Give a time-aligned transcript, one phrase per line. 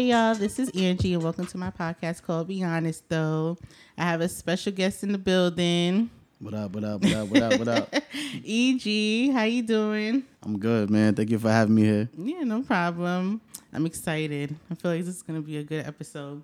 [0.00, 3.58] Hey y'all, this is Angie and welcome to my podcast called Be Honest Though.
[3.98, 6.08] I have a special guest in the building.
[6.38, 7.94] What up, what up, what up, what up, what up?
[8.42, 10.24] EG, how you doing?
[10.42, 11.14] I'm good, man.
[11.14, 12.08] Thank you for having me here.
[12.16, 13.42] Yeah, no problem.
[13.74, 14.56] I'm excited.
[14.70, 16.40] I feel like this is gonna be a good episode.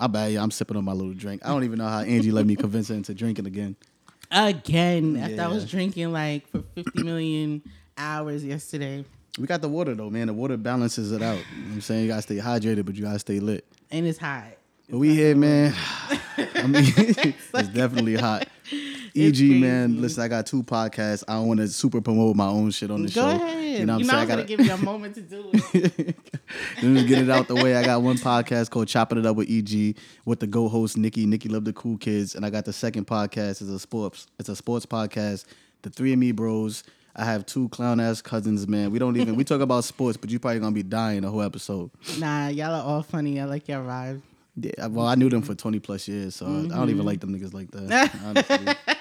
[0.00, 1.42] I bet you I'm sipping on my little drink.
[1.44, 3.76] I don't even know how Angie let me convince her into drinking again.
[4.32, 7.62] Again, after I was drinking like for 50 million
[7.96, 9.04] hours yesterday.
[9.40, 10.26] We got the water though, man.
[10.26, 11.38] The water balances it out.
[11.38, 12.02] You know what I'm saying?
[12.02, 13.64] You gotta stay hydrated, but you gotta stay lit.
[13.90, 14.44] And it's hot.
[14.88, 15.74] But we here, man.
[16.36, 18.48] I mean, it's definitely hot.
[19.16, 20.00] EG, man.
[20.00, 21.24] Listen, I got two podcasts.
[21.26, 23.28] I don't want to super promote my own shit on the Go show.
[23.44, 23.80] ahead.
[23.80, 24.22] You know what I'm you saying?
[24.22, 26.16] I gotta give you a moment to do it.
[26.76, 27.76] Let me get it out the way.
[27.76, 29.96] I got one podcast called Chopping It Up with EG
[30.26, 31.24] with the go host Nikki.
[31.24, 33.62] Nikki love the cool kids, and I got the second podcast.
[33.62, 34.26] It's a sports.
[34.38, 35.44] It's a sports podcast.
[35.82, 36.82] The Three Amibros.
[37.16, 38.90] I have two clown ass cousins, man.
[38.90, 41.42] We don't even we talk about sports, but you probably gonna be dying the whole
[41.42, 41.90] episode.
[42.18, 43.40] nah, y'all are all funny.
[43.40, 44.22] I like your vibe.
[44.56, 47.06] Yeah, well, I knew them for twenty plus years, so I don't even mm-hmm.
[47.06, 48.14] like them niggas like that.
[48.24, 48.74] Honestly.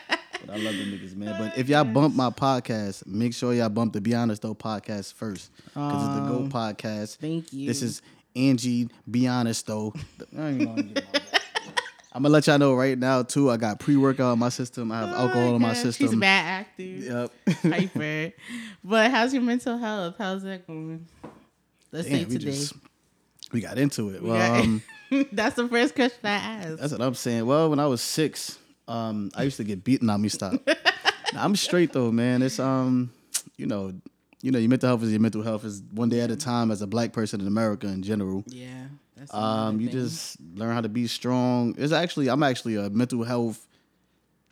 [0.45, 1.35] But I love them niggas, man.
[1.37, 5.13] But if y'all bump my podcast, make sure y'all bump the Be Honest Though podcast
[5.13, 5.51] first.
[5.65, 7.17] Because it's the Go podcast.
[7.17, 7.67] Thank you.
[7.67, 8.01] This is
[8.35, 9.93] Angie, Be Honest Though.
[12.11, 13.51] I'm gonna let y'all know right now too.
[13.51, 14.91] I got pre workout in my system.
[14.91, 16.07] I have alcohol in my system.
[16.07, 17.03] She's mad active.
[17.03, 17.31] Yep.
[17.63, 18.31] Hyper.
[18.83, 20.15] But how's your mental health?
[20.17, 21.05] How's that going?
[21.91, 22.51] Let's say Damn, we today.
[22.51, 22.73] just
[23.51, 24.23] we got into it.
[24.23, 24.81] We Well, got- um,
[25.31, 26.77] That's the first question I asked.
[26.77, 27.45] That's what I'm saying.
[27.45, 30.09] Well, when I was six, um, I used to get beaten.
[30.09, 30.53] on me stop.
[31.31, 32.41] Nah, I'm straight though, man.
[32.41, 33.11] It's um,
[33.55, 33.93] you know,
[34.41, 36.71] you know, your mental health is your mental health is one day at a time.
[36.71, 38.85] As a black person in America in general, yeah.
[39.31, 41.75] Um, you just learn how to be strong.
[41.77, 43.65] It's actually I'm actually a mental health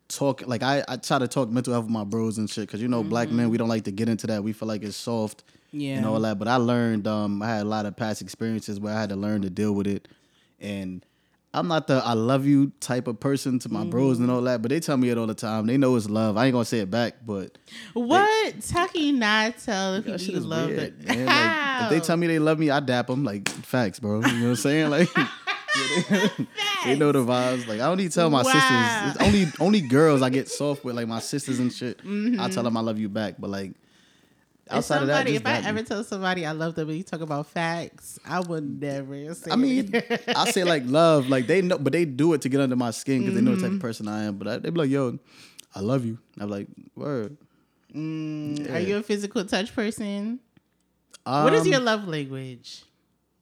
[0.08, 0.46] talk.
[0.46, 2.88] Like I, I try to talk mental health with my bros and shit because you
[2.88, 4.44] know, black men we don't like to get into that.
[4.44, 5.98] We feel like it's soft yeah.
[5.98, 6.40] and all that.
[6.40, 9.16] But I learned, um, I had a lot of past experiences where I had to
[9.16, 10.08] learn to deal with it.
[10.60, 11.06] And
[11.58, 14.62] I'm not the I love you type of person to my bros and all that,
[14.62, 15.66] but they tell me it all the time.
[15.66, 16.38] They know it's love.
[16.38, 17.58] I ain't gonna say it back, but
[17.94, 18.56] What?
[18.72, 20.78] How can you not tell the that people shit you love man.
[21.26, 23.24] Like, if they tell me they love me, I dap them.
[23.24, 24.22] Like facts, bro.
[24.22, 24.90] You know what I'm saying?
[24.90, 25.10] Like.
[25.18, 26.48] yeah, they,
[26.86, 27.68] they know the vibes.
[27.68, 28.52] Like I don't need to tell my Wow.
[28.52, 29.16] sisters.
[29.16, 32.00] It's only only girls I get soft with, like my sisters and shit.
[32.00, 32.40] Mm-hmm.
[32.40, 33.74] I tell them I love you back, but like
[34.70, 35.66] Outside of that, if I me.
[35.68, 39.52] ever tell somebody I love them and you talk about facts, I would never say
[39.52, 39.94] I mean.
[40.36, 42.92] I say like love, like they know, but they do it to get under my
[42.92, 44.38] skin because they know the type of person I am.
[44.38, 45.18] But I, they be like, "Yo,
[45.76, 47.38] I love you." I'm like, "Word."
[47.94, 48.76] Mm, Yeah.
[48.76, 50.40] Are you a physical touch person?
[51.24, 52.84] what is Um, your love language?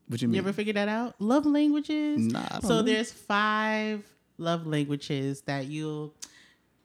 [0.08, 0.36] What you You mean?
[0.36, 1.20] You ever figured that out?
[1.20, 2.22] Love languages?
[2.28, 2.82] Nah, so know.
[2.84, 4.04] there's five
[4.38, 6.14] love languages that you'll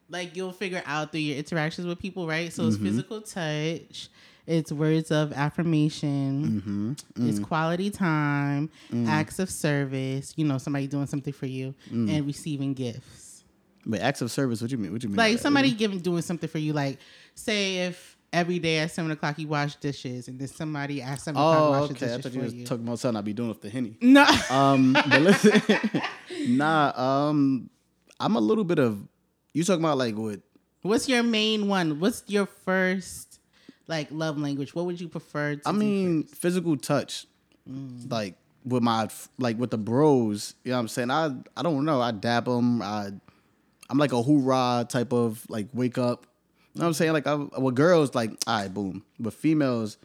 [0.09, 2.53] like you'll figure out through your interactions with people, right?
[2.53, 2.85] So it's Mm-hmm.
[2.87, 4.09] physical touch,
[4.51, 7.29] it's words of affirmation, Mm-hmm.
[7.29, 9.07] it's quality time, Mm.
[9.07, 12.11] acts of service, you know, somebody doing something for you, Mm.
[12.11, 13.45] and receiving gifts.
[13.87, 14.61] But acts of service.
[14.61, 14.93] What you mean?
[14.93, 15.17] What you mean?
[15.17, 16.99] Like somebody giving doing something for you, like
[17.35, 21.41] say if every day at seven o'clock you wash dishes and then somebody at seven
[21.41, 22.15] o'clock Oh, washes okay.
[22.15, 22.67] I thought you for was you.
[22.67, 23.97] talking about something I'd be doing with the henny.
[24.03, 24.25] no.
[24.51, 25.63] Um, but listen,
[26.49, 26.93] nah.
[27.29, 27.71] Um,
[28.19, 28.99] I'm a little bit of.
[29.55, 30.41] You talking about like what?
[30.83, 32.01] What's your main one?
[32.01, 33.30] What's your first
[33.91, 34.75] like love language?
[34.75, 35.57] What would you prefer?
[35.57, 37.27] To I mean, physical touch,
[37.69, 38.11] Mm.
[38.11, 39.09] like with my
[39.39, 40.55] like with the bros.
[40.65, 41.11] You know what I'm saying?
[41.11, 42.01] I I don't know.
[42.01, 42.81] I dab them.
[42.81, 43.11] I
[43.91, 46.27] I'm like a hoorah type of like wake up.
[46.75, 47.13] You know what I'm saying?
[47.13, 49.03] Like I, with girls, like all right, boom.
[49.19, 49.99] With females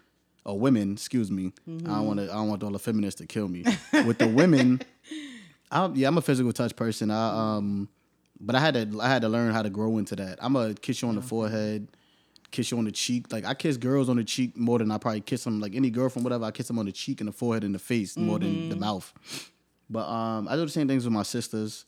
[0.44, 1.54] or women, excuse me.
[1.68, 1.86] I Mm-hmm.
[1.88, 2.24] don't want to.
[2.26, 3.64] I don't want all the feminists to kill me.
[4.06, 4.82] with the women,
[5.72, 7.10] I, yeah, I'm a physical touch person.
[7.12, 7.88] I um,
[8.42, 10.40] but I had to I had to learn how to grow into that.
[10.42, 11.88] I'm a kiss you on the forehead,
[12.56, 13.32] kiss you on the cheek.
[13.32, 15.60] Like I kiss girls on the cheek more than I probably kiss them.
[15.60, 17.80] Like any girlfriend, whatever, I kiss them on the cheek and the forehead and the
[17.80, 19.14] face more than the mouth.
[19.90, 21.86] But um, I do the same things with my sisters.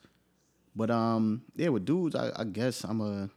[0.75, 3.30] But um, yeah, with dudes, I, I guess I'm a.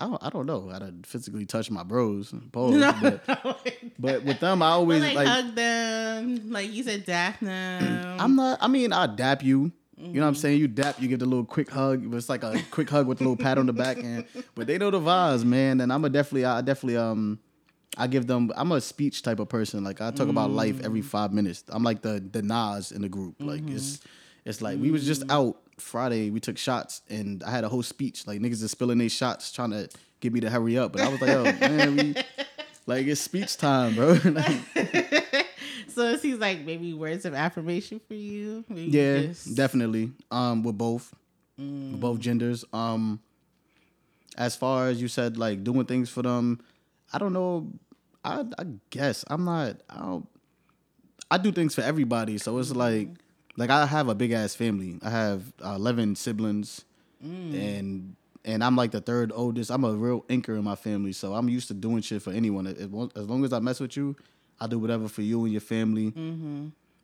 [0.00, 4.22] I don't, I don't know how to physically touch my bros, pose, No, but, but
[4.24, 8.20] with them, I always like, like hug them, like you said, dap Daphne.
[8.20, 8.58] I'm not.
[8.60, 9.72] I mean, I dap you.
[10.00, 10.40] You know what I'm mm-hmm.
[10.40, 10.60] saying?
[10.60, 12.14] You dap, you give the little quick hug.
[12.14, 14.24] It's like a quick hug with a little pat on the back, and
[14.54, 15.80] but they know the vibes, man.
[15.80, 17.40] And I'm a definitely, I definitely, um,
[17.96, 18.52] I give them.
[18.56, 19.82] I'm a speech type of person.
[19.82, 21.04] Like I talk about life every mm.
[21.04, 21.64] five minutes.
[21.68, 23.36] I'm like the the Nas in the group.
[23.40, 24.08] Like it's mm-hmm.
[24.44, 25.32] it's like we was just mm.
[25.32, 26.30] out Friday.
[26.30, 28.26] We took shots, and I had a whole speech.
[28.26, 29.88] Like niggas is spilling their shots, trying to
[30.20, 30.92] get me to hurry up.
[30.92, 32.14] But I was like, oh man, we
[32.86, 34.18] like it's speech time, bro.
[34.24, 35.27] Like,
[35.98, 38.64] so it seems like maybe words of affirmation for you.
[38.68, 40.12] Maybe Yeah, just- definitely.
[40.30, 41.12] Um, with both,
[41.58, 42.64] with both genders.
[42.72, 43.20] Um,
[44.36, 46.60] as far as you said, like doing things for them,
[47.12, 47.66] I don't know.
[48.24, 49.76] I I guess I'm not.
[49.90, 50.28] I don't.
[51.30, 52.38] I do things for everybody.
[52.38, 53.08] So it's like
[53.56, 54.98] like I have a big ass family.
[55.02, 56.84] I have uh, eleven siblings,
[57.22, 58.14] and
[58.44, 59.70] and I'm like the third oldest.
[59.70, 62.66] I'm a real anchor in my family, so I'm used to doing shit for anyone.
[62.66, 64.14] As long as I mess with you,
[64.60, 66.12] I'll do whatever for you and your family.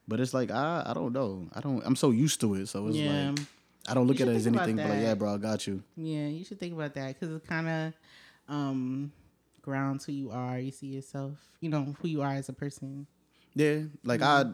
[0.06, 1.49] But it's like I I don't know.
[1.55, 1.83] I don't.
[1.85, 2.67] I'm so used to it.
[2.69, 3.31] So it's Yeah.
[3.31, 3.39] like
[3.89, 5.83] I don't look at it as anything but like yeah, bro, I got you.
[5.97, 7.93] Yeah, you should think about that because it kind of
[8.49, 9.12] um,
[9.62, 10.59] grounds who you are.
[10.59, 13.06] You see yourself, you know, who you are as a person.
[13.55, 14.45] Yeah, like I,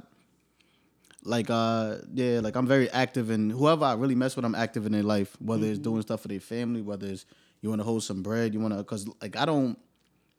[1.25, 4.45] like uh, yeah, like I'm very active in whoever I really mess with.
[4.45, 7.27] I'm active in their life, whether it's doing stuff for their family, whether it's
[7.61, 9.79] you want to hold some bread, you want to, cause like I don't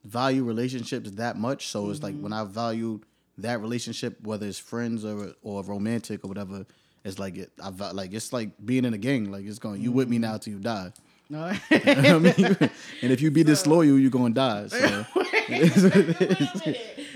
[0.04, 1.68] value relationships that much.
[1.68, 3.00] So it's like when I value
[3.38, 6.66] that relationship, whether it's friends or or romantic or whatever,
[7.04, 7.52] it's like it.
[7.62, 9.32] I like it's like being in a gang.
[9.32, 10.92] Like it's going, you with me now till you die.
[11.30, 12.58] No, You know I mean?
[13.02, 14.68] and if you be disloyal, you're gonna die.
[14.68, 15.06] So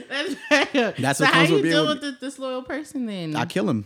[0.09, 0.35] That's,
[0.99, 3.35] That's so what how you deal with- with the disloyal person then?
[3.35, 3.85] I kill him.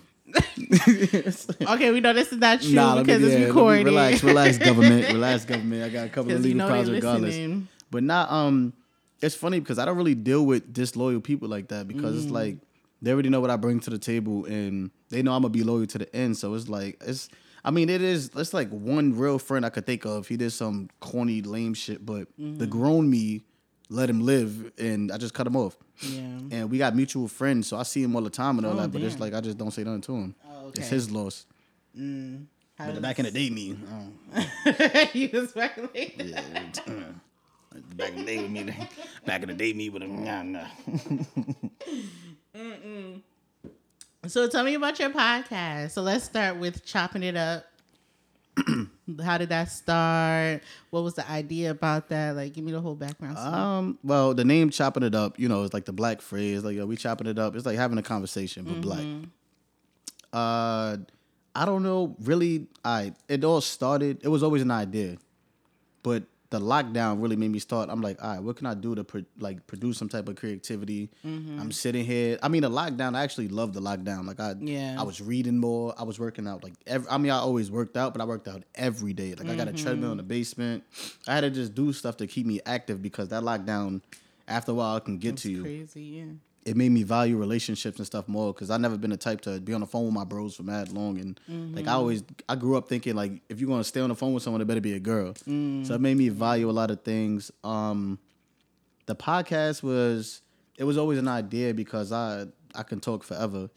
[1.62, 3.86] okay, we know this is not true Nah, me- because yeah, it's let recorded.
[3.86, 5.84] relax, relax, government, relax, government.
[5.84, 7.64] I got a couple of you legal know problems regardless.
[7.90, 8.74] But not um,
[9.22, 12.24] it's funny because I don't really deal with disloyal people like that because Mm.
[12.24, 12.58] it's like
[13.02, 15.64] they already know what I bring to the table and they know I'm gonna be
[15.64, 16.38] loyal to the end.
[16.38, 17.30] So it's like it's.
[17.64, 18.32] I mean, it is.
[18.38, 20.28] It's like one real friend I could think of.
[20.30, 22.66] He did some corny, lame shit, but the Mm-hmm.
[22.70, 23.42] grown me
[23.90, 25.76] let him live, and I just cut him off.
[26.02, 26.20] Yeah.
[26.52, 28.82] And we got mutual friends, so I see him all the time and all Oh,
[28.82, 28.92] that.
[28.92, 30.36] But it's like I just don't say nothing to him.
[30.48, 30.80] Oh, okay.
[30.82, 31.46] It's his loss.
[32.00, 32.46] Mm.
[32.76, 33.78] How But does- back in the day, me.
[33.92, 35.10] oh.
[35.14, 36.24] you was back later.
[36.24, 36.80] Yeah, it's,
[37.96, 38.88] back in the day with me,
[39.26, 40.68] back in the day me with a nah, nah.
[44.28, 45.92] So tell me about your podcast.
[45.92, 47.66] So let's start with chopping it up.
[49.24, 50.62] How did that start?
[50.90, 52.36] What was the idea about that?
[52.36, 53.38] Like, give me the whole background.
[53.38, 53.54] story.
[53.54, 56.76] Um, well, the name chopping it up, you know, it's like the black phrase, like
[56.76, 57.56] yo, we chopping it up.
[57.56, 59.06] It's like having a conversation, but black.
[60.32, 60.98] Uh,
[61.56, 62.68] I don't know, really.
[62.86, 64.20] I it all started.
[64.22, 65.18] It was always an idea,
[66.04, 67.90] but the lockdown really made me start.
[67.92, 70.36] I'm like, all right, what can I do to pro- like produce some type of
[70.36, 71.12] creativity?
[71.26, 71.60] Mm-hmm.
[71.60, 72.40] I'm sitting here.
[72.42, 73.16] I mean, the lockdown.
[73.16, 74.26] I actually loved the lockdown.
[74.26, 74.96] Like I, Yeah.
[74.98, 75.94] I was reading more.
[75.98, 76.64] I was working out.
[76.64, 79.36] Like every, I mean, I always worked out, but I worked out every day.
[79.36, 80.30] Like I got a treadmill in the mm-hmm.
[80.30, 80.84] basement.
[81.28, 84.02] I had to just do stuff to keep me active because that lockdown,
[84.48, 86.24] after a while, it can get It's to you crazy, yeah.
[86.66, 89.60] It made me value relationships and stuff more because I never been the type to
[89.60, 91.40] be on the phone with my bros for mad long and
[91.76, 94.34] like I always I grew up thinking like if you're gonna stay on the phone
[94.34, 95.34] with someone, it better be a girl.
[95.86, 97.52] So it made me value a lot of things.
[97.64, 98.20] Um,
[99.06, 100.42] the podcast was
[100.78, 102.46] it was always an idea because I
[102.76, 103.70] I can talk forever,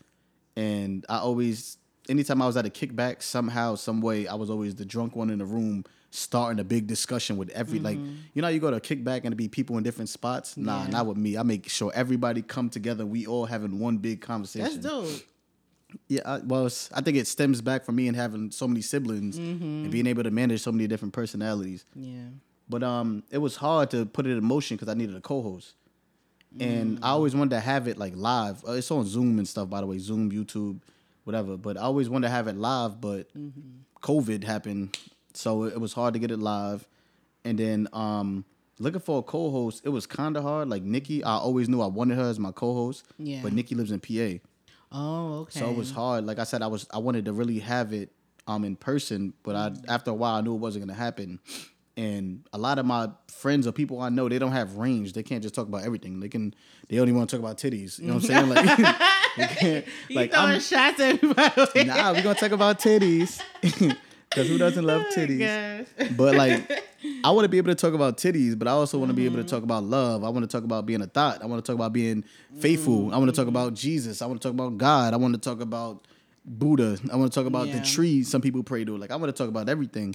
[0.56, 4.75] and I always anytime I was at a kickback somehow some way I was always
[4.75, 7.98] the drunk one in the room starting a big discussion with every like
[8.34, 10.56] you know you go to a kickback and it be people in different spots?
[10.56, 10.90] Nah Yeah.
[10.90, 11.36] not with me.
[11.36, 13.04] I make sure everybody come together.
[13.06, 14.64] We all having one big conversation.
[14.80, 15.08] That's dope.
[16.08, 18.82] yeah I, well it's, I think it stems back from me and having so many
[18.82, 21.84] siblings and being able to manage so many different personalities.
[21.96, 22.28] Yeah.
[22.68, 25.74] but um, it was hard to put it in motion because I needed a co-host,
[26.60, 28.62] and I always wanted to have it like live.
[28.68, 30.80] Uh, It's on Zoom and stuff, by the way, Zoom, YouTube,
[31.24, 31.56] whatever.
[31.56, 33.28] But I always wanted to have it live, but
[34.02, 34.96] COVID happened,
[35.34, 36.86] so it was hard to get it live.
[37.44, 38.44] And then um,
[38.79, 40.69] looking for a co-host, it was kind of hard.
[40.69, 43.41] Like Nikki, I always knew I wanted her as my co-host, Yeah.
[43.43, 44.39] but Nikki lives in PA.
[44.93, 45.58] Oh, okay.
[45.60, 46.24] So it was hard.
[46.27, 48.12] Like I said, I was I wanted to really have it
[48.46, 51.41] um in person, but I after a while I knew it wasn't gonna happen.
[51.96, 55.12] And a lot of my friends or people I know, they don't have range.
[55.12, 56.20] They can't just talk about everything.
[56.20, 56.55] They can
[56.89, 57.98] they only want to talk about titties.
[57.98, 58.48] You know what I'm saying?
[58.48, 58.77] Like,
[59.36, 61.84] they can't, You like throwing I'm, shots at everybody.
[61.84, 63.41] nah, we're gonna talk about titties.
[64.34, 65.86] Cause who doesn't love Oh, titties?
[65.98, 66.10] gosh.
[66.17, 66.82] But like,
[67.24, 69.24] I want to be able to talk about titties, but I also want to be
[69.27, 69.46] able Mm-hmm.
[69.46, 70.24] to talk about love.
[70.24, 71.43] I want to talk about being a thought.
[71.43, 72.24] I want to talk about being
[72.58, 73.12] faithful.
[73.12, 73.41] I want to Mm-hmm.
[73.43, 74.22] talk about Jesus.
[74.22, 75.12] I want to talk about God.
[75.15, 76.06] I want to talk about
[76.44, 76.98] Buddha.
[77.12, 77.79] I want to talk about Yeah.
[77.79, 78.96] the tree some people pray to.
[78.96, 80.15] Like, I want to talk about everything.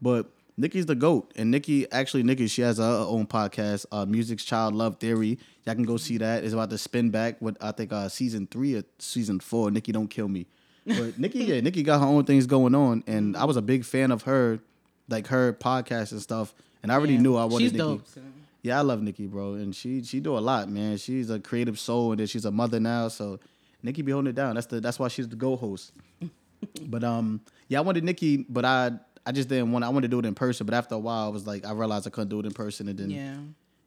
[0.00, 4.44] But Nikki's the goat, and Nikki actually Nikki she has her own podcast, uh, Music's
[4.44, 5.38] Child Love Theory.
[5.64, 6.42] Y'all can go see that.
[6.44, 9.70] It's about to spin back with I think uh, season three or season four.
[9.70, 10.46] Nikki don't kill me,
[10.88, 13.84] but Nikki yeah Nikki got her own things going on, and I was a big
[13.84, 14.58] fan of her,
[15.08, 16.54] like her podcast and stuff.
[16.82, 17.20] And I already Yeah.
[17.22, 17.78] knew I wanted She's Nikki.
[17.84, 18.06] dope.
[18.06, 18.20] so.
[18.62, 20.96] Yeah, I love Nikki, bro, and she she do a lot, man.
[20.96, 23.08] She's a creative soul, and then she's a mother now.
[23.08, 23.38] So
[23.82, 24.54] Nikki be holding it down.
[24.56, 25.92] That's the that's why she's the go host.
[26.86, 28.92] but um, yeah, I wanted Nikki, but I
[29.26, 29.84] I just didn't want.
[29.84, 31.72] I wanted to do it in person, but after a while, I was like, I
[31.72, 33.36] realized I couldn't do it in person, and then Yeah.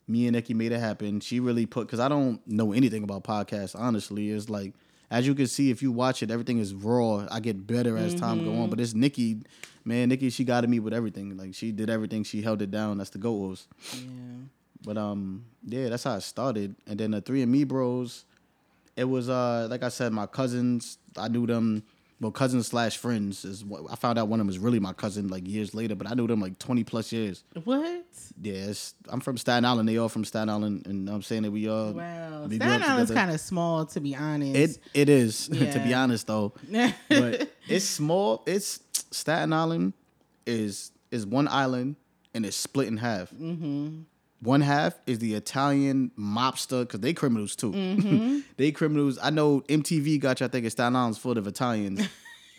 [0.08, 1.20] me and Nikki made it happen.
[1.20, 3.78] She really put because I don't know anything about podcasts.
[3.78, 4.74] Honestly, it's like
[5.12, 7.28] as you can see if you watch it, everything is raw.
[7.30, 9.42] I get better as time go on, but it's Nikki,
[9.86, 10.10] man.
[10.10, 11.38] Nikki, she got to me with everything.
[11.38, 12.24] Like she did everything.
[12.24, 12.98] She held it down.
[12.98, 13.68] That's the goal was.
[13.94, 14.02] Yeah.
[14.84, 16.76] But um, yeah, that's how it started.
[16.88, 18.24] And then the Three Amibros,
[18.96, 20.98] It was uh like I said, my cousins.
[21.18, 21.84] I knew them.
[22.22, 24.28] Well, cousins slash friends is what I found out.
[24.28, 26.60] One of them was really my cousin like years later, but I knew them like
[26.60, 27.44] twenty plus years.
[27.64, 28.06] What?
[28.40, 28.72] Yeah,
[29.10, 29.90] I'm from Staten Island.
[29.90, 31.94] They all from Staten Island, and I'm saying that we all.
[31.94, 32.46] Wow.
[32.48, 34.56] we Staten Island's kind of small, to be honest.
[34.56, 36.54] It it is to be honest though,
[37.10, 38.44] but it's small.
[38.46, 39.94] It's Staten Island
[40.46, 41.96] is is one island
[42.34, 43.32] and it's split in half.
[43.32, 44.02] Mm-hmm.
[44.42, 47.72] One half is the Italian mobster because they criminals too.
[47.72, 48.40] Mm-hmm.
[48.58, 49.20] they criminals.
[49.22, 50.48] I know MTV got you.
[50.48, 52.08] I think it's Staten Island's full of Italians.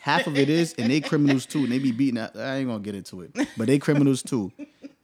[0.01, 2.19] half of it is, and they criminals too, and they be beating.
[2.19, 4.51] Out, I ain't gonna get into it, but they criminals too.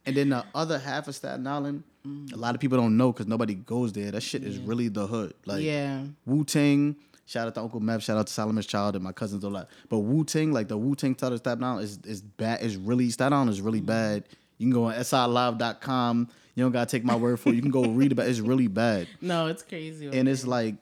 [0.06, 1.84] And then the other half of Staten Island,
[2.32, 4.10] a lot of people don't know because nobody goes there.
[4.10, 5.34] That shit is really the hood.
[5.44, 6.04] Like yeah.
[6.24, 6.96] Wu Tang.
[7.26, 8.02] Shout out to Uncle Mev.
[8.02, 9.68] Shout out to Solomon's Child and my cousins a lot.
[9.88, 12.62] But Wu Tang, like the Wu Tang title of Staten Island is is bad.
[12.62, 14.24] Is really Staten Island is really bad.
[14.58, 16.28] You can go on silive.com.
[16.60, 17.54] You don't gotta take my word for it.
[17.54, 18.26] You can go read about.
[18.26, 18.32] it.
[18.32, 20.08] It's really bad, No, it's crazy.
[20.08, 20.74] and it's like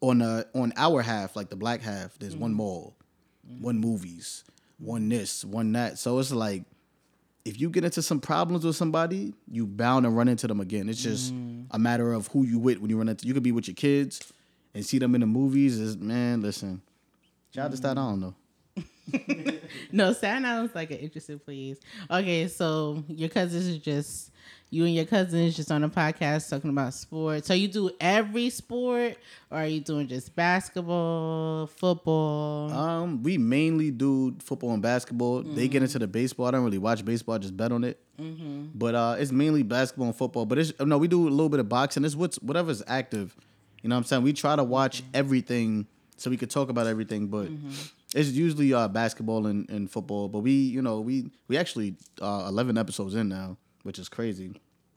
[0.00, 2.16] on the on our half, like the black half.
[2.20, 2.58] There's one mm-hmm.
[2.58, 2.96] mall,
[3.60, 4.44] one movies,
[4.78, 5.98] one this, one that.
[5.98, 6.62] So it's like
[7.44, 10.88] if you get into some problems with somebody, you bound to run into them again.
[10.88, 11.66] It's just mm.
[11.72, 13.26] a matter of who you with when you run into.
[13.26, 14.32] You could be with your kids
[14.74, 15.76] and see them in the movies.
[15.80, 16.82] Is man, listen.
[17.52, 18.34] Shout out to Staten Island though.
[19.90, 21.78] No, Staten Island's like an interesting place.
[22.10, 24.30] Okay, so your cousins are just
[24.70, 27.46] you and your cousins just on a podcast talking about sports.
[27.48, 29.16] So you do every sport,
[29.50, 32.70] or are you doing just basketball, football?
[32.72, 35.42] Um, we mainly do football and basketball.
[35.42, 36.46] They get into the baseball.
[36.46, 37.36] I don't really watch baseball.
[37.36, 37.98] I just bet on it.
[38.74, 40.44] But uh, it's mainly basketball and football.
[40.44, 42.04] But it's no, we do a little bit of boxing.
[42.04, 43.34] It's what's whatever's active.
[43.82, 44.22] You know what I'm saying?
[44.22, 47.28] We try to watch everything so we could talk about everything.
[47.28, 47.48] But
[48.14, 50.28] it's usually uh, basketball and, and football.
[50.28, 53.56] But we, you know, we we actually uh, 11 episodes in now,
[53.88, 54.52] which is crazy.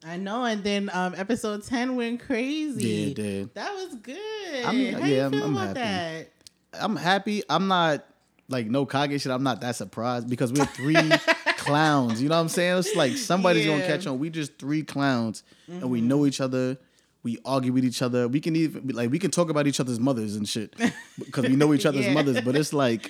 [0.05, 2.87] I know, and then um, episode ten went crazy.
[2.87, 3.53] Yeah, it did.
[3.55, 4.17] That was good.
[4.17, 5.79] I'm- How yeah, you I'm- feel I'm about happy.
[5.79, 6.31] that?
[6.73, 7.43] I'm happy.
[7.49, 8.05] I'm not
[8.49, 9.31] like no Kage shit.
[9.31, 10.95] I'm not that surprised because we're three
[11.57, 12.21] clowns.
[12.21, 12.77] You know what I'm saying?
[12.79, 13.87] It's like somebody's gonna Mm-hmm.
[13.91, 14.19] catch on.
[14.19, 16.77] We just three clowns and we know each other.
[17.23, 18.27] We argue with each other.
[18.27, 20.75] We can even like we can talk about each other's mothers and shit
[21.19, 22.13] because we know each other's Yeah.
[22.13, 22.41] mothers.
[22.41, 23.09] But it's like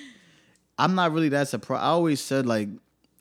[0.78, 1.82] I'm not really that surprised.
[1.84, 2.68] I always said like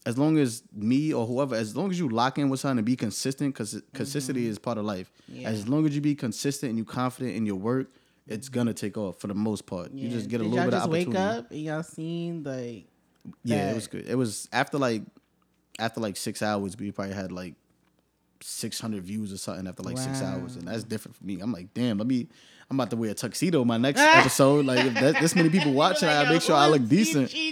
[0.06, 2.86] as long as me or whoever, as long as you lock in with something and
[2.86, 5.10] be consistent, because consistency is part of life.
[5.30, 5.40] Mm-hmm.
[5.42, 5.48] Yeah.
[5.50, 7.88] As long as you be consistent and you confident in your work,
[8.26, 9.92] it's gonna take off for the most part.
[9.92, 11.10] You just get a Did little y'all bit of just opportunity.
[11.10, 12.86] wake up and y'all seen like
[13.44, 13.72] Yeah, that?
[13.72, 14.06] it was good.
[14.08, 15.02] It was after like
[15.78, 17.54] after like six hours, we probably had like
[18.40, 21.40] six hundred views or something after like six hours, and that's different for me.
[21.40, 22.28] I'm like, damn, let me.
[22.70, 24.64] I'm about to wear a tuxedo my next episode.
[24.64, 27.34] Like, if that, this many people watching, I make sure I look decent.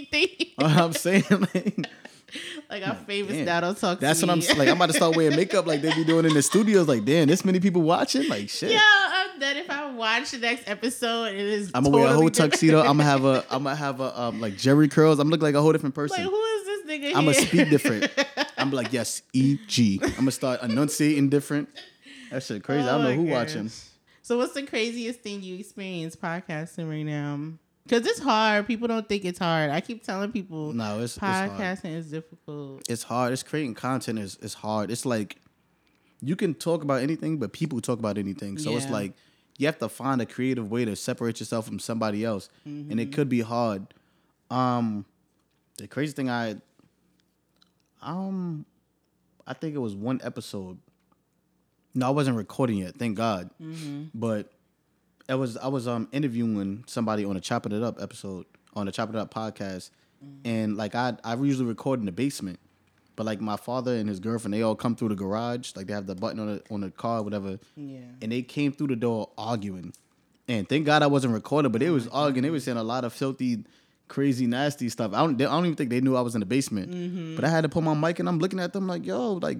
[0.59, 1.23] You know what I'm saying?
[1.53, 1.87] Like,
[2.69, 3.45] like our famous damn.
[3.45, 3.99] Dado talk.
[3.99, 4.67] that's what I'm like.
[4.67, 6.87] I'm about to start wearing makeup like they be doing in the studios.
[6.87, 8.27] Like, damn, this many people watching.
[8.27, 8.71] Like, shit.
[8.71, 9.57] Yo, I'm dead.
[9.57, 11.71] If I watch the next episode, it is.
[11.73, 12.51] I'm gonna wear a whole different.
[12.53, 12.79] tuxedo.
[12.81, 13.45] I'm gonna have a.
[13.49, 15.19] I'm gonna have a um, like Jerry curls.
[15.19, 16.17] I'm look like a whole different person.
[16.23, 17.07] Like, who is this nigga?
[17.15, 18.11] I'm gonna speak different.
[18.57, 19.99] I'm like, yes, E G.
[20.03, 21.69] I'm gonna start enunciating different.
[22.31, 22.87] That shit crazy.
[22.87, 23.33] I Oh don't know who gosh.
[23.55, 23.71] watching.
[24.21, 27.53] So, what's the craziest thing you experience podcasting right now?
[27.89, 28.67] Because it's hard.
[28.67, 29.71] People don't think it's hard.
[29.71, 31.51] I keep telling people No, it's it's hard.
[31.51, 32.83] podcasting is difficult.
[32.87, 33.33] It's hard.
[33.33, 34.91] It's creating content is is hard.
[34.91, 35.37] It's like
[36.21, 38.57] you can talk about anything, but people talk about anything.
[38.57, 39.13] So it's like
[39.57, 42.99] you have to find a creative way to separate yourself from somebody else, and Mm-hmm.
[42.99, 43.87] it could be hard.
[44.51, 45.05] Um,
[45.77, 46.57] the crazy thing I
[48.01, 48.65] um
[49.47, 50.77] I think it was one episode.
[51.95, 52.95] No, I wasn't recording yet.
[52.97, 53.49] Thank God.
[53.61, 54.03] Mm-hmm.
[54.13, 54.51] But
[55.29, 58.91] it was I was um interviewing somebody on a Chopping It Up episode on the
[58.91, 60.47] Chopping It Up podcast, Mm-hmm.
[60.49, 62.59] and like I I usually record in the basement,
[63.15, 65.93] but like my father and his girlfriend they all come through the garage like they
[65.93, 67.99] have the button on the on the car whatever, Yeah.
[68.21, 69.93] and they came through the door arguing,
[70.49, 72.43] and thank God I wasn't recording, but they was arguing.
[72.43, 73.63] They was saying a lot of filthy.
[74.09, 75.13] Crazy, nasty stuff.
[75.13, 75.37] I don't.
[75.37, 76.91] they- I don't even think they knew I was in the basement.
[76.91, 77.35] Mm-hmm.
[77.35, 79.59] But I had to put my mic, and I'm looking at them like, "Yo, like,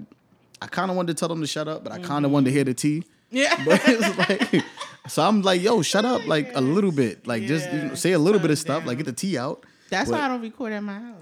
[0.61, 2.45] I kind of wanted to tell them to shut up, but I kind of wanted
[2.45, 3.55] to hear the tea." Yeah.
[3.65, 4.63] But it's like,
[5.07, 8.12] so I'm like, yo, shut up, like a little bit, like just you know, say
[8.13, 9.65] a little bit of stuff, like get the tea out.
[9.89, 11.15] That's But- why I don't record at my house.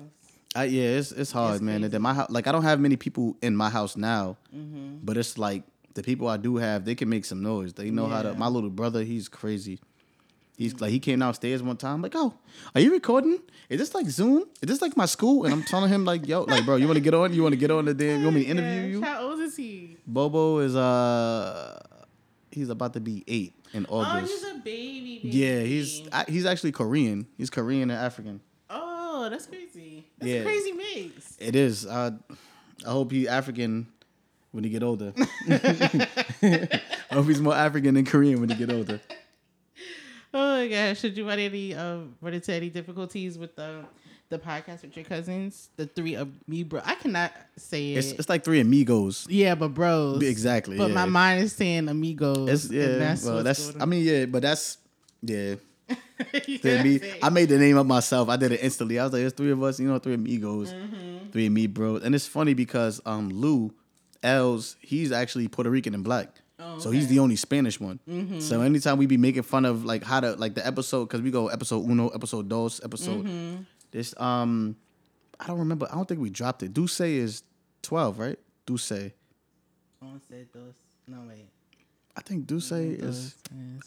[0.55, 1.75] I, yeah, it's it's hard, It's man.
[1.75, 1.83] crazy.
[1.85, 4.99] And then my house, like I don't have many people in my house now, Mm-hmm.
[5.03, 7.73] but it's like the people I do have, they can make some noise.
[7.73, 8.33] They know how to.
[8.33, 9.79] My little brother, he's crazy.
[10.57, 12.33] He's like he came downstairs one time, like, oh,
[12.73, 13.39] are you recording?
[13.69, 14.45] Is this like Zoom?
[14.61, 15.43] Is this like my school?
[15.45, 17.31] And I'm telling him like, yo, like, bro, you want to get on?
[17.33, 18.19] You want to get on the damn?
[18.19, 19.01] You want me to interview you?
[19.03, 19.97] How old is he?
[20.07, 21.79] Bobo is uh,
[22.57, 24.33] he's about to be eight in August.
[24.43, 25.19] Oh, he's a baby.
[25.23, 25.29] baby.
[25.37, 27.27] Yeah, he's he's actually Korean.
[27.37, 28.41] He's Korean and African.
[28.69, 30.05] Oh, that's crazy.
[30.17, 30.39] That's Yeah.
[30.39, 31.37] a crazy mix.
[31.39, 31.87] It is.
[31.87, 32.11] I
[32.85, 33.87] I hope he African
[34.51, 35.13] when he get older.
[35.49, 38.99] I hope he's more African than Korean when he get older.
[40.33, 40.99] Oh my gosh!
[40.99, 43.85] Should you run any uh, run into any difficulties with the
[44.29, 45.69] the podcast with your cousins?
[45.77, 46.81] The three of me, bro.
[46.83, 47.97] I cannot say it.
[47.99, 49.25] It's, it's like three amigos.
[49.29, 50.21] yeah, but bros.
[50.23, 50.77] Exactly.
[50.77, 50.95] But yeah.
[50.95, 52.49] my mind is saying amigos.
[52.49, 52.97] It's, yeah.
[52.97, 53.73] that's well, that's.
[53.79, 54.77] I mean, yeah, but that's
[55.21, 55.55] yeah.
[56.63, 56.99] Me.
[57.21, 58.27] I made the name up myself.
[58.29, 58.99] I did it instantly.
[58.99, 61.31] I was like, "There's three of us, you know, three amigos, Mm-hmm.
[61.31, 63.71] three of me, bro." And it's funny because um Lou,
[64.23, 66.29] Els, he's actually Puerto Rican and black.
[66.59, 67.99] Oh, So he's the only Spanish one.
[68.09, 68.39] Mm-hmm.
[68.39, 71.29] So anytime we be making fun of like how to like the episode because we
[71.29, 73.61] go episode uno, episode dos, episode Mm-hmm.
[73.91, 74.75] This um
[75.39, 75.87] I don't remember.
[75.91, 76.73] I don't think we dropped it.
[76.73, 77.43] Duce is
[77.81, 78.39] twelve, right?
[78.65, 78.91] Duce.
[78.91, 79.11] I
[80.01, 80.45] want say.
[81.07, 81.47] No wait.
[82.15, 83.35] I think Duce is.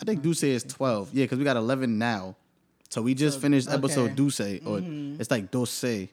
[0.01, 1.11] I think Duce is twelve.
[1.13, 2.37] Yeah, because we got eleven now.
[2.89, 4.15] So we just finished episode okay.
[4.15, 4.81] Duce, or
[5.21, 6.09] it's like Dose.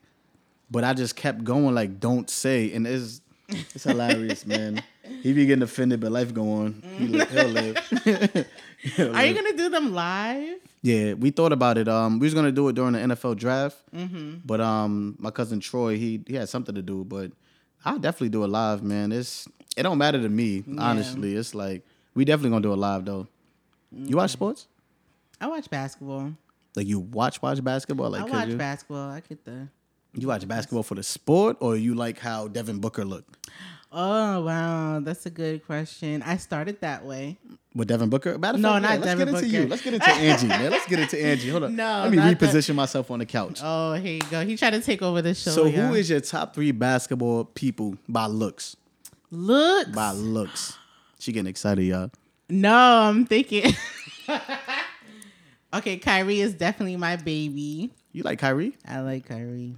[0.69, 4.81] But I just kept going like don't say, and it's it's hilarious, man.
[5.23, 6.81] He be getting offended, but life go on.
[6.97, 7.77] He li- he'll live.
[8.79, 9.35] He'll Are you live.
[9.35, 10.57] gonna do them live?
[10.81, 11.87] Yeah, we thought about it.
[11.87, 13.77] Um, we was gonna do it during the NFL draft,
[14.45, 17.03] but um, my cousin Troy, he he had something to do.
[17.03, 17.31] But
[17.85, 19.11] I'll definitely do it live, man.
[19.11, 21.35] It's it don't matter to me, honestly.
[21.35, 21.85] It's like
[22.15, 23.27] we definitely gonna do it live though.
[23.91, 24.67] You watch sports?
[25.39, 26.33] I watch basketball.
[26.75, 28.09] Like you watch watch basketball?
[28.11, 29.09] Like I watch you, basketball.
[29.09, 29.67] I get the.
[30.13, 33.37] You watch basketball for the sport, or you like how Devin Booker looked
[33.91, 36.21] Oh wow, that's a good question.
[36.21, 37.37] I started that way.
[37.73, 38.37] with Devin Booker?
[38.37, 39.61] No, fact, not yeah, let's Devin get into Booker.
[39.63, 39.67] you.
[39.67, 40.71] Let's get into Angie, man.
[40.71, 41.49] Let's get into Angie.
[41.49, 41.75] Hold on.
[41.75, 43.59] No, let me not that- reposition myself on the couch.
[43.63, 44.45] Oh, here you go.
[44.45, 45.51] He tried to take over the show.
[45.51, 45.87] so, yeah.
[45.87, 48.75] who is your top three basketball people by looks?
[49.31, 49.89] looks?
[49.91, 50.77] By looks,
[51.19, 52.11] she getting excited, y'all.
[52.49, 53.73] No, I'm thinking.
[55.73, 57.91] okay, Kyrie is definitely my baby.
[58.11, 58.75] You like Kyrie?
[58.85, 59.75] I like Kyrie.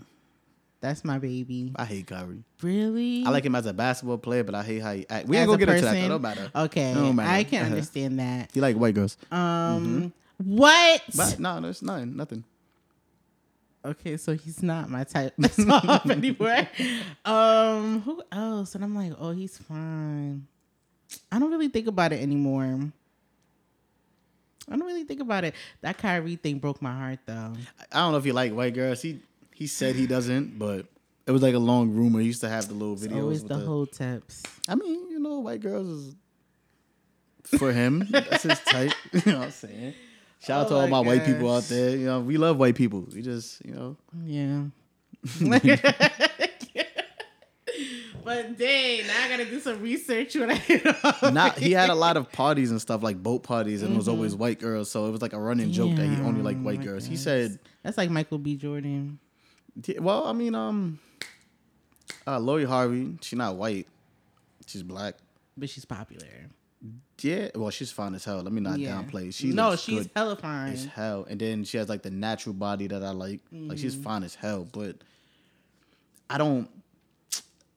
[0.82, 1.74] That's my baby.
[1.76, 2.44] I hate Kyrie.
[2.62, 3.26] Really?
[3.26, 5.28] I like him as a basketball player, but I hate how he act.
[5.28, 5.88] We ain't As gonna a get into that.
[5.92, 6.02] person?
[6.04, 6.08] Though.
[6.10, 6.52] Don't matter.
[6.56, 7.30] Okay, matter.
[7.30, 8.52] I can understand that.
[8.54, 9.18] He like white girls.
[9.30, 11.02] Um, what?
[11.18, 12.16] But no, there's nothing.
[12.16, 12.44] Nothing.
[13.84, 15.34] Okay, so he's not my type
[16.10, 16.68] anymore.
[17.26, 18.76] Um, who else?
[18.76, 20.48] And I'm like, oh, he's fine.
[21.32, 22.92] I don't really think about it anymore.
[24.72, 25.56] I don't really think about it.
[25.82, 27.54] That Kyrie thing broke my heart though.
[27.92, 29.02] I don't know if you like white girls.
[29.02, 29.20] He
[29.60, 30.86] he said he doesn't, but
[31.28, 32.22] it was like a long rumor.
[32.22, 33.22] He used to have the little It's videos.
[33.22, 34.42] always with the the- whole tips.
[34.70, 36.16] I mean, you know, white girls is
[37.60, 38.08] for him.
[38.10, 38.94] That's his type.
[39.12, 39.96] you know what I'm saying?
[40.40, 41.90] Shout out Oh to all my my white people out there.
[41.90, 43.06] You know, we love white people.
[43.14, 44.68] We just, you know, Yeah.
[48.24, 51.34] but dang, now I gotta do some research when I get off.
[51.34, 54.06] not he had a lot of parties and stuff like boat parties and it was
[54.06, 54.16] mm-hmm.
[54.16, 54.90] always white girls.
[54.90, 57.06] So it was like a running joke that he only liked white oh my girls.
[57.06, 58.56] He said, That's like Michael B.
[58.56, 59.20] Jordan.
[60.00, 61.00] Well, I mean, um,
[62.28, 63.88] uh, Lori Harvey, she's not white,
[64.66, 65.16] she's black.
[65.58, 66.26] But she's popular.
[67.22, 68.42] Yeah, well, she's fine as hell.
[68.42, 68.92] Let me not Yeah.
[69.02, 69.34] downplay.
[69.34, 70.72] She no, she's good hella fine.
[70.72, 73.42] as hell, and then she has like the natural body that I like.
[73.52, 74.04] Like she's Mm-hmm.
[74.04, 74.96] fine as hell, but
[76.30, 76.70] I don't.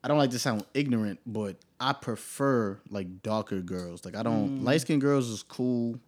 [0.04, 4.04] I don't like to sound ignorant, but I prefer like darker girls.
[4.04, 4.64] Like I don't Mm.
[4.64, 5.98] light skinned girls is cool.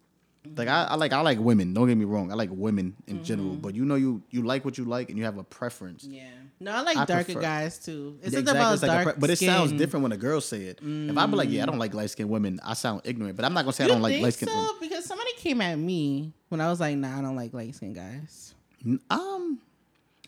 [0.55, 1.73] Like I, I like I like women.
[1.73, 2.31] Don't get me wrong.
[2.31, 3.51] I like women in general.
[3.51, 3.61] Mm-hmm.
[3.61, 6.03] But you know you you like what you like and you have a preference.
[6.03, 6.25] Yeah.
[6.59, 8.17] No, I like I darker prefer- guys too.
[8.23, 10.39] It's Yeah, not about it's like dark pre- but it sounds different when a girl
[10.41, 10.79] say it.
[10.81, 13.35] If I be like, yeah, I don't like light skinned women, I sound ignorant.
[13.35, 14.75] But I'm not gonna say I don't like light skinned so?
[14.79, 17.95] Because somebody came at me when I was like, "Nah, I don't like light skinned
[17.95, 18.53] guys."
[19.09, 19.59] Um,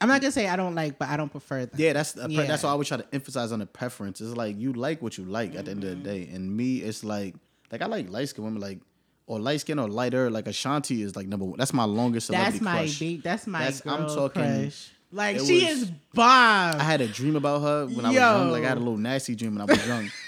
[0.01, 1.79] I'm not gonna say I don't like, but I don't prefer them.
[1.79, 2.43] Yeah, that's pre- Yeah.
[2.45, 4.19] that's why I always try to emphasize on the preference.
[4.21, 6.03] It's like you like what you like at the end of Mm-hmm.
[6.03, 7.35] the day, and me, it's like
[7.71, 8.79] like I like light skinned women, like
[9.27, 10.31] or light skin or lighter.
[10.31, 11.57] Like Ashanti is like number one.
[11.59, 12.99] That's my longest celebrity that's my crush.
[12.99, 13.21] big.
[13.23, 14.89] That's my That's- girl I'm talking- crush.
[15.11, 16.79] Like she was- is bomb.
[16.81, 18.51] I had a dream about her when I was young.
[18.51, 20.09] Like I had a little nasty dream when I was young.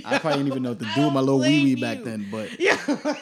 [0.04, 2.26] I probably didn't even know what to do with my little wee wee back then,
[2.30, 2.78] but yeah.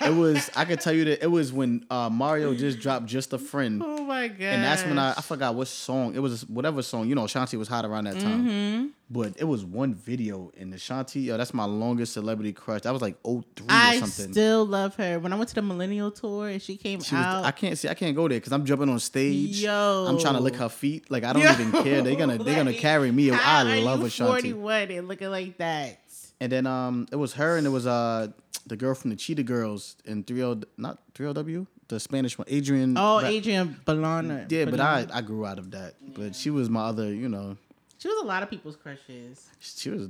[0.06, 0.50] it was.
[0.56, 3.82] I could tell you that it was when uh, Mario just dropped "Just a Friend."
[3.84, 4.40] oh my god.
[4.40, 6.46] And that's when I, I forgot what song it was.
[6.48, 8.48] Whatever song, you know, Shanti was hot around that time.
[8.48, 8.86] Mm-hmm.
[9.10, 11.24] But it was one video in the Shanti.
[11.24, 12.80] Yo, that's my longest celebrity crush.
[12.82, 14.32] That was like 03 or I something.
[14.32, 15.18] still love her.
[15.18, 17.76] When I went to the Millennium Tour and she came She was, out, I can't
[17.76, 17.88] see.
[17.90, 19.62] I can't go there because I'm jumping on stage.
[19.62, 20.06] Yo.
[20.08, 21.10] I'm trying to lick her feet.
[21.10, 22.00] Like I don't Yo, even care.
[22.00, 23.28] They're gonna they're gonna carry me.
[23.28, 24.52] how I are love you Ashanti.
[24.52, 26.00] 41 and looking like that.
[26.42, 28.26] And then um, it was her and it was uh
[28.66, 32.96] the girl from the Cheetah Girls in 30 not 30W the Spanish one Adrienne.
[32.98, 34.50] Oh, Ra- Adrienne Bailon.
[34.50, 35.94] Yeah, but I I grew out of that.
[36.14, 37.14] But she was my other.
[37.14, 37.56] You know,
[37.98, 39.46] She was a lot of people's crushes.
[39.60, 40.08] she was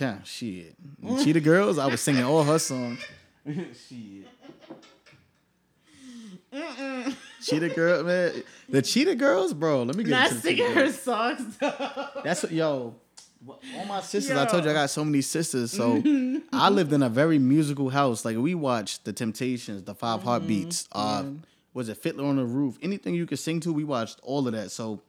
[0.00, 0.74] yeah, shit.
[1.22, 1.76] Cheetah Girls.
[1.78, 3.04] I was singing all her songs.
[3.46, 4.26] shit.
[7.42, 8.42] Cheetah Girl, man.
[8.70, 9.82] The Cheetah Girls, bro.
[9.82, 10.74] Let me get Not Cheetah singing Girls.
[10.74, 12.08] her songs though.
[12.24, 12.94] That's what, yo.
[13.48, 15.70] All my sisters, I told you I got so many sisters.
[15.72, 16.02] So
[16.52, 18.24] I lived in a very musical house.
[18.24, 20.28] Like we watched The Temptations, The 5 Mm-hmm.
[20.28, 20.88] Heartbeats.
[20.92, 21.24] Uh,
[21.74, 22.78] was it Fiddler on the Roof?
[22.82, 24.70] Anything you could sing to, we watched all of that.
[24.70, 25.00] So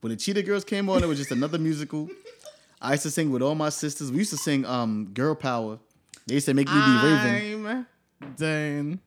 [0.00, 2.08] when the Cheetah Girls came on, it was just another musical.
[2.82, 4.10] I used to sing with all my sisters.
[4.10, 5.78] We used to sing um Girl Power.
[6.26, 7.86] They used to make me be Raven.
[8.22, 9.00] I'm done.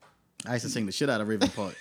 [0.46, 1.76] I used to sing the shit out of Raven Park.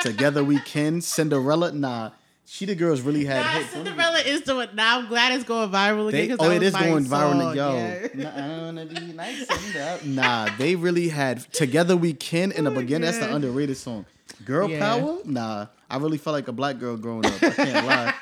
[0.00, 1.00] Together we can.
[1.00, 2.10] Cinderella, nah.
[2.46, 3.70] Cheetah Girls really had Nah, hits.
[3.72, 4.68] Cinderella is doing.
[4.74, 6.36] Now I'm glad it's going viral They, again.
[6.36, 7.40] 'cause oh, it was going viral.
[7.40, 8.08] song, Yo, yeah.
[8.14, 10.04] Nah, I wanna be nice.
[10.04, 13.06] Nah, they really had "Together We Can" in the Oh beginning.
[13.06, 14.04] That's the underrated song.
[14.44, 14.78] Girl Yeah.
[14.78, 15.18] power?
[15.24, 17.42] Nah, I really felt like a black girl growing up.
[17.42, 18.14] I can't lie.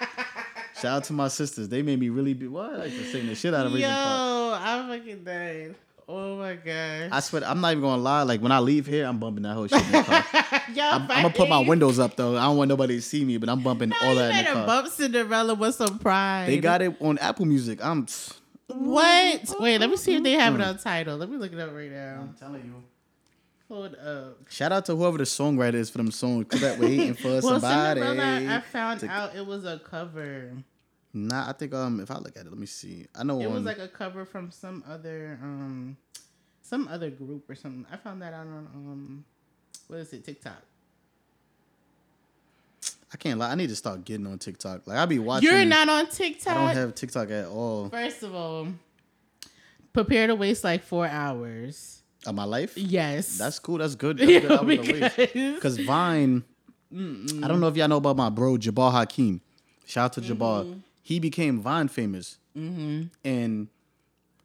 [0.81, 1.69] Shout out to my sisters.
[1.69, 2.47] They made me really be.
[2.49, 2.81] What?
[2.81, 4.61] I used to sing the shit out of Yo, Raven Park.
[4.65, 5.75] I'm fucking dead.
[6.15, 7.09] Oh my god.
[7.11, 8.23] I swear, I'm not even gonna lie.
[8.23, 10.25] Like when I leave here, I'm bumping that whole shit in the car.
[10.35, 12.37] I'm, I'm gonna put my windows up though.
[12.37, 14.37] I don't want nobody to see me, but I'm bumping No, all you that in
[14.37, 14.67] the better car.
[14.67, 16.49] bump Cinderella with some pride.
[16.49, 17.83] They got it on Apple Music.
[17.83, 18.07] I'm.
[18.67, 19.55] what?
[19.59, 20.69] Wait, let me see if they have it mm.
[20.69, 21.17] on Tidal.
[21.17, 22.19] Let me look it up right now.
[22.21, 22.83] I'm telling you.
[23.69, 24.39] Hold up.
[24.51, 26.45] Shout out to whoever the songwriter is for them songs.
[26.47, 28.03] Cause that we're hating for Well, somebody.
[28.03, 30.53] Cinderella, I found to- out it was a cover.
[31.15, 33.07] Nah, I think um if I look at it, let me see.
[33.15, 35.97] I know It on was like a cover from some other um
[36.63, 37.85] some other group or something.
[37.93, 39.25] I found that out on um
[39.89, 40.63] what is it, TikTok.
[43.13, 43.51] I can't lie.
[43.51, 44.87] I need to start getting on TikTok.
[44.87, 45.51] Like I be watching.
[45.51, 46.57] You're not on TikTok.
[46.57, 48.69] I don't have TikTok at all First of all,
[49.93, 52.03] prepare to waste like four hours.
[52.27, 52.77] of my life.
[52.79, 53.37] Yes.
[53.37, 53.79] That's cool.
[53.79, 54.17] That's good.
[54.19, 54.51] That's good.
[54.51, 55.17] I was a waste.
[55.35, 56.45] because Cause Vine.
[56.91, 59.41] I don't know if y'all know about my bro Jabbar Hakeem.
[59.87, 60.65] Shout out to Jabbar.
[60.65, 60.79] Mm-hmm.
[61.03, 62.39] He became Vine famous,
[63.25, 63.69] and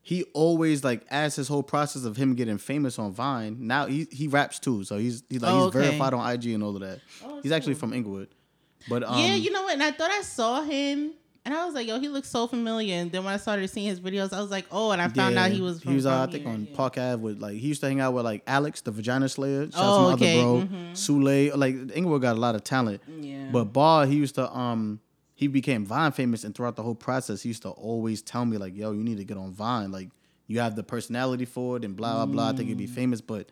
[0.02, 3.58] he always like as his whole process of him getting famous on Vine.
[3.68, 5.80] Now he he raps too, so he's he's like Oh, he's okay.
[5.90, 7.00] verified on IG and all of that.
[7.24, 7.80] Oh, he's actually cool.
[7.82, 8.30] from Inglewood,
[8.90, 9.74] but um, yeah, you know what?
[9.74, 11.12] And I thought I saw him,
[11.46, 13.86] and I was like, "Yo, he looks so familiar." And then when I started seeing
[13.88, 15.82] his videos, I was like, "Oh!" And I found out he was.
[15.82, 16.76] From, he was uh, I think here, on yeah.
[16.76, 19.66] Park Ave with like he used to hang out with like Alex the Vagina Slayer.
[19.70, 20.92] Shout Oh, out to my okay, other bro mhm.
[20.94, 21.56] Sule.
[21.58, 23.02] Like Inglewood got a lot of talent.
[23.20, 23.50] Yeah.
[23.52, 25.02] But Bar, he used to um
[25.38, 28.58] he became Vine famous, and throughout the whole process, he used to always tell me
[28.58, 29.92] like, "Yo, you need to get on Vine.
[29.92, 30.10] Like,
[30.48, 32.50] you have the personality for it, and blah blah blah.
[32.50, 32.70] I think Mm.
[32.70, 33.50] you'd be famous." But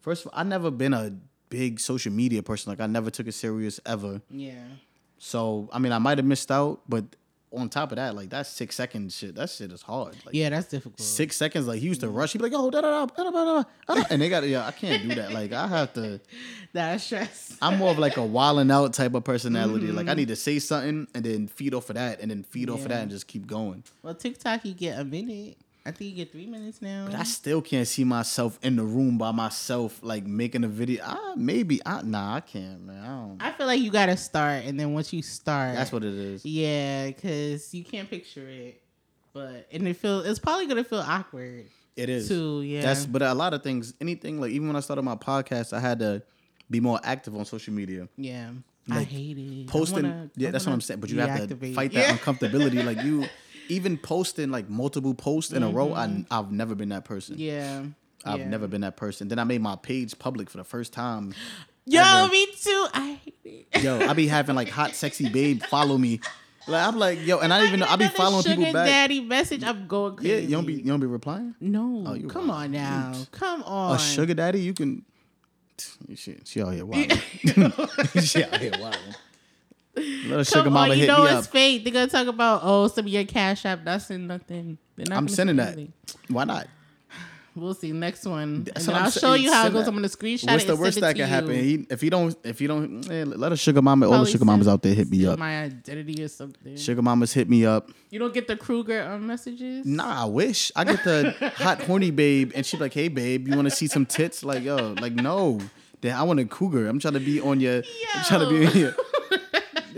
[0.00, 1.12] first, of all, I never been a
[1.50, 2.70] big social media person.
[2.72, 4.22] Like, I never took it serious ever.
[4.30, 4.64] yeah.
[5.20, 7.04] So, I mean, I might have missed out, but
[7.52, 10.16] on top of that, like that six second shit, that shit is hard.
[10.24, 11.00] Like, Yeah, that's difficult.
[11.00, 12.32] Six seconds, like he used to rush.
[12.32, 14.46] He'd be like, "Yo, da da da da da da," da," ah, and they got,
[14.46, 15.32] yeah, I can't do that.
[15.32, 16.20] Like, I have to.
[16.72, 17.56] That's stress.
[17.62, 19.86] I'm more of like a wilding out type of personality.
[19.86, 20.18] Like I mm-hmm.
[20.18, 22.88] need to say something and then feed off of that and then feed off of
[22.88, 23.84] that and just keep going.
[24.02, 25.56] Well, TikTok, you get a minute.
[25.88, 27.06] I think you get three minutes now.
[27.06, 31.02] But I still can't see myself in the room by myself, like making a video.
[31.06, 31.80] Ah, maybe.
[31.86, 33.02] I, nah, I can't, man.
[33.02, 33.42] I don't.
[33.42, 36.44] I feel like you gotta start, and then once you start, That's what it is.
[36.44, 38.80] Yeah, because you can't picture it,
[39.32, 42.28] but and it feel it's probably gonna feel awkward It is.
[42.28, 42.62] too.
[42.62, 43.94] Yeah, That's but a lot of things.
[44.00, 46.22] Anything like even when I started my podcast, I had to
[46.70, 48.08] be more active on social media.
[48.16, 48.50] yeah.
[48.90, 49.66] I hate it.
[49.66, 51.00] Posting, wanna- yeah, I that's what I'm saying.
[51.00, 52.10] But you have to fight Yeah.
[52.10, 52.82] that uncomfortability.
[52.86, 53.26] like you,
[53.68, 55.92] even posting like multiple posts in a row.
[55.94, 57.36] I, I've never been that person.
[57.36, 57.42] Mm-hmm.
[57.44, 57.82] Yeah,
[58.24, 58.48] I've yeah.
[58.48, 59.28] never been that person.
[59.28, 61.34] Then I made my page public for the first time.
[61.86, 62.30] Yo, ever.
[62.32, 62.86] me too.
[62.92, 63.82] I hate it.
[63.82, 66.20] Yo, I be having like hot, sexy babe follow me.
[66.66, 67.86] Like I'm like, yo, and I don't even know.
[67.88, 68.86] I be following sugar people back.
[68.86, 69.64] Daddy message.
[69.64, 70.30] I'm going crazy.
[70.34, 71.54] Yeah, you don't be, you don't be replying.
[71.60, 72.64] No, Oh, come wild.
[72.64, 73.12] on now.
[73.32, 73.96] Come on.
[73.96, 75.04] A sugar daddy, you can.
[76.16, 77.12] She, she out here wild.
[78.22, 78.98] she out here wild.
[80.26, 81.52] Let a sugar Come mama on, you hit know me it's up.
[81.52, 81.84] fake.
[81.84, 83.84] They're gonna talk about oh some of your cash app.
[83.84, 84.78] That's in nothing.
[84.96, 85.72] They're not I'm gonna sending that.
[85.74, 85.92] anything.
[86.28, 86.66] Why not?
[87.56, 88.62] We'll see next one.
[88.64, 89.20] That's And what then I'm I'll saying.
[89.20, 89.84] show you how it Send goes.
[89.86, 89.88] that.
[89.90, 90.66] I'm gonna screenshot What's it.
[90.68, 91.50] the and worst send that to can happen?
[91.50, 91.62] you.
[91.62, 94.30] He, if you don't, if you don't, eh, let a sugar mama, all the Probably
[94.32, 95.38] sugar mamas send- out there hit me steal up.
[95.40, 96.76] My identity or something.
[96.76, 97.90] Sugar mamas hit me up.
[98.10, 99.84] You don't get the cougar um, messages.
[99.84, 103.48] Nah, I wish I get the hot horny babe, and she be like, "Hey, babe,
[103.48, 105.58] you want to see some tits?" Like, yo, like no,
[106.00, 106.86] then I want a cougar.
[106.86, 107.82] I'm trying to be on your.
[108.14, 108.94] I'm trying to be on your.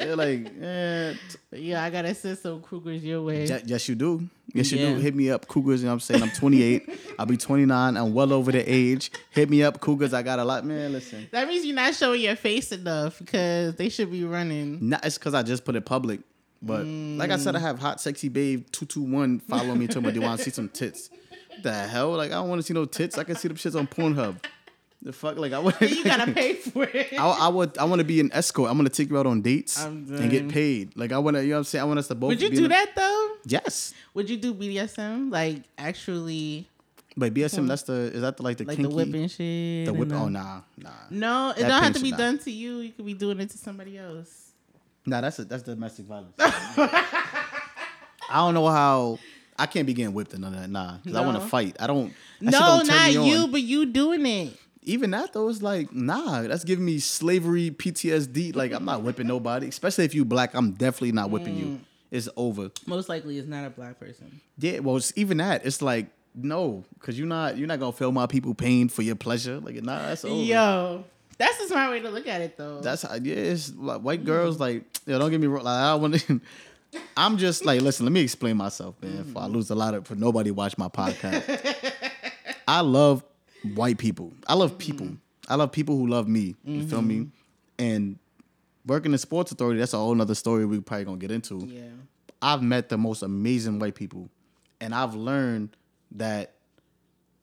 [0.00, 1.14] They're like, eh,
[1.52, 3.46] Yeah, I gotta send some cougars your way.
[3.46, 4.28] ye- yes, you do.
[4.52, 4.94] Yes, you Yeah.
[4.94, 5.00] do.
[5.00, 5.80] Hit me up, cougars.
[5.80, 6.22] You know what I'm saying?
[6.22, 6.88] I'm 28.
[7.18, 7.96] I'll be 29.
[7.96, 9.10] I'm well over the age.
[9.30, 10.12] Hit me up, cougars.
[10.12, 10.64] I got a lot.
[10.66, 11.28] Man, listen.
[11.32, 14.78] that means you're not showing your face enough because they should be running.
[14.88, 16.20] Not it's because I just put it public.
[16.62, 19.86] But like I said, I have hot, sexy babe two two one follow me.
[19.86, 21.08] Tell me, do you want to see some tits?
[21.62, 22.10] The hell?
[22.16, 23.16] Like I don't want to see no tits.
[23.18, 24.36] I can see them shits on Pornhub.
[25.02, 25.38] The fuck?
[25.38, 25.80] Like I want.
[25.80, 27.14] you gotta pay for it.
[27.18, 27.78] I, I would.
[27.78, 28.70] I want to be an escort.
[28.70, 30.94] I'm gonna take you out on dates and get paid.
[30.96, 31.42] Like I want to.
[31.42, 31.82] You know what I'm saying?
[31.82, 32.28] I want us to both.
[32.28, 33.28] Would you be do in- that though?
[33.46, 33.94] Yes.
[34.14, 35.32] Would you do BDSM?
[35.32, 36.68] Like actually,
[37.16, 37.66] But BSM, hmm.
[37.68, 37.94] that's the.
[37.94, 38.90] Is that the like the like kinky?
[38.90, 39.86] the whipping shit?
[39.86, 40.10] The whip.
[40.12, 40.90] Oh the- nah, nah.
[41.08, 42.24] No, it That don't have to be shit, nah.
[42.24, 42.78] done to you.
[42.80, 44.48] You could be doing it to somebody else.
[45.06, 46.34] Nah, that's a, that's domestic violence.
[46.38, 49.18] I don't know how.
[49.58, 50.70] I can't be getting whipped and none of that.
[50.70, 51.76] Nah, because I want to fight.
[51.80, 52.12] I don't.
[52.40, 53.26] that shit No, don't turn not me on.
[53.26, 54.52] you, but you doing it.
[54.82, 59.26] Even that though is like nah that's giving me slavery ptsd like i'm not whipping
[59.26, 61.80] nobody especially if you black i'm definitely not whipping you Mm.
[62.10, 64.40] it's over Most likely, it's not a black person.
[64.58, 68.10] yeah well it's even that it's like no because you're not you're not gonna feel
[68.12, 71.04] my people pain for your pleasure like nah that's over Yo,
[71.38, 72.80] that's a smart way to look at it, though.
[72.80, 75.94] that's how yeah it's like white girls like yo don't get me wrong like i
[75.94, 76.40] want to
[77.16, 80.06] i'm just like listen let me explain myself man if i lose a lot of
[80.06, 81.74] for nobody watch my podcast
[82.68, 83.22] i love
[83.74, 85.08] white people i love people
[85.48, 87.28] i love people who love me you feel me
[87.78, 88.18] and
[88.86, 91.82] working in sports authority that's a whole nother story we probably gonna get into yeah.
[92.42, 94.30] I've met the most amazing white people,
[94.80, 95.76] and I've learned
[96.12, 96.54] that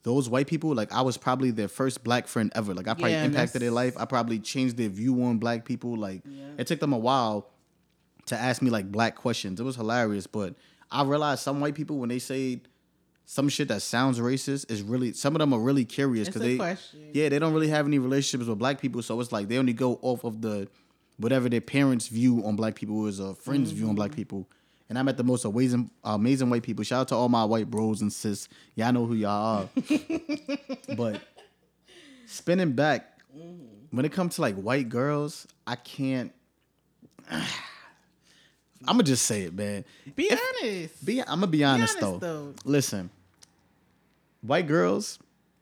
[0.02, 2.74] those white people, like I was probably their first black friend ever.
[2.74, 3.96] Like I probably Yeah, impacted their life.
[3.96, 5.96] I probably changed their view on black people.
[5.96, 6.46] Like Yeah.
[6.58, 7.48] it took them a while
[8.26, 9.60] to ask me like black questions.
[9.60, 10.56] It was hilarious, but
[10.92, 12.62] I realized some white people when they say
[13.30, 16.56] some shit that sounds racist is really some of them are really curious because they
[16.56, 17.12] question.
[17.13, 19.74] yeah they don't really have any relationships with black people, so it's like they only
[19.74, 20.68] go off of the
[21.18, 24.18] whatever their parents' view on black people is or friends' view on black mm-hmm.
[24.18, 24.50] people.
[24.90, 26.86] And I met the most amazing, amazing white people.
[26.86, 28.48] Shout out to all my white bros and sis.
[28.76, 29.70] Y'all know who y'all are.
[30.96, 31.22] but
[32.26, 33.66] spinning back, mm-hmm.
[33.92, 36.32] when it comes to like white girls, I can't.
[37.30, 39.84] I'm gonna just say it, man.
[40.16, 41.06] Be If- honest.
[41.06, 42.52] Be, I'm gonna be honest, honest, though.
[42.54, 42.54] though.
[42.63, 43.10] Listen,
[44.41, 45.19] white girls,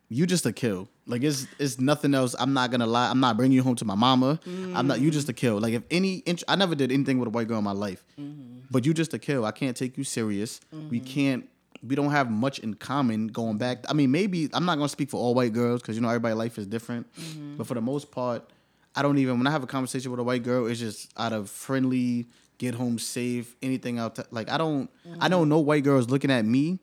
[0.10, 0.88] you just a kill.
[1.08, 2.36] Like it's it's nothing else.
[2.40, 3.10] I'm not gonna lie.
[3.10, 4.40] I'm not bringing you home to my mama.
[4.46, 5.00] I'm not.
[5.02, 5.60] You just a kill.
[5.60, 8.04] Like if any, int- I never did anything with a white girl in my life.
[8.20, 8.66] Mm-hmm.
[8.72, 9.46] But you just a kill.
[9.46, 10.62] I can't take you serious.
[10.72, 11.08] We mm-hmm.
[11.08, 11.50] can't.
[11.86, 13.86] We don't have much in common going back.
[13.88, 16.38] I mean, maybe I'm not gonna speak for all white girls because you know everybody's
[16.38, 17.14] life is different.
[17.16, 17.58] Mm-hmm.
[17.58, 18.50] But for the most part,
[18.96, 21.34] I don't even when I have a conversation with a white girl, it's just out
[21.34, 22.26] of friendly,
[22.58, 24.18] get home safe, anything out.
[24.34, 26.80] like I don't, I don't know white girls looking at me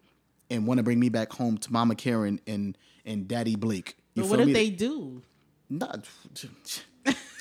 [0.53, 3.97] and want to bring me back home to Mama Karen and and Daddy Blake.
[4.15, 4.53] You But what if me?
[4.53, 5.23] they do?
[5.69, 6.07] Not,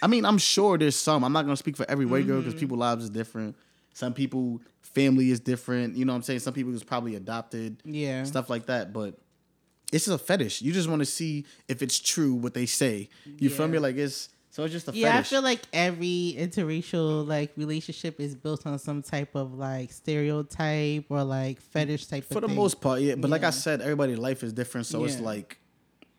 [0.01, 1.23] I mean, I'm sure there's some.
[1.23, 2.61] I'm not gonna speak for every white girl because mm-hmm.
[2.61, 3.55] people's lives is different.
[3.93, 5.95] Some people family is different.
[5.95, 6.39] You know what I'm saying?
[6.39, 7.81] Some people is probably adopted.
[7.83, 8.23] Yeah.
[8.23, 8.93] Stuff like that.
[8.93, 9.19] But
[9.91, 10.61] it's just a fetish.
[10.61, 13.09] You just want to see if it's true what they say.
[13.25, 13.79] You feel me?
[13.79, 14.97] Like it's so it's just a fact.
[14.97, 15.27] Yeah, fetish.
[15.27, 21.05] I feel like every interracial like relationship is built on some type of like stereotype
[21.07, 22.25] or like fetish type.
[22.25, 22.57] for the thing.
[22.57, 23.15] most part, yeah.
[23.15, 24.87] But like I said, everybody's life is different.
[24.87, 25.57] So it's like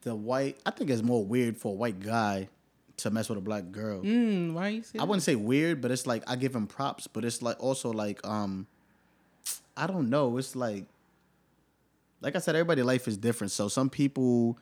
[0.00, 0.56] the white.
[0.64, 2.48] I think it's more weird for a white guy
[2.96, 4.00] to mess with a black girl.
[4.00, 7.06] Mm, why you say I wouldn't say weird, but it's like I give him props,
[7.06, 8.66] but it's like also like um
[9.76, 10.86] I don't know, it's like
[12.22, 13.50] like I said, everybody's life is different.
[13.50, 14.58] So some people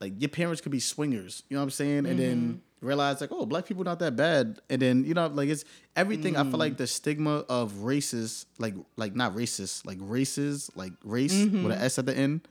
[0.00, 2.06] like your parents could be swingers, you know what I'm saying?
[2.06, 4.60] And then realize like, oh, black people not that bad.
[4.68, 5.64] And then, you know, like it's
[5.96, 6.58] everything I feel mm.
[6.58, 11.62] like the stigma of racist, like like not racist, like races, like race mm-hmm.
[11.64, 12.46] with an S at the end.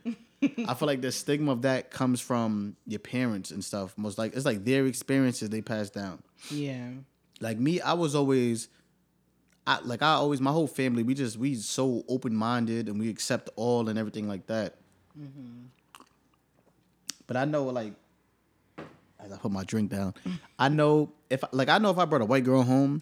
[0.67, 3.95] I feel like the stigma of that comes from your parents and stuff.
[3.97, 6.89] Most like it's like their experiences they pass down Yeah.
[7.41, 8.69] like me, I was always,
[9.67, 11.03] I like I always my whole family.
[11.03, 14.77] We just we so open minded and we accept all and everything like that.
[15.19, 15.65] Mm-hmm.
[17.27, 17.93] But I know like,
[19.23, 20.13] as I put my drink down,
[20.59, 23.01] I know if like I know if I brought a white girl home,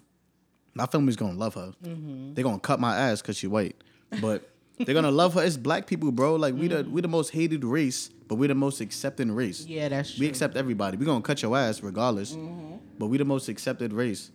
[0.74, 1.72] my family's gonna love her.
[1.82, 2.34] Mm-hmm.
[2.34, 3.76] They're gonna cut my ass because she white,
[4.20, 4.46] but.
[4.86, 5.44] They're gonna love her.
[5.44, 6.36] It's black people, bro.
[6.36, 6.90] Like we the mm.
[6.90, 9.66] we the most hated race, but we the most accepting race.
[9.66, 10.20] Yeah, that's true.
[10.20, 10.96] We accept everybody.
[10.96, 12.32] We gonna cut your ass regardless.
[12.32, 12.76] Mm-hmm.
[12.98, 14.30] But we the most accepted race.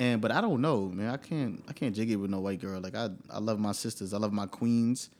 [0.00, 1.10] And but I don't know, man.
[1.10, 2.80] I can't I can't jig it with no white girl.
[2.80, 4.14] Like I I love my sisters.
[4.14, 5.10] I love my queens.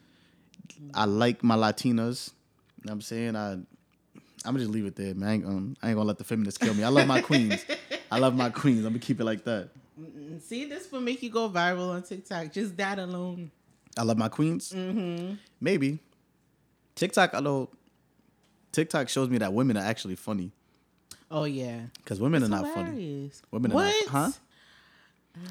[0.80, 0.90] Mm.
[0.94, 2.30] I like my Latinas.
[2.78, 3.36] You know what I'm saying?
[3.36, 3.58] I
[4.44, 5.28] I'm gonna just leave it there, man.
[5.28, 6.84] I ain't, gonna, I ain't gonna let the feminists kill me.
[6.84, 7.64] I love my queens.
[8.10, 8.78] I love my queens.
[8.84, 9.70] I'm gonna keep it like that.
[10.40, 12.52] See, this will make you go viral on TikTok.
[12.52, 13.50] Just that alone.
[13.96, 14.72] I love my queens.
[14.72, 15.34] Mm-hmm.
[15.60, 15.98] Maybe.
[16.94, 17.68] TikTok, I know.
[18.72, 20.52] TikTok shows me that women are actually funny
[21.30, 21.80] Oh yeah.
[21.96, 23.30] because women are not funny.
[23.50, 24.30] Women are not, huh?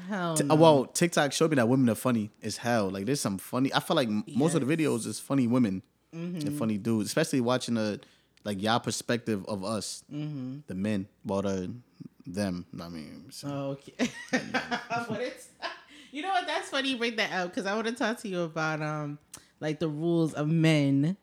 [0.08, 0.54] Hell no.
[0.54, 2.90] uh, Well, TikTok showed me that women are funny as hell.
[2.90, 3.72] Like there's some funny.
[3.74, 7.40] I feel like m most of the videos is funny women and funny dudes, especially
[7.40, 8.00] watching the
[8.44, 11.72] like y'all perspective of us, the men, well the
[12.26, 12.66] them.
[12.80, 14.10] I mean, so- Oh, okay.
[14.30, 15.48] but it's
[16.12, 16.46] you know what?
[16.46, 16.90] That's funny.
[16.90, 19.18] You bring that up because I want to talk to you about um
[19.60, 21.16] like the rules of men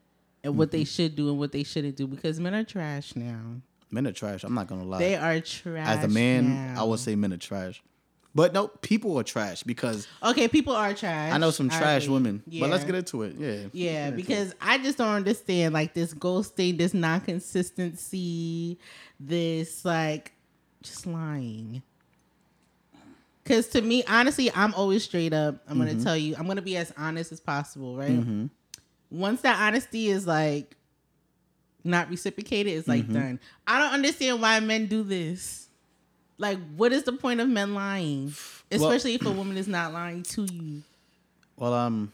[0.43, 0.85] and what they Mm-hmm.
[0.85, 3.39] should do and what they shouldn't do because men are trash now.
[3.91, 4.43] men are trash.
[4.43, 4.99] I'm not gonna lie.
[4.99, 5.87] They are trash.
[5.87, 6.81] As a man, now.
[6.81, 7.81] I would say men are trash.
[8.35, 11.31] But no, people are trash because Okay, people are trash.
[11.33, 12.43] I know some trash women.
[12.45, 13.35] But let's get into it.
[13.37, 13.47] Yeah.
[13.47, 14.15] Yeah, Get into it.
[14.17, 18.77] because I just don't understand like this ghosting, this non consistency,
[19.19, 20.33] this like
[20.83, 21.81] just lying.
[23.45, 25.61] Cause to me, honestly, I'm always straight up.
[25.67, 25.87] I'm Mm-hmm.
[25.91, 28.49] gonna tell you, I'm gonna be as honest as possible, right?
[29.11, 30.75] Once that honesty is like
[31.83, 33.13] not reciprocated, it's like Mm-hmm.
[33.13, 33.39] done.
[33.67, 35.64] I don't understand why men do this.
[36.37, 38.33] Like, what is the point of men lying?
[38.71, 40.81] Especially if a woman is not lying to you.
[41.55, 42.11] Well, um,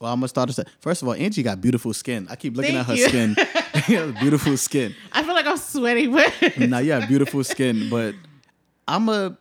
[0.00, 0.64] well, I'm gonna start to say.
[0.80, 2.26] First of all, Angie got beautiful skin.
[2.30, 3.08] I keep looking Thank at her you.
[3.08, 3.36] skin.
[4.20, 4.94] Beautiful skin.
[5.12, 8.14] I feel like I'm sweating, but now you have beautiful skin, but
[8.88, 9.36] I'm a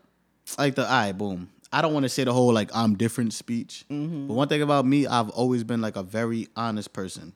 [0.58, 1.50] like the eye boom.
[1.74, 4.28] I don't want to say the whole like I'm different speech, Mm-hmm.
[4.28, 7.34] but one thing about me, I've always been like a very honest person,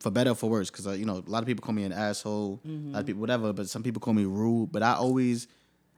[0.00, 0.70] for better or for worse.
[0.70, 2.92] Because you know, a lot of people call me an asshole, Mm-hmm.
[2.92, 4.70] lot of people whatever, but some people call me rude.
[4.72, 5.48] But I always,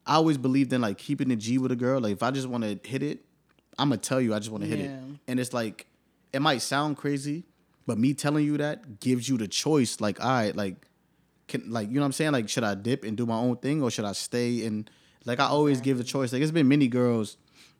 [0.06, 2.00] I always believed in like keeping the G with a girl.
[2.00, 3.24] Like if I just want to hit it,
[3.78, 4.90] I'm gonna tell you I just want to hit it,
[5.26, 5.86] and it's like
[6.32, 7.44] it might sound crazy,
[7.86, 10.00] but me telling you that gives you the choice.
[10.00, 10.76] Like, all right, like
[11.48, 12.32] can like you know what I'm saying?
[12.32, 14.90] Like, should I dip and do my own thing or should I stay and
[15.24, 16.32] like I always give the choice.
[16.32, 17.36] Like it's been many girls,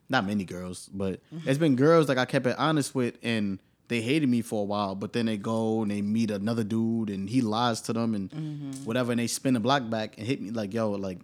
[0.09, 3.59] not many girls, but it's been girls like I kept it honest with and
[3.89, 7.11] they hated me for a while, but then they go and they meet another dude
[7.11, 8.85] and he lies to them and mm-hmm.
[8.85, 11.19] whatever and they spin the block back and hit me like, yo, like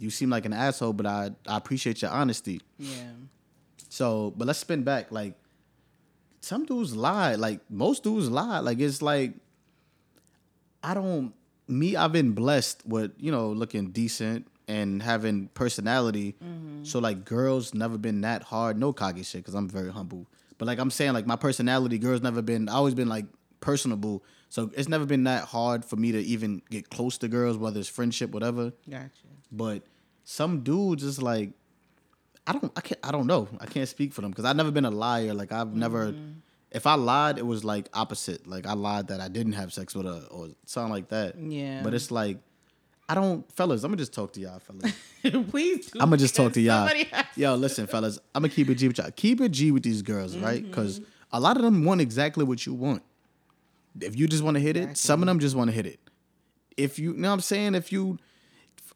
[0.00, 2.60] you seem like an asshole, but I I appreciate your honesty.
[2.78, 3.12] yeah.
[3.90, 5.10] So, but let's spin back.
[5.10, 5.34] Like,
[6.40, 7.34] some dudes lie.
[7.34, 8.60] Like, most dudes lie.
[8.60, 9.34] Like, it's like,
[10.82, 11.34] I don't,
[11.66, 16.36] me, I've been blessed with, you know, looking decent and having personality.
[16.42, 16.84] Mm-hmm.
[16.84, 18.78] So, like, girls never been that hard.
[18.78, 20.28] No cocky shit, because I'm very humble.
[20.56, 23.26] But, like, I'm saying, like, my personality, girls never been, I always been, like,
[23.58, 24.22] personable.
[24.50, 27.80] So, it's never been that hard for me to even get close to girls, whether
[27.80, 28.72] it's friendship, whatever.
[28.88, 29.10] Gotcha.
[29.50, 29.82] But
[30.30, 31.50] some dudes is like,
[32.46, 33.48] I don't, I can't, I don't know.
[33.58, 35.34] I can't speak for them because I've never been a liar.
[35.34, 36.14] Like I've never,
[36.70, 38.46] if I lied, it was like opposite.
[38.46, 41.36] Like I lied that I didn't have sex with her or something like that.
[41.36, 41.82] Yeah.
[41.82, 42.38] But it's like,
[43.08, 43.82] I don't, fellas.
[43.82, 44.92] I'm gonna just talk to y'all, fellas.
[45.50, 45.98] Please do.
[45.98, 46.88] I'm gonna just talk to y'all.
[47.34, 48.20] Yo, listen, fellas.
[48.32, 49.10] I'm gonna keep it G with y'all.
[49.10, 50.62] Keep it G with these girls, right?
[50.62, 50.70] Mm-hmm.
[50.70, 51.00] Because
[51.32, 53.02] a lot of them want exactly what you want.
[54.00, 55.98] If you just want to hit it, some of them just want to hit it.
[56.76, 57.74] If you, you know what I'm saying?
[57.74, 58.20] If you,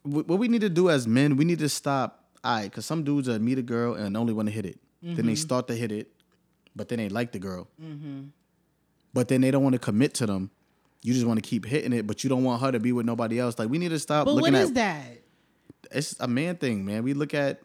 [0.05, 2.21] what we need to do as men, we need to stop.
[2.43, 4.79] All right, because some dudes are meet a girl and only want to hit it.
[5.01, 5.27] Then Mm-hmm.
[5.27, 6.11] they start to hit it,
[6.75, 7.67] but then they like the girl.
[9.13, 10.49] But then they don't want to commit to them.
[11.01, 13.05] You just want to keep hitting it, but you don't want her to be with
[13.05, 13.57] nobody else.
[13.59, 15.05] Like we need to stop But looking what at is that?
[15.91, 17.03] it's a man thing, man.
[17.03, 17.61] We look at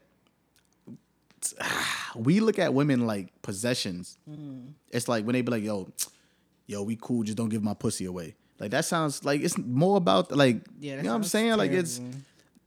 [2.17, 4.19] we look at women like possessions.
[4.29, 4.73] Mm.
[4.91, 5.89] It's like when they be like, "Yo,
[6.67, 7.23] yo, we cool.
[7.23, 10.97] Just don't give my pussy away." Like that sounds like it's more about like Yeah,
[10.97, 11.57] you know what I'm saying.
[11.57, 12.19] Like it's terrible.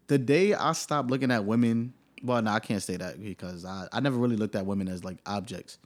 [0.08, 1.94] The day I stopped looking at women.
[2.24, 5.04] Well, no, I can't say that because I, I never really looked at women as
[5.04, 5.78] like objects.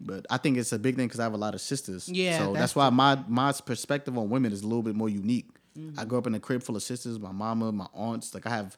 [0.00, 2.06] But I think it's a big thing because I have a lot of sisters.
[2.06, 2.16] Mm.
[2.16, 5.08] Yeah, so that's, that's why my my perspective on women is a little bit more
[5.08, 5.48] unique.
[5.78, 5.98] Mm-hmm.
[5.98, 7.18] I grew up in a crib full of sisters.
[7.18, 8.34] My mama, my aunts.
[8.34, 8.76] Like I have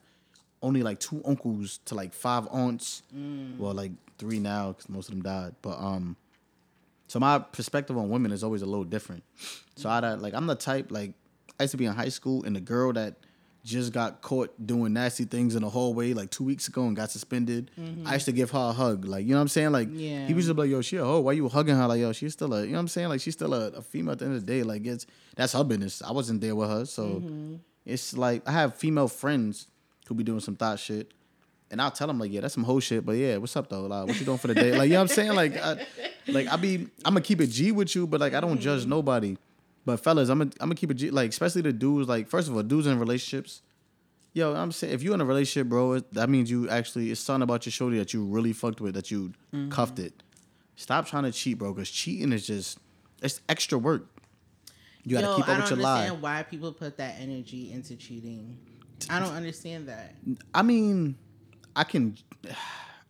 [0.61, 3.01] only like two uncles to like five aunts.
[3.15, 3.57] Mm.
[3.57, 5.55] Well, like three now because most of them died.
[5.61, 6.15] But um,
[7.07, 9.23] so my perspective on women is always a little different.
[9.75, 11.13] So I like I'm the type like
[11.59, 13.15] I used to be in high school and the girl that
[13.65, 17.09] just got caught doing nasty things in the hallway like two weeks ago and got
[17.09, 17.71] suspended.
[17.79, 18.07] Mm-hmm.
[18.07, 19.71] I used to give her a hug, like you know what I'm saying.
[19.71, 20.27] Like Yeah.
[20.27, 21.21] he was just like, "Yo, she a hoe.
[21.21, 21.87] Why you hugging her?
[21.87, 23.09] Like yo, she's still a you know what I'm saying.
[23.09, 24.61] Like she's still a, a female at the end of the day.
[24.61, 26.03] Like it's that's her business.
[26.03, 27.55] I wasn't there with her, so mm-hmm.
[27.85, 29.67] it's like I have female friends
[30.07, 31.11] who be doing some thought shit.
[31.71, 33.03] And I'll tell them like, yeah, that's some whole shit.
[33.03, 33.87] But yeah, what's up though?
[33.87, 34.77] Like, what you doing for the day?
[34.77, 35.33] Like, you know what I'm saying?
[35.33, 35.83] Like, I,
[36.27, 38.81] like I be, I'm gonna keep it G with you, but like I don't judge
[38.81, 38.91] mm-hmm.
[38.91, 39.35] nobody.
[39.85, 41.13] But fellas, I'm gonna, I'm gonna keep it.
[41.13, 42.09] Like, especially the dudes.
[42.09, 43.61] Like, first of all, dudes in relationships.
[44.33, 47.21] Yo, I'm saying if you're in a relationship, bro, it, that means you actually it's
[47.21, 49.69] something about your shorty that you really fucked with, that you mm-hmm.
[49.69, 50.23] cuffed it.
[50.75, 52.79] Stop trying to cheat, bro, because cheating is just
[53.21, 54.07] it's extra work.
[55.03, 55.93] You gotta Yo, keep I up don't with your lie.
[55.99, 58.57] understand why people put that energy into cheating.
[59.09, 60.15] I don't understand that.
[60.53, 61.15] I mean,
[61.75, 62.17] I can.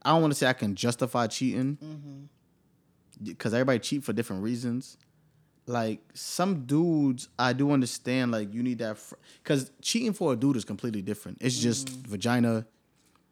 [0.04, 3.24] I don't want to say I can justify cheating mm-hmm.
[3.24, 4.98] because everybody cheat for different reasons.
[5.68, 8.32] Like some dudes, I do understand.
[8.32, 8.98] Like you need that
[9.44, 11.40] because cheating for a dude is completely different.
[11.42, 12.66] It's just vagina.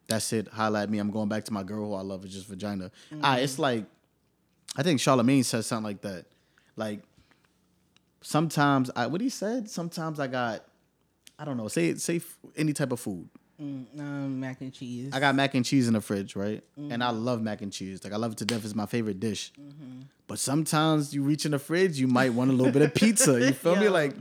[0.08, 0.48] That's it.
[0.48, 0.98] Highlight me.
[0.98, 2.26] I'm going back to my girl who I love.
[2.26, 2.92] It's just vagina.
[3.22, 3.86] Ah, it's like
[4.76, 6.26] I think Charlamagne said something like that.
[6.76, 7.02] Like
[8.22, 9.70] sometimes I what he said.
[9.70, 10.66] Sometimes I got
[11.38, 11.68] I don't know.
[11.68, 13.30] Say say f- any type of food.
[13.62, 15.12] Mm, um, mac and cheese.
[15.14, 16.64] I got mac and cheese in the fridge, right?
[16.78, 18.04] And I love mac and cheese.
[18.04, 18.66] Like I love it to death.
[18.66, 19.52] It's my favorite dish.
[20.28, 23.40] But sometimes you reach in the fridge, you might want a little bit of pizza.
[23.40, 23.90] You feel me?
[23.90, 24.16] Like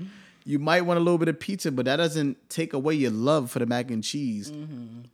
[0.44, 3.50] you might want a little bit of pizza, but that doesn't take away your love
[3.50, 4.52] for the mac and cheese.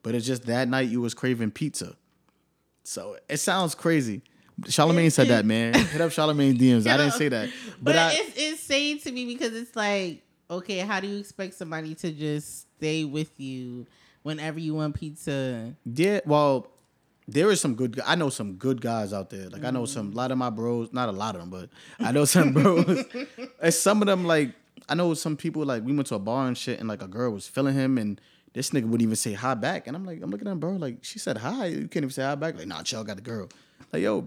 [0.02, 1.96] But it's just that night you was craving pizza.
[2.84, 4.22] So it sounds crazy.
[4.62, 5.74] Charlamagne said that, man.
[5.74, 6.86] Hit up Charlamagne DMs.
[6.86, 7.48] I didn't say that.
[7.80, 11.18] But, But, I, it's it's insane to me because it's like, okay, how do you
[11.18, 13.86] expect somebody to just stay with you
[14.28, 15.74] whenever you want pizza?
[15.84, 16.68] Yeah, well,
[17.26, 18.00] there is some good.
[18.06, 19.48] I know some good guys out there.
[19.48, 19.92] Like I know Mm-hmm.
[20.08, 20.12] some.
[20.12, 21.68] A lot of my bros, not a lot of them, but
[21.98, 23.04] I know some bros.
[23.62, 24.52] and some of them, like
[24.88, 27.08] I know some people like we went to a bar and shit, and like a
[27.08, 28.20] girl was feeling him, and
[28.54, 30.72] this nigga wouldn't even say hi back, and I'm like, I'm looking at him, bro,
[30.72, 33.22] like she said hi, you can't even say hi back, like nah, chill, got a
[33.22, 33.48] girl,
[33.92, 34.26] like yo.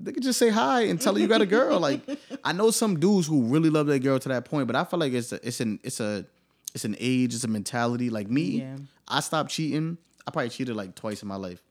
[0.00, 1.80] They could just say hi and tell her you got a girl.
[1.88, 2.02] Like
[2.44, 5.00] I know some dudes who really love that girl to that point, but I feel
[5.00, 6.24] like it's a, it's an it's a
[6.72, 8.08] it's an age, it's a mentality.
[8.08, 8.76] Like me, Yeah.
[9.08, 9.98] I stopped cheating.
[10.26, 11.62] I probably cheated like twice in my life,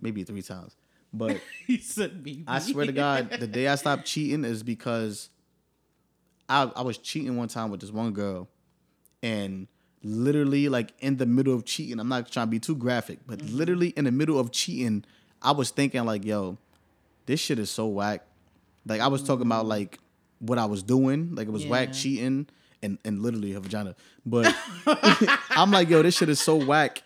[0.00, 0.76] maybe three times.
[1.12, 2.44] But he said baby.
[2.46, 5.30] I swear to God, the day I stopped cheating is because
[6.48, 8.48] I I was cheating one time with this one girl,
[9.22, 9.66] and
[10.02, 13.38] literally like in the middle of cheating, I'm not trying to be too graphic, but
[13.38, 13.56] Mm-hmm.
[13.56, 15.04] literally in the middle of cheating,
[15.42, 16.58] I was thinking like, yo,
[17.26, 18.22] this shit is so whack.
[18.86, 19.98] Like I was talking about like
[20.38, 22.02] what I was doing, like it was whack Mm.
[22.02, 22.46] Cheating
[22.82, 23.94] and and literally her vagina.
[24.24, 24.54] But
[25.50, 27.02] I'm like, yo, this shit is so whack.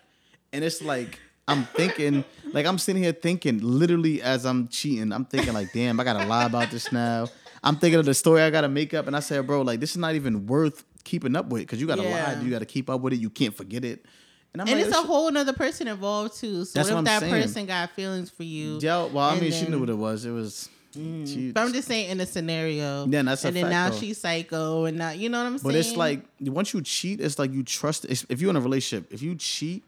[0.53, 5.25] And it's like I'm thinking, like I'm sitting here thinking, literally as I'm cheating, I'm
[5.25, 7.27] thinking like, damn, I gotta lie about this now.
[7.63, 9.91] I'm thinking of the story I gotta make up, and I said, bro, like this
[9.91, 12.33] is not even worth keeping up with because you gotta Yeah.
[12.35, 14.05] lie, you gotta keep up with it, you can't forget it.
[14.53, 16.65] And I'm and like, it's a whole another person involved too.
[16.65, 17.31] So what what if I'm that saying.
[17.43, 18.79] person got feelings for you?
[18.81, 20.25] yeah, well, I mean, she knew what it was.
[20.25, 23.07] It was, she, But I'm just saying in a scenario.
[23.07, 23.97] Yeah, that's a and then fact, now though.
[23.97, 25.71] she's psycho and now you know what I'm saying.
[25.73, 28.05] But it's like once you cheat, it's like you trust.
[28.05, 29.83] If you're in a relationship, if you cheat,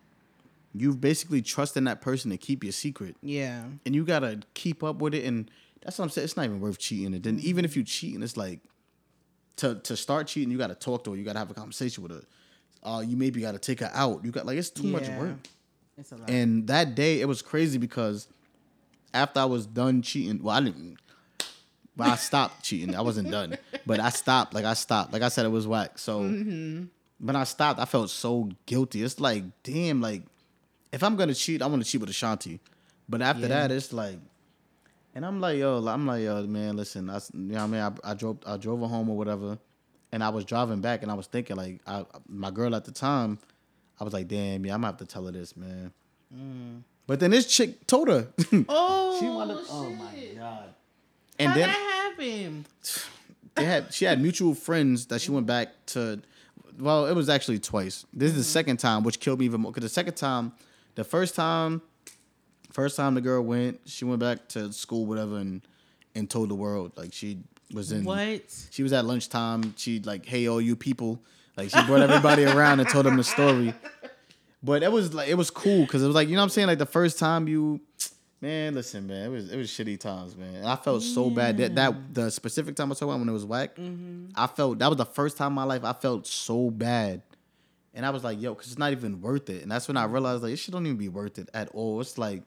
[0.74, 4.98] you've basically trusting that person to keep your secret, yeah, and you gotta keep up
[4.98, 5.26] with it.
[5.26, 5.50] And
[5.82, 6.26] that's what I'm saying.
[6.26, 7.14] It's not even worth cheating.
[7.14, 8.60] And then even if you cheat, and it's like
[9.58, 11.18] to to start cheating, you gotta talk to her.
[11.18, 12.24] You gotta have a conversation with her.
[12.82, 14.24] Uh, you maybe gotta take her out.
[14.24, 15.36] You got like it's too much work.
[15.98, 16.30] it's a lot.
[16.30, 18.28] And that day, it was crazy because
[19.14, 20.98] after I was done cheating, well, I didn't.
[21.96, 22.96] But I stopped cheating.
[22.96, 23.56] I wasn't done,
[23.86, 24.54] but I stopped.
[24.56, 25.14] Like I stopped.
[25.14, 26.00] Like I said, it was whack.
[26.00, 26.86] So mm-hmm.
[27.20, 29.04] when I stopped, I felt so guilty.
[29.04, 30.24] It's like, damn, like
[30.92, 32.60] if I'm gonna cheat, I want to cheat with Ashanti.
[33.08, 33.68] But after Yeah.
[33.68, 34.18] that, it's like,
[35.14, 37.82] and I'm like, yo, I'm like, yo, man, listen, I, you know what I mean,
[37.82, 39.60] I, I drove, I drove her home or whatever,
[40.12, 42.92] and I was driving back, and I was thinking, like, I, my girl at the
[42.92, 43.38] time,
[44.00, 45.94] I was like, damn, yeah, I'm gonna have to tell her this, man.
[46.36, 46.82] Mm.
[47.06, 48.28] But then this chick told her,
[48.70, 49.68] oh, she wanted, shit.
[49.70, 50.74] oh my god,
[51.38, 52.66] and How then that happened.
[53.56, 56.22] they had she had mutual friends that she went back to.
[56.80, 58.06] Well, it was actually twice.
[58.14, 58.46] This is the mm-hmm.
[58.46, 59.72] second time, which killed me even more.
[59.72, 60.54] Because the second time,
[60.96, 61.84] the first time,
[62.72, 65.62] first time the girl went, she went back to school, whatever, and
[66.16, 67.40] and told the world like she
[67.74, 68.06] was in.
[68.06, 68.44] What?
[68.72, 69.74] She was at lunchtime.
[69.78, 71.22] She like, hey, all you people.
[71.58, 73.74] Like she brought everybody around and told them the story.
[74.64, 76.50] But it was like it was cool because it was like you know what I'm
[76.50, 77.82] saying like the first time you,
[78.40, 80.56] man, listen, man, it was it was shitty times, man.
[80.56, 83.34] And I felt so bad that that the specific time I talking about when it
[83.34, 84.28] was whack, mm-hmm.
[84.36, 87.22] I felt that was the first time in my life I felt so bad,
[87.94, 89.64] and I was like, yo, because it's not even worth it.
[89.64, 92.00] And that's when I realized like this shit don't even be worth it at all.
[92.00, 92.44] It's like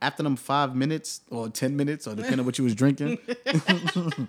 [0.00, 3.18] after them five minutes or ten minutes or depending on what you was drinking,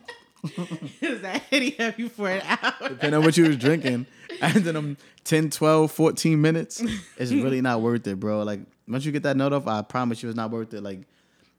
[1.02, 2.90] Is that up you for an hour?
[2.90, 4.06] depending on what you was drinking,
[4.42, 6.84] after them 10, 12, 14 minutes,
[7.18, 8.44] it's really not worth it, bro.
[8.44, 10.82] Like once you get that note off, I promise you it's not worth it.
[10.82, 11.02] Like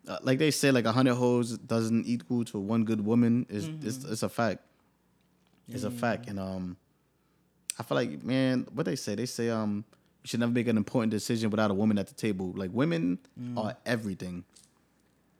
[0.06, 3.46] uh, like they say, like a hundred hoes doesn't equal to one good woman.
[3.50, 4.62] Is it's, it's a fact.
[5.70, 6.78] It's a fact, and um,
[7.78, 9.84] I feel like man, what they say, they say um,
[10.22, 12.52] you should never make an important decision without a woman at the table.
[12.56, 13.18] Like women
[13.56, 14.44] are everything.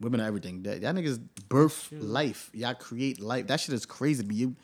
[0.00, 0.62] Women are everything.
[0.62, 2.50] That y'all niggas birth life.
[2.52, 3.46] Y'all create life.
[3.48, 4.22] That shit is crazy.
[4.22, 4.54] But you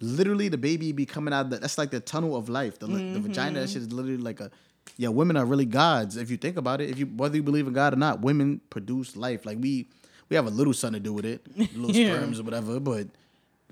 [0.00, 1.50] literally the baby be coming out.
[1.50, 2.78] The, that's like the tunnel of life.
[2.78, 3.60] The, the vagina.
[3.60, 3.72] That mm-hmm.
[3.72, 4.50] shit is literally like a.
[4.96, 6.16] Yeah, women are really gods.
[6.16, 8.60] If you think about it, if you whether you believe in God or not, women
[8.68, 9.46] produce life.
[9.46, 9.88] Like we
[10.28, 12.16] we have a little something to do with it, little Yeah.
[12.16, 12.80] sperms or whatever.
[12.80, 13.08] But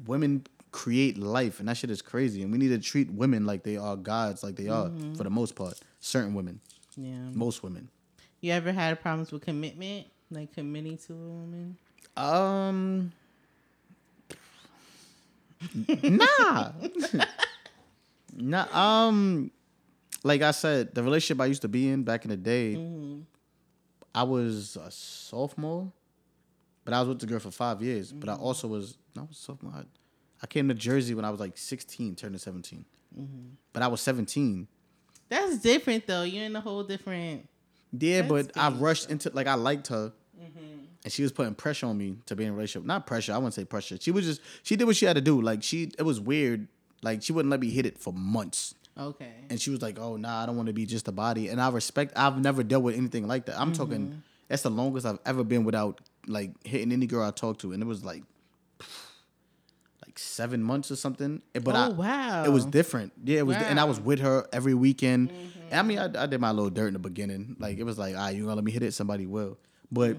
[0.07, 2.43] women create life, and that shit is crazy.
[2.43, 5.15] And we need to treat women like they are gods, like they are mm-hmm.
[5.15, 5.79] for the most part.
[6.01, 6.61] Certain women,
[6.97, 7.31] Yeah.
[7.33, 7.89] most women.
[8.41, 11.77] You ever had problems with commitment, like committing to a woman?
[12.17, 13.13] Um,
[16.03, 16.73] nah,
[18.37, 19.07] nah.
[19.07, 19.51] Um,
[20.23, 22.79] like I said, the relationship I used to be in back in the day,
[24.15, 25.93] I was a sophomore,
[26.85, 28.13] but I was with the girl for five years.
[28.13, 29.73] But I also was, I was a sophomore.
[29.75, 29.83] I,
[30.43, 32.85] I came to Jersey when I was like sixteen, turning 17
[33.73, 34.69] But I was seventeen.
[35.29, 36.23] That's different though.
[36.23, 37.49] You're in a whole different.
[37.93, 40.13] Yeah, but I rushed into like I liked her,
[41.03, 42.87] and she was putting pressure on me to be in a relationship.
[42.87, 43.33] Not pressure.
[43.33, 43.97] I wouldn't say pressure.
[44.01, 45.41] She was just she did what she had to do.
[45.41, 46.69] Like she, it was weird.
[47.03, 49.33] Like she wouldn't let me hit it for months, Okay.
[49.49, 51.61] and she was like, "Oh nah, I don't want to be just a body." And
[51.61, 52.13] I respect.
[52.17, 53.59] I've never dealt with anything like that.
[53.59, 54.23] I'm talking.
[54.49, 57.83] That's the longest I've ever been without like hitting any girl I talked to, and
[57.83, 58.23] it was like
[60.05, 61.41] like seven months or something.
[61.55, 62.45] But oh I, wow.
[62.45, 63.13] it was different.
[63.25, 65.31] Yeah, it was, and I was with her every weekend.
[65.71, 67.57] And I mean, I, I did my little dirt in the beginning.
[67.59, 68.93] Like it was like, ah, you gonna let me hit it?
[68.93, 69.57] Somebody will.
[69.93, 70.17] But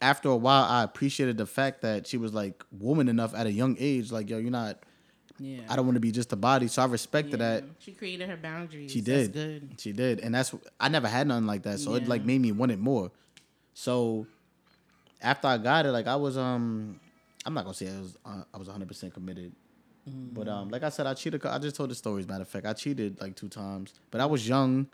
[0.00, 3.52] after a while, I appreciated the fact that she was like woman enough at a
[3.52, 4.10] young age.
[4.10, 4.78] Like, yo, you're not
[5.38, 5.60] Yeah.
[5.68, 6.66] I don't want to be just a body.
[6.68, 7.60] So I respected Yeah.
[7.60, 7.64] that.
[7.78, 8.90] She created her boundaries.
[8.90, 9.32] She That's did.
[9.32, 9.80] good.
[9.80, 11.78] She did, and that's I never had nothing like that.
[11.80, 13.10] So it like made me want it more.
[13.74, 14.26] So
[15.20, 16.98] after I got it, like I was um,
[17.44, 19.52] I'm not gonna say I was uh, I was 100 percent committed,
[20.32, 21.44] but um, like I said, I cheated.
[21.44, 22.26] I just told the stories.
[22.26, 24.86] Matter of fact, I cheated like two times, but I was young.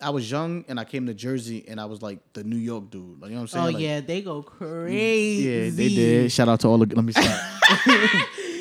[0.00, 2.90] I was young, and I came to Jersey, and I was like the New York
[2.90, 3.20] dude.
[3.20, 3.66] Like you know what I'm oh, saying?
[3.66, 5.48] Oh Like, yeah, they go crazy.
[5.48, 6.32] yeah, they did.
[6.32, 6.94] Shout out to all the.
[6.94, 7.24] Let me stop.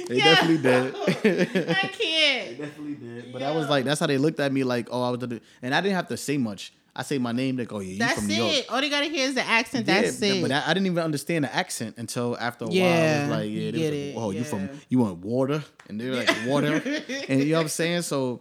[0.07, 0.23] they Yeah.
[0.35, 0.95] definitely did.
[1.69, 2.49] I can't.
[2.49, 3.33] They definitely did.
[3.33, 5.41] But I was like, that's how they looked at me, like, oh, I was the,
[5.61, 6.71] and I didn't have to say much.
[6.97, 8.51] I say my name, they go, yeah, you That's from New York.
[8.53, 8.71] That's it.
[8.71, 9.85] All they gotta hear is the accent.
[9.85, 10.41] Yeah, That's it.
[10.41, 12.77] but I, I didn't even understand the accent until after a while.
[12.77, 15.17] I Yeah, was like, yeah, they get was it, like, oh, you from you want
[15.17, 16.81] water, and they were like water,
[17.27, 18.03] and you know what I'm saying.
[18.03, 18.39] So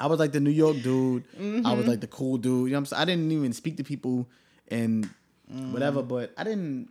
[0.00, 1.24] I was like the New York dude.
[1.36, 1.76] I Mm-hmm.
[1.76, 2.68] was like the cool dude.
[2.68, 3.02] You know what I'm saying.
[3.02, 4.26] I didn't even speak to people
[4.68, 5.08] and
[5.52, 5.72] Mm.
[5.72, 6.88] whatever, but I didn't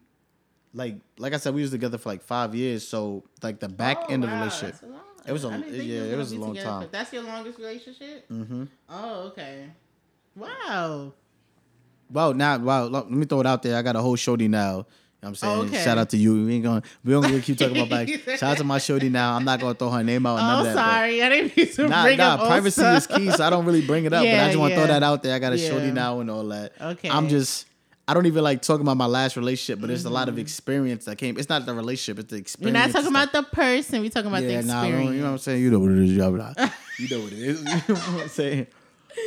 [0.74, 2.86] like like I said, we was together for like five years.
[2.88, 4.72] So like the back Oh, end of the relationship.
[4.72, 6.88] that's a long- It was a- I yeah, it was a long together time.
[6.92, 8.28] That's your longest relationship.
[8.30, 8.64] Mm-hmm.
[8.90, 9.70] Oh, okay.
[10.36, 11.14] Wow.
[12.12, 13.78] Wow, now wow, let me throw it out there.
[13.78, 14.88] I got a whole shorty now.
[15.22, 15.68] You know what I'm saying?
[15.76, 15.84] Okay.
[15.84, 16.46] Shout out to you.
[16.46, 18.08] We ain't gonna, we don't gonna keep talking about back.
[18.38, 19.36] Shout out to my shorty now.
[19.36, 20.76] I'm not gonna throw her name out none Oh, of that.
[20.76, 21.22] sorry.
[21.22, 23.66] I didn't mean to Nah, bring nah, up old privacy is key, so I don't
[23.66, 24.24] really bring it up.
[24.24, 24.86] Yeah, but I just want to yeah.
[24.86, 25.36] throw that out there.
[25.36, 26.72] I got a shorty now and all that.
[26.80, 27.10] Okay.
[27.10, 27.66] I'm just
[28.08, 30.36] I don't even like talking about my last relationship, but there's a lot Mm-hmm.
[30.36, 31.38] of experience that came.
[31.38, 32.74] It's not the relationship, it's the experience.
[32.76, 34.02] We're not talking about the person.
[34.02, 35.12] We're talking about the yeah, nah, experience.
[35.16, 35.62] you know what I'm saying?
[35.62, 36.32] You know what it is, y'all.
[36.32, 36.54] blah.
[36.98, 37.60] You know what it is.
[37.66, 38.68] you know what I'm saying?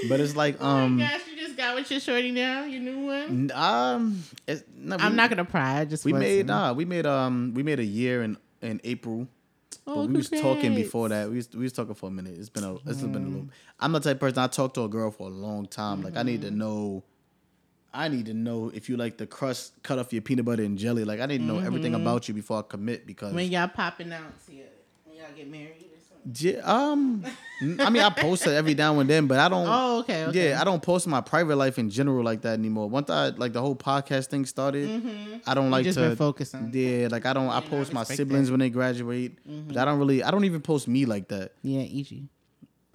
[0.09, 1.07] But it's like Oh um you
[1.53, 3.51] just got with your shorty now, your new one.
[3.55, 5.81] um it's, no, I'm not gonna pry.
[5.81, 9.29] I just We made nah, we made um we made a year in in April.
[9.87, 11.29] Oh, but we was talking before that.
[11.31, 12.35] We was, we was talking for a minute.
[12.39, 13.49] It's been a it's been a little.
[13.81, 16.03] I'm the type of person I talk to a girl for a long time.
[16.03, 16.59] Like I need to Mm-hmm.
[16.59, 17.05] know.
[17.95, 20.79] I need to know if you like the crust cut off your peanut butter and
[20.79, 21.05] jelly.
[21.05, 23.37] Like I need to know everything about you before I commit because Mm-hmm.
[23.37, 24.63] When y'all popping out, yeah,
[25.05, 25.89] when y'all get married or something.
[25.91, 25.92] J-
[26.65, 27.25] um
[27.81, 29.67] I mean I post it every now and then, but I don't.
[29.69, 30.51] Oh, okay, okay.
[30.51, 32.89] Yeah, I don't post my private life in general like that anymore.
[32.89, 34.89] Once I like the whole podcast thing started,
[35.47, 35.89] I don't like Mm-hmm.
[35.89, 37.49] just to been focused on- Yeah, like I don't.
[37.49, 38.53] I I post my siblings that.
[38.53, 40.23] when they graduate, but I don't really.
[40.25, 41.53] I don't even post me like that.
[41.63, 42.23] Yeah, EG.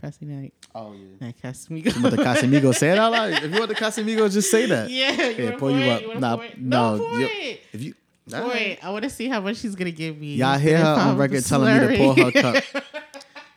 [0.04, 0.54] Pressy night.
[0.76, 1.26] Oh yeah.
[1.28, 2.02] Night Casamigo.
[2.02, 3.32] But the Casamigos say it out loud.
[3.32, 4.90] If you want the Casamigos, just say that.
[4.92, 6.02] yeah, you Yeah, pull you up.
[6.02, 6.58] You Nah, pour it?
[6.62, 7.94] no, pour you- If you.
[8.30, 8.84] Pour it.
[8.84, 10.36] I want to see how much she's gonna give me.
[10.36, 12.62] Y'all hear her If on I'm record telling me to pour her slurring.
[12.62, 12.84] cup.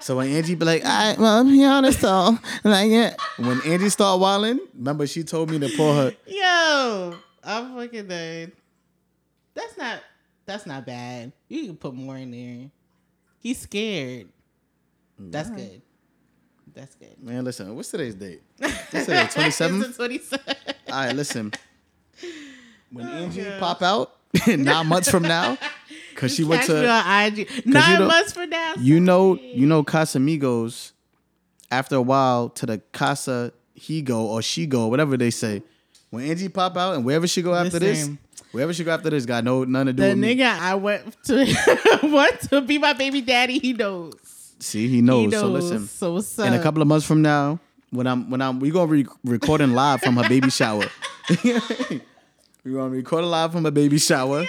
[0.00, 3.14] So when Angie be like, all right "I well, be honest though," like yeah.
[3.38, 6.12] When Angie start wilding, remember she told me to pull her.
[6.26, 8.52] Yo, I'm fucking dead.
[9.54, 10.00] That's not.
[10.46, 11.32] That's not bad.
[11.48, 12.70] You can put more in there.
[13.38, 14.28] He's scared.
[15.18, 15.82] That's good.
[16.74, 17.22] That's good.
[17.22, 18.42] Man, listen, what's today's date?
[18.58, 19.28] What's today?
[19.30, 19.96] Twenty seventh.
[19.96, 20.74] the 27th.
[20.88, 21.52] All right, listen.
[22.92, 23.60] When Oh, Angie gosh.
[23.60, 24.16] pop out
[24.48, 25.56] nine months from now,
[26.20, 27.66] because she went me to on IG.
[27.66, 28.74] Nine know- months for now.
[28.78, 30.92] you know you know Casamigos.
[31.72, 35.62] After a while, to the Casa he go or she go, whatever they say.
[36.10, 38.18] When Angie pop out and wherever she go after Listen.
[38.34, 40.36] this, wherever she go after this, got no none to do The with me.
[40.36, 43.60] nigga I went to want to be my baby daddy.
[43.60, 44.14] He knows.
[44.58, 45.20] See, he knows.
[45.20, 45.40] He knows.
[45.40, 46.46] So listen, So what's up?
[46.48, 47.60] in a couple of months from now,
[47.90, 50.84] when I'm when I'm we gonna be recording live from her baby shower.
[52.64, 54.40] we gonna record live from her baby shower.
[54.42, 54.48] Yo.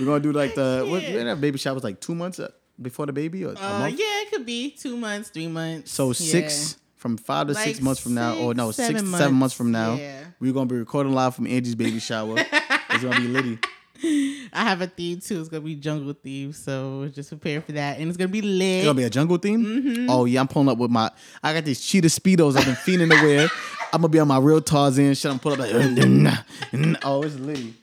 [0.00, 1.14] We're gonna do like the what, can't.
[1.14, 4.22] when that baby shower was like two months uh, before the baby or Uh, yeah,
[4.22, 5.92] it could be two months, three months.
[5.92, 6.12] So Yeah.
[6.14, 9.34] six from five to six months from now, or no, six, six to seven seven
[9.34, 9.54] months months.
[9.54, 10.20] from now, Yeah.
[10.40, 12.36] we're gonna be recording live from Angie's baby shower.
[12.38, 13.58] it's gonna be litty.
[14.52, 15.40] I have a theme too.
[15.40, 18.78] It's gonna be jungle theme, so just prepare for that, and it's gonna be lit.
[18.78, 19.62] It's gonna be a jungle theme.
[19.62, 20.06] Mm-hmm.
[20.10, 21.10] Oh yeah, I'm pulling up with my.
[21.42, 23.48] I got these cheetah speedos I've been fiending to wear.
[23.92, 25.30] I'm gonna be on my real Tarzan shit.
[25.30, 26.98] I'm pulling up like.
[27.04, 27.74] oh, it's litty.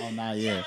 [0.00, 0.62] Oh nah, yeah.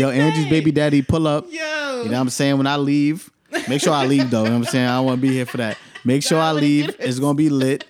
[0.00, 1.44] Yo, Angie's baby daddy, pull up.
[1.50, 2.56] Yo, You know what I'm saying?
[2.58, 3.30] When I leave,
[3.68, 4.44] make sure I leave though.
[4.44, 4.86] You know what I'm saying?
[4.86, 5.76] I don't want to be here for that.
[6.04, 6.96] Make sure I leave.
[6.98, 7.84] It's gonna be lit.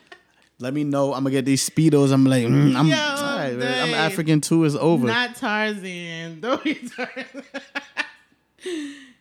[0.59, 1.15] Let me know.
[1.15, 2.13] I'm gonna get these speedos.
[2.13, 3.89] I'm like, mm, I'm, Yo, all right, man.
[3.89, 3.95] I'm.
[3.95, 4.65] African too.
[4.65, 5.07] It's over.
[5.07, 6.41] not Tarzan.
[6.43, 7.45] Don't be Tarzan.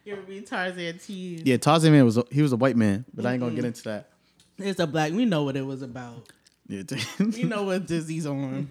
[0.03, 1.43] You're gonna be Tarzan tease.
[1.45, 3.65] yeah, Tarzan man was a- he was a white man, but I ain't gonna get
[3.65, 4.09] into that.
[4.57, 5.13] It's a black.
[5.13, 6.27] We know what it was about.
[6.67, 6.81] Yeah,
[7.19, 8.67] We know what Disney's on.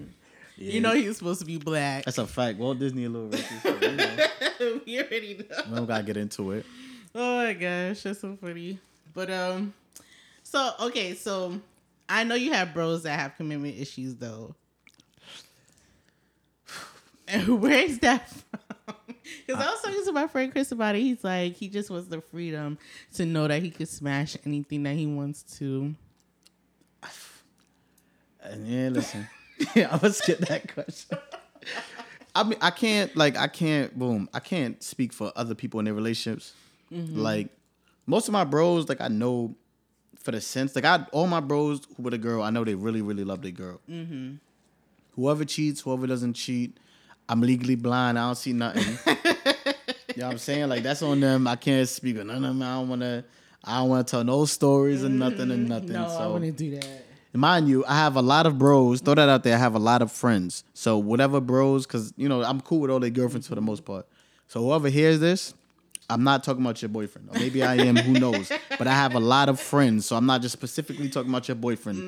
[0.61, 2.05] You know he was supposed to be black.
[2.05, 2.59] that's a fact.
[2.59, 3.83] Walt Disney a little racist.
[3.83, 5.57] you know, we already know.
[5.71, 6.67] we don't gotta get into it.
[7.15, 8.79] Oh my gosh, that's so funny.
[9.15, 9.73] But um,
[10.43, 11.61] so okay, so
[12.09, 14.55] I know you have bros that have commitment issues though.
[17.29, 18.95] And where is that from?
[19.47, 21.01] Because I was talking to my friend Chris about it.
[21.01, 22.79] He's like, he just wants the freedom
[23.15, 25.95] to know that he could smash anything that he wants to.
[28.43, 29.29] And yeah, listen.
[29.75, 31.19] yeah, was skip that question.
[32.35, 34.29] I mean, I can't like I can't boom.
[34.33, 36.55] I can't speak for other people in their relationships.
[36.93, 37.19] Mm-hmm.
[37.19, 37.49] Like
[38.07, 39.57] most of my bros, like I know
[40.17, 42.75] for the sense, like I all my bros who with a girl, I know they
[42.75, 43.81] really, really love their girl.
[43.91, 44.35] Mm-hmm.
[45.17, 46.79] Whoever cheats, whoever doesn't cheat,
[47.29, 48.19] I'm legally blind.
[48.19, 48.83] I don't see nothing.
[49.07, 50.69] you know what I'm saying?
[50.69, 51.47] Like that's on them.
[51.47, 52.63] I can't speak on none of them.
[52.63, 53.25] I don't wanna
[53.65, 55.93] I don't wanna tell no stories and nothing and nothing.
[55.93, 57.08] No, so I wouldn't do that.
[57.35, 59.01] Mind you, I have a lot of bros.
[59.01, 59.55] Throw that out there.
[59.55, 60.65] I have a lot of friends.
[60.75, 63.85] So whatever bros, because you know I'm cool with all their girlfriends for the most
[63.85, 64.07] part.
[64.49, 65.53] So whoever hears this,
[66.11, 67.29] I'm not talking about your boyfriend.
[67.31, 67.97] Or maybe I am.
[67.97, 68.51] Who knows?
[68.79, 71.55] But I have a lot of friends, so I'm not just specifically talking about your
[71.55, 71.99] boyfriend.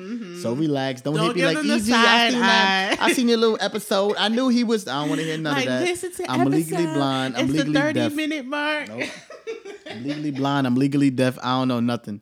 [0.41, 0.61] So mm-hmm.
[0.61, 1.01] relax.
[1.01, 1.93] Don't, Don't hit me like easy.
[1.93, 2.97] I seen that.
[2.99, 4.15] I seen your little episode.
[4.17, 4.87] I knew he was.
[4.87, 5.83] I don't want to hear none Like of that.
[5.83, 7.37] listen to I'm legally blind.
[7.37, 8.13] I'm it's legally the 30 deaf.
[8.13, 8.87] minute mark.
[8.87, 9.09] Nope.
[9.91, 10.65] I'm legally blind.
[10.65, 11.37] I'm legally deaf.
[11.43, 12.21] I don't know nothing.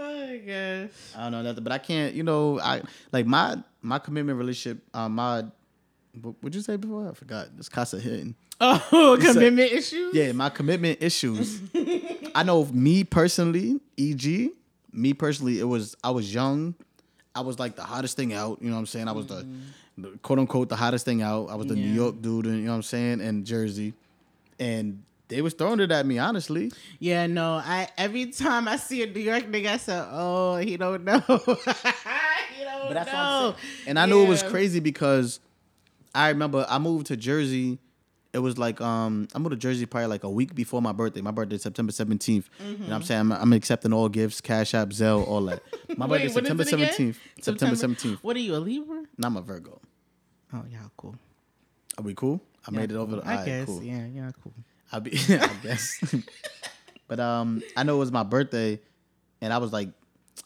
[0.00, 0.90] Oh gosh.
[1.16, 2.14] I don't know nothing, but I can't.
[2.14, 2.82] You know, I
[3.12, 4.82] like my my commitment relationship.
[4.94, 5.44] Um, my
[6.22, 7.08] what would you say before?
[7.08, 7.48] I forgot.
[7.58, 8.34] It's Casa hitting.
[8.60, 10.14] Oh, commitment issues.
[10.14, 11.60] Yeah, my commitment issues.
[12.34, 14.50] I know me personally, EG,
[14.92, 16.74] me personally, it was I was young.
[17.34, 18.58] I was like the hottest thing out.
[18.60, 19.06] You know what I'm saying?
[19.06, 19.46] I was the,
[19.96, 21.50] the quote unquote the hottest thing out.
[21.50, 23.94] I was the New York dude, and you know what I'm saying, and Jersey,
[24.58, 26.18] and they was throwing it at me.
[26.18, 27.54] Honestly, Yeah, no.
[27.54, 31.18] I every time I see a New York nigga, I say, "Oh, he don't know."
[31.28, 33.54] he don't But that's what I'm know.
[33.58, 33.84] saying.
[33.88, 35.40] And I knew it was crazy because
[36.14, 37.78] I remember I moved to Jersey.
[38.32, 41.20] It was like um I moved to Jersey probably like a week before my birthday.
[41.22, 42.28] My birthday is September 17th.
[42.60, 43.20] You know what I'm saying?
[43.20, 45.62] I'm, I'm accepting all gifts, Cash App, Zelle, all that.
[45.96, 47.16] My Wait, birthday is September 17th.
[47.40, 48.18] September 17th.
[48.22, 48.98] What are you, a Libra?
[48.98, 49.80] And I'm a Virgo.
[50.52, 51.14] Oh, yeah, cool.
[51.96, 52.40] Are we cool?
[52.66, 53.66] I made it over the I guess.
[53.66, 53.82] cool.
[53.82, 54.52] Yeah, yeah, cool.
[54.92, 56.02] I'll be I guess.
[57.08, 58.80] but um I know it was my birthday
[59.40, 59.90] and I was like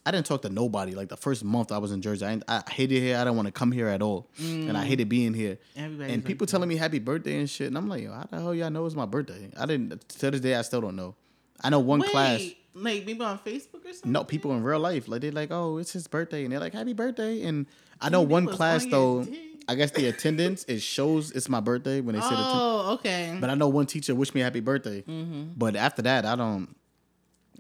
[0.05, 0.95] I didn't talk to nobody.
[0.95, 3.16] Like the first month I was in Jersey, I, I hated here.
[3.16, 5.59] I didn't want to come here at all, and I hated being here.
[5.76, 8.26] Everybody's and like people telling me happy birthday and shit, and I'm like, Yo, how
[8.28, 9.51] the hell y'all know it's my birthday?
[9.57, 10.09] I didn't.
[10.09, 11.14] To this day, I still don't know.
[11.62, 12.43] I know one Wait, class.
[12.74, 14.11] like people on Facebook or something.
[14.11, 16.72] No, people in real life, like they're like, oh, it's his birthday, and they're like,
[16.72, 17.43] happy birthday.
[17.43, 17.66] And
[18.01, 19.26] I know one class though.
[19.68, 22.36] I guess the attendance it shows it's my birthday when they say the.
[22.36, 23.36] Ten- Oh, okay.
[23.40, 25.02] but I know one teacher wished me happy birthday.
[25.02, 25.52] Mm-hmm.
[25.56, 26.74] But after that, I don't.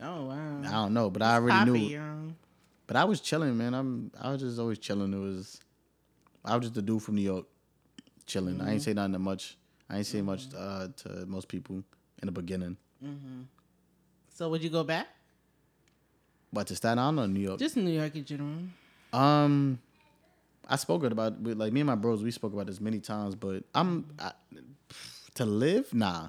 [0.02, 0.60] oh wow.
[0.64, 1.10] I don't know.
[1.10, 1.98] But I already Poppy, knew.
[2.00, 2.36] um,
[2.86, 3.72] But I was chilling, man.
[3.74, 4.10] I'm.
[4.20, 5.12] I was just always chilling.
[5.14, 5.60] It was.
[6.44, 7.46] I was just a dude from New York,
[8.26, 8.60] chilling.
[8.60, 9.56] I ain't say nothing that much.
[9.88, 11.76] I ain't say much uh, to most people
[12.20, 12.76] in the beginning.
[14.34, 15.06] So would you go back?
[16.52, 18.50] But to Staten Island or New York, Just New York in general.
[19.12, 19.78] um,
[20.68, 22.22] I spoke about with like me and my bros.
[22.22, 23.34] We spoke about this many times.
[23.34, 24.32] But I'm I,
[25.34, 26.28] to live, nah.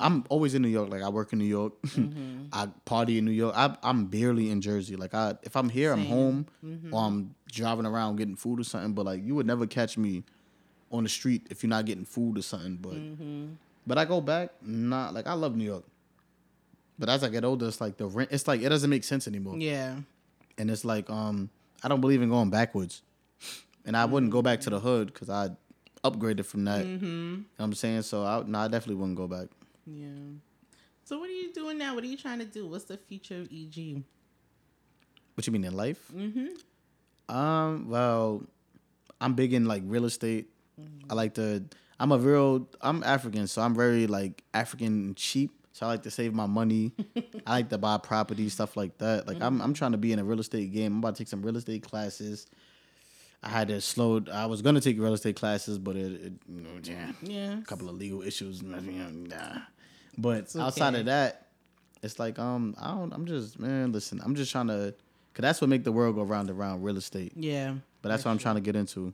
[0.00, 0.90] I'm always in New York.
[0.90, 1.74] Like I work in New York.
[1.82, 2.46] Mm-hmm.
[2.52, 3.54] I party in New York.
[3.56, 4.96] I, I'm barely in Jersey.
[4.96, 6.08] Like I, if I'm here, I'm Same.
[6.08, 6.94] home, mm-hmm.
[6.94, 8.92] or I'm driving around getting food or something.
[8.92, 10.24] But like you would never catch me
[10.90, 12.76] on the street if you're not getting food or something.
[12.76, 13.46] But mm-hmm.
[13.86, 14.50] but I go back.
[14.62, 15.84] Not like I love New York.
[16.98, 18.30] But as I get older, it's like the rent.
[18.32, 19.56] It's like it doesn't make sense anymore.
[19.58, 19.96] Yeah.
[20.58, 21.50] And it's like um,
[21.82, 23.02] I don't believe in going backwards.
[23.84, 25.50] And I wouldn't go back to the hood because I
[26.04, 26.84] upgraded from that.
[26.84, 28.02] You know what I'm saying?
[28.02, 29.48] So I, no, I definitely wouldn't go back.
[29.86, 30.06] Yeah.
[31.04, 31.94] So what are you doing now?
[31.94, 32.66] What are you trying to do?
[32.66, 34.02] What's the future of EG?
[35.34, 36.00] What you mean in life?
[36.14, 37.34] Mm-hmm.
[37.34, 37.88] Um.
[37.88, 38.44] Well,
[39.20, 40.48] I'm big in like real estate.
[41.10, 41.64] I like to.
[41.98, 42.68] I'm a real.
[42.80, 45.52] I'm African, so I'm very like African cheap.
[45.72, 46.92] So I like to save my money.
[47.46, 49.26] I like to buy property, stuff like that.
[49.26, 49.60] Like I'm.
[49.60, 50.92] I'm trying to be in a real estate game.
[50.92, 52.46] I'm about to take some real estate classes.
[53.42, 54.22] I had to slow.
[54.32, 57.58] I was gonna take real estate classes, but it, it you know, yeah, Yeah.
[57.58, 58.62] a couple of legal issues.
[58.62, 59.58] Nah.
[60.16, 61.48] But outside of that,
[62.02, 63.12] it's like um, I don't.
[63.12, 63.90] I'm just man.
[63.92, 64.94] Listen, I'm just trying to,
[65.34, 66.84] cause that's what make the world go round and round.
[66.84, 67.32] Real estate.
[67.34, 67.74] Yeah.
[68.02, 69.12] But that's what I'm trying to get into.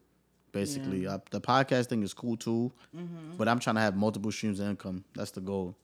[0.52, 3.36] Basically, uh, the podcast thing is cool too, Mm-hmm.
[3.36, 5.04] but I'm trying to have multiple streams of income.
[5.14, 5.76] That's the goal.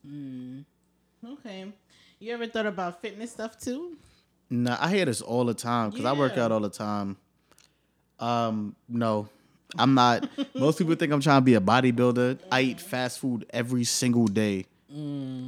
[1.27, 1.73] Okay.
[2.19, 3.97] You ever thought about fitness stuff too?
[4.51, 7.17] Nah, I hear this all the time because I work out all the time.
[8.19, 9.29] Um, no,
[9.79, 10.29] I'm not.
[10.55, 12.41] most people think I'm trying to be a bodybuilder.
[12.51, 14.67] I eat fast food every single day.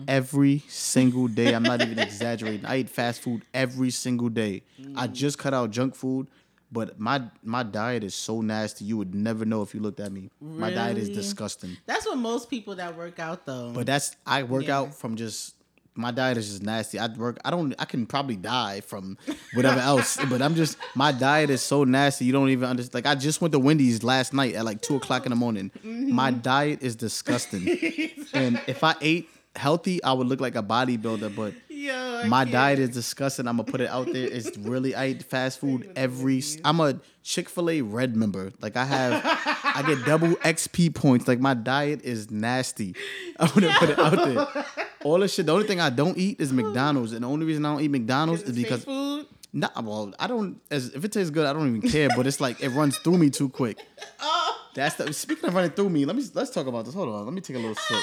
[0.08, 1.52] Every single day.
[1.52, 2.66] I'm not even exaggerating.
[2.66, 4.62] I eat fast food every single day.
[4.94, 6.28] I just cut out junk food,
[6.72, 8.84] but my my diet is so nasty.
[8.84, 10.30] You would never know if you looked at me.
[10.40, 11.76] My diet is disgusting.
[11.86, 13.72] That's what most people that work out though.
[13.72, 14.78] But that's I work Yeah.
[14.80, 15.54] out from just
[15.96, 16.98] my diet is just nasty.
[16.98, 19.16] I work I don't I can probably die from
[19.54, 20.18] whatever else.
[20.28, 22.94] But I'm just my diet is so nasty you don't even understand.
[23.04, 25.70] Like I just went to Wendy's last night at like two o'clock in the morning.
[25.82, 27.68] My diet is disgusting.
[28.32, 32.52] and if I ate healthy, I would look like a bodybuilder, but Yo, my can't.
[32.52, 33.46] diet is disgusting.
[33.46, 34.26] I'm gonna put it out there.
[34.26, 36.42] It's really I eat fast food every.
[36.64, 38.52] I'm a Chick Fil A Red member.
[38.60, 39.22] Like I have,
[39.64, 41.26] I get double XP points.
[41.28, 42.94] Like my diet is nasty.
[43.38, 44.64] I want to put it out there.
[45.06, 45.46] All this shit.
[45.46, 47.90] The only thing I don't eat is McDonald's, and the only reason I don't eat
[47.90, 49.26] McDonald's is because food.
[49.52, 50.60] nah, well, I don't.
[50.70, 52.08] As if it tastes good, I don't even care.
[52.16, 53.78] But it's like it runs through me too quick.
[54.20, 56.04] Oh, That's the speaking of running through me.
[56.04, 56.94] Let me let's talk about this.
[56.94, 57.24] Hold on.
[57.24, 57.98] Let me take a little sip.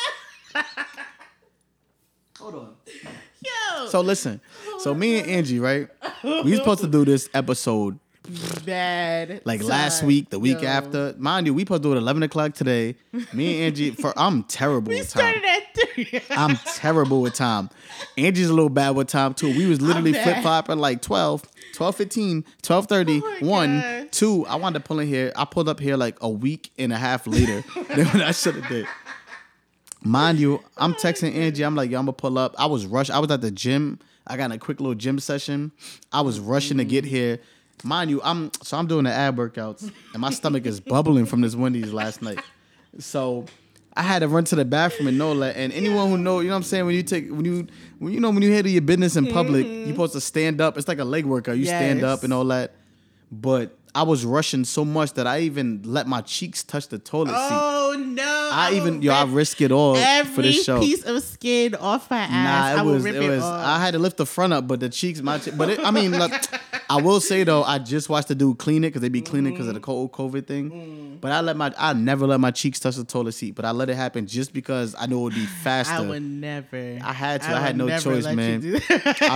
[2.40, 2.76] Hold on.
[3.46, 3.88] yo.
[3.88, 4.42] So listen.
[4.80, 5.88] So me and Angie, right?
[6.24, 8.00] We supposed to do this episode
[8.66, 9.42] bad.
[9.46, 10.68] like last week, the week Yo.
[10.68, 11.14] after.
[11.18, 12.96] Mind you, we supposed to do it eleven o'clock today.
[13.34, 15.34] Me and Angie, for I'm terrible We with time.
[15.34, 16.22] We started at three.
[16.38, 17.70] I'm terrible with time.
[18.18, 19.50] Angie's a little bad with time too.
[19.50, 21.44] We was literally flip flopping like 12,
[21.74, 24.06] 12, 15, 12, 30, Oh 1, gosh.
[24.12, 24.46] 2.
[24.48, 25.32] I wanted to pull in here.
[25.36, 28.56] I pulled up here like a week and a half later than what I should
[28.56, 28.88] have did.
[30.06, 31.64] Mind you, I'm oh texting Angie.
[31.64, 32.56] I'm like, yo, I'm gonna pull up.
[32.58, 33.12] I was rushed.
[33.12, 34.00] I was at the gym.
[34.28, 35.72] I got in a quick little gym session.
[36.12, 37.40] I was rushing to get here.
[37.84, 41.42] Mind you, I'm so I'm doing the ab workouts and my stomach is bubbling from
[41.42, 42.40] this Wendy's last night.
[43.00, 43.46] So
[43.96, 45.56] I had to run to the bathroom and know that.
[45.56, 47.68] And anyone who know, you know what I'm saying, when you take when you
[48.00, 49.92] when you know when you handle your business in public, you're mm-hmm.
[49.92, 50.78] supposed to stand up.
[50.78, 51.58] It's like a leg workout.
[51.58, 52.74] You stand up and all that.
[53.32, 57.30] But I was rushing so much that I even let my cheeks touch the toilet
[57.30, 57.36] seat.
[57.36, 58.50] Oh no!
[58.52, 60.80] I even yo, I risk it all for this show.
[60.80, 62.32] piece of skin off my ass.
[62.32, 63.44] Nah, I it will was it was.
[63.44, 65.38] I had to lift the front up, but the cheeks, my.
[65.38, 66.32] che- But it, I mean, look,
[66.94, 69.54] I will say though, I just watched the dude clean it because they be cleaning
[69.54, 69.86] because of the mm-hmm.
[69.86, 70.72] cold COVID thing.
[70.72, 71.22] Mm.
[71.22, 73.72] But I let my, I never let my cheeks touch the toilet seat, but I
[73.72, 75.94] let it happen just because I know it would be faster.
[75.94, 77.00] I would never.
[77.02, 77.48] I had to.
[77.48, 78.62] I had no choice, man.
[78.62, 78.76] do.
[78.76, 78.80] I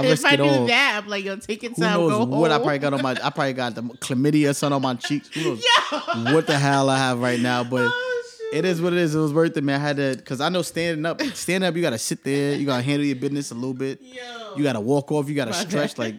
[0.05, 0.67] if I it do all.
[0.67, 1.99] that, I'm like, yo, take your Who time.
[1.99, 3.11] knows go what I probably got on my?
[3.11, 5.29] I probably got the chlamydia something on my cheeks.
[5.29, 6.33] Who knows Yo.
[6.33, 7.63] what the hell I have right now?
[7.63, 8.07] But Oh,
[8.53, 9.15] it is what it is.
[9.15, 9.79] It was worth it, man.
[9.79, 12.55] I had to because I know standing up, standing up, you gotta sit there.
[12.55, 14.01] You gotta handle your business a little bit.
[14.01, 14.55] Yo.
[14.55, 15.27] You gotta walk off.
[15.27, 15.97] You gotta stretch.
[15.97, 16.15] Like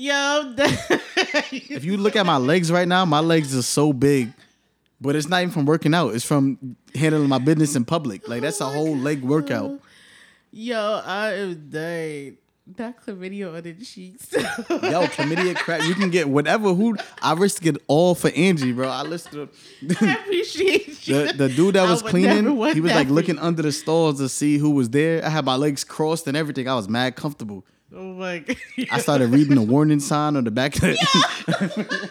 [0.00, 0.54] Yo.
[0.56, 4.32] if you look at my legs right now, my legs are so big.
[5.00, 6.14] But it's not even from working out.
[6.14, 8.28] It's from handling my business in public.
[8.28, 9.80] Like that's a oh whole leg workout.
[10.52, 12.38] Yo, I am dying.
[12.76, 14.32] That chlamydia on the cheeks.
[14.34, 15.82] Yo, chlamydia crap.
[15.82, 16.74] You can get whatever.
[16.74, 18.88] Who I risked it all for Angie, bro.
[18.88, 19.48] I listened
[20.00, 21.26] I appreciate you.
[21.26, 22.44] the, the dude that was cleaning.
[22.72, 25.24] He was like looking under the stalls to see who was there.
[25.24, 26.68] I had my legs crossed and everything.
[26.68, 27.64] I was mad comfortable.
[27.94, 28.56] Oh my god.
[28.90, 32.10] I started reading the warning sign on the back of the.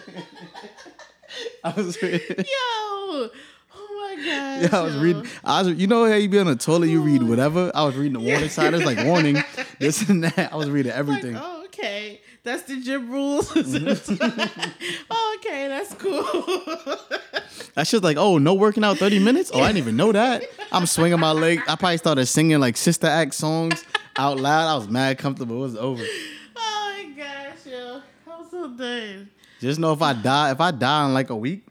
[1.64, 2.36] I was reading.
[2.38, 2.44] Yo.
[2.44, 3.30] Oh
[3.74, 4.62] my god.
[4.62, 5.26] Yeah, I was reading.
[5.44, 7.70] I was, you know how you be on the toilet, you read whatever.
[7.74, 8.74] I was reading the warning sign.
[8.74, 9.42] It's like warning,
[9.78, 10.52] this and that.
[10.52, 11.34] I was reading everything.
[11.34, 12.20] Like, oh, okay.
[12.44, 13.52] That's the gym rules.
[15.10, 16.22] Oh, okay, that's cool.
[17.74, 19.50] That just like, oh, no working out thirty minutes.
[19.54, 20.42] Oh, I didn't even know that.
[20.72, 21.60] I'm swinging my leg.
[21.68, 23.84] I probably started singing like Sister Act songs
[24.16, 24.66] out loud.
[24.68, 25.56] I was mad comfortable.
[25.58, 26.02] It was over.
[26.56, 28.02] oh my gosh, yo.
[28.30, 29.30] I'm so done.
[29.60, 31.64] Just know if I die, if I die in like a week,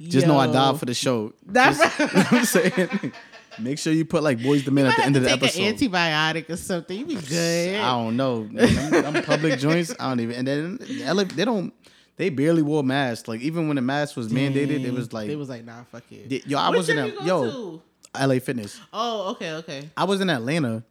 [0.00, 1.32] just know I died for the show.
[1.44, 3.12] That's Just- you know what I'm saying.
[3.58, 5.60] Make sure you put like Boyz II Men at the end of the episode.
[5.62, 6.98] an antibiotic or something.
[6.98, 7.76] You be good.
[7.76, 8.48] I don't know.
[8.58, 10.36] I'm public joints, I don't even.
[10.36, 11.72] And then they don't.
[12.16, 13.26] They barely wore masks.
[13.26, 16.04] Like even when the mask was mandated, it was like, it was like, nah, fuck
[16.10, 16.46] it.
[16.46, 17.50] Yo, I What was in gym at- you go yo.
[17.50, 17.82] to?
[18.26, 18.80] LA Fitness.
[18.92, 19.90] Oh, okay, okay.
[19.96, 20.84] I was in Atlanta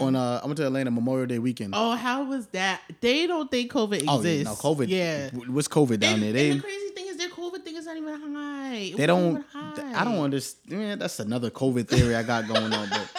[0.00, 0.14] on.
[0.14, 1.72] Uh, I went to Atlanta Memorial Day weekend.
[1.74, 1.82] Mm-hmm.
[1.84, 2.80] Oh, how was that?
[3.00, 4.08] They don't think COVID exists.
[4.08, 4.88] Oh, yeah, no, COVID.
[4.88, 5.30] Yeah.
[5.52, 6.28] what's COVID down and, there?
[6.28, 8.74] and They the crazy thing is, their COVID thing is not even high.
[8.76, 9.44] It they don't.
[9.84, 11.00] I don't understand.
[11.00, 12.88] That's another COVID theory I got going on.
[12.88, 13.10] But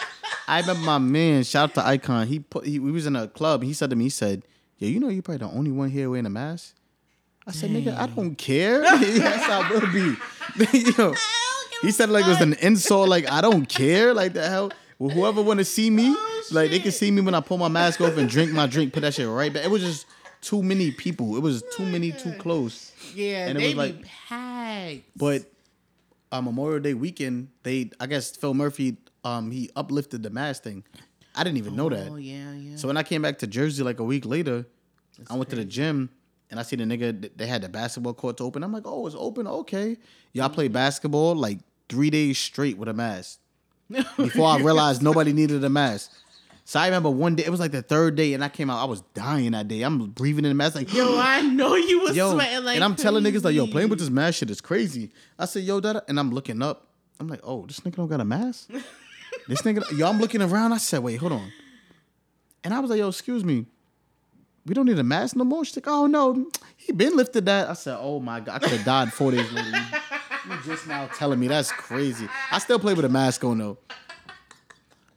[0.48, 1.44] I remember my man.
[1.44, 2.26] Shout out to Icon.
[2.26, 2.66] He put.
[2.66, 3.62] He, we was in a club.
[3.62, 4.42] He said to me, he said,
[4.78, 6.74] "Yeah, you know, you're probably the only one here wearing a mask."
[7.46, 8.82] I said, "Nigga, I don't care.
[9.00, 10.16] yes, I will be."
[10.98, 11.14] Yo,
[11.82, 13.08] he said like it was an insult.
[13.08, 14.12] Like I don't care.
[14.14, 14.72] Like the hell.
[14.98, 17.56] Well, whoever want to see me, Oh, like they can see me when I pull
[17.56, 18.92] my mask off and drink my drink.
[18.92, 19.64] Put that shit right back.
[19.64, 20.06] It was just
[20.42, 21.36] too many people.
[21.36, 22.92] It was too many too close.
[23.14, 25.02] Yeah, And it was like- packed.
[25.16, 25.44] But
[26.32, 30.84] uh, Memorial Day weekend, they I guess Phil Murphy um he uplifted the mask thing.
[31.34, 32.08] I didn't even know that.
[32.10, 32.76] Oh yeah, yeah.
[32.76, 34.66] So when I came back to Jersey like a week later,
[35.28, 36.10] I went to the gym
[36.50, 38.62] and I see the nigga they had the basketball courts open.
[38.62, 39.46] I'm like, oh, it's open.
[39.46, 39.96] Okay,
[40.32, 41.58] y'all play basketball like
[41.88, 43.38] three days straight with a mask.
[44.16, 46.12] Before I realized nobody needed a mask.
[46.70, 48.80] So I remember one day it was like the third day, and I came out.
[48.80, 49.82] I was dying that day.
[49.82, 52.84] I'm breathing in the mask like Yo, I know you was yo, sweating like and
[52.84, 55.10] I'm telling niggas like, yo, playing with this mask shit is crazy.
[55.36, 56.86] I said, yo, that, and I'm looking up.
[57.18, 58.70] I'm like, oh, this nigga don't got a mask.
[59.48, 60.72] this nigga, yo, I'm looking around.
[60.72, 61.50] I said, wait, hold on.
[62.62, 63.66] And I was like, yo, excuse me,
[64.64, 65.64] we don't need a mask no more.
[65.64, 67.68] She's like, oh no, he been lifted that.
[67.68, 69.76] I said, oh my god, I could have died four days later.
[70.48, 72.28] You just now telling me that's crazy.
[72.52, 73.78] I still play with a mask on though.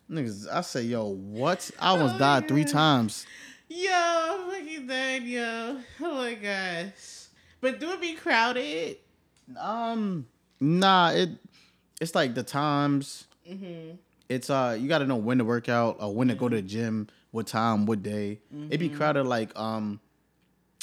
[0.10, 1.70] Niggas, I say, yo, what?
[1.80, 3.26] I almost Oh, died three times.
[3.70, 5.78] Yo, I'm fucking dead, yo.
[6.02, 7.26] Oh my gosh.
[7.62, 8.98] But do it be crowded?
[9.60, 10.28] Um,
[10.60, 11.30] nah, it
[12.02, 13.26] it's like the times.
[13.50, 13.96] Mm-hmm.
[14.30, 16.56] it's uh you got to know when to work out or when to go to
[16.58, 18.40] the gym, what time, what day.
[18.68, 20.00] It'd be crowded like um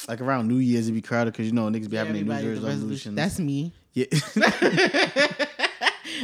[0.07, 0.85] like around New Year's.
[0.85, 3.15] It'd be crowded because you know niggas be having their New Year's with the resolution.
[3.15, 3.15] resolutions.
[3.15, 3.73] That's me.
[3.93, 5.45] yeah.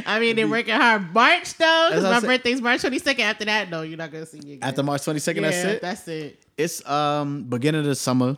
[0.08, 3.20] I mean, they're working hard March though, because my birthday's March 22nd.
[3.20, 4.68] After that, no, you're not gonna see me again.
[4.68, 5.82] After March twenty second, yeah, that's it.
[5.82, 6.44] That's it.
[6.56, 8.36] It's um beginning of the summer.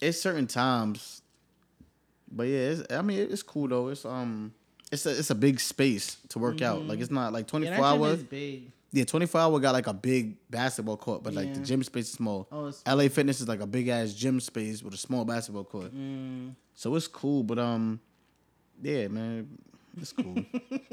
[0.00, 1.22] It's certain times,
[2.30, 3.88] but yeah, it's, I mean it's cool though.
[3.88, 4.52] It's um
[4.92, 6.86] it's a it's a big space to work out.
[6.86, 8.22] Like it's not like twenty four Yeah, four that gym hours.
[8.24, 8.72] big.
[8.92, 12.06] Yeah, twenty four hour got like a big basketball court, but like the gym space
[12.06, 12.48] is small.
[12.50, 15.64] Oh, it's LA Fitness is like a big ass gym space with a small basketball
[15.64, 15.94] court.
[15.94, 16.54] Mm.
[16.74, 18.00] So it's cool, but um,
[18.82, 19.48] yeah, man,
[20.00, 20.36] it's cool.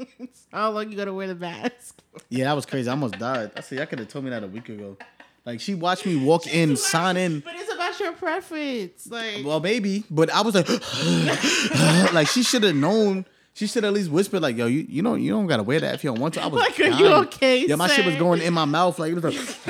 [0.52, 2.02] How long you gonna wear the mask?
[2.30, 2.88] yeah, that was crazy.
[2.88, 3.50] I almost died.
[3.56, 3.80] I see.
[3.80, 4.96] I could have told me that a week ago.
[5.44, 7.40] Like she watched me walk in, sign in.
[7.40, 9.06] But it's about your preference.
[9.06, 10.68] Like, Well, maybe, but I was like,
[12.14, 13.26] like she should have known.
[13.56, 15.94] She should at least whisper like, "Yo, you you know you don't gotta wear that
[15.94, 18.16] if you don't want to." I was Like, are you okay, Yeah, my shit was
[18.16, 19.34] going in my mouth like it was like,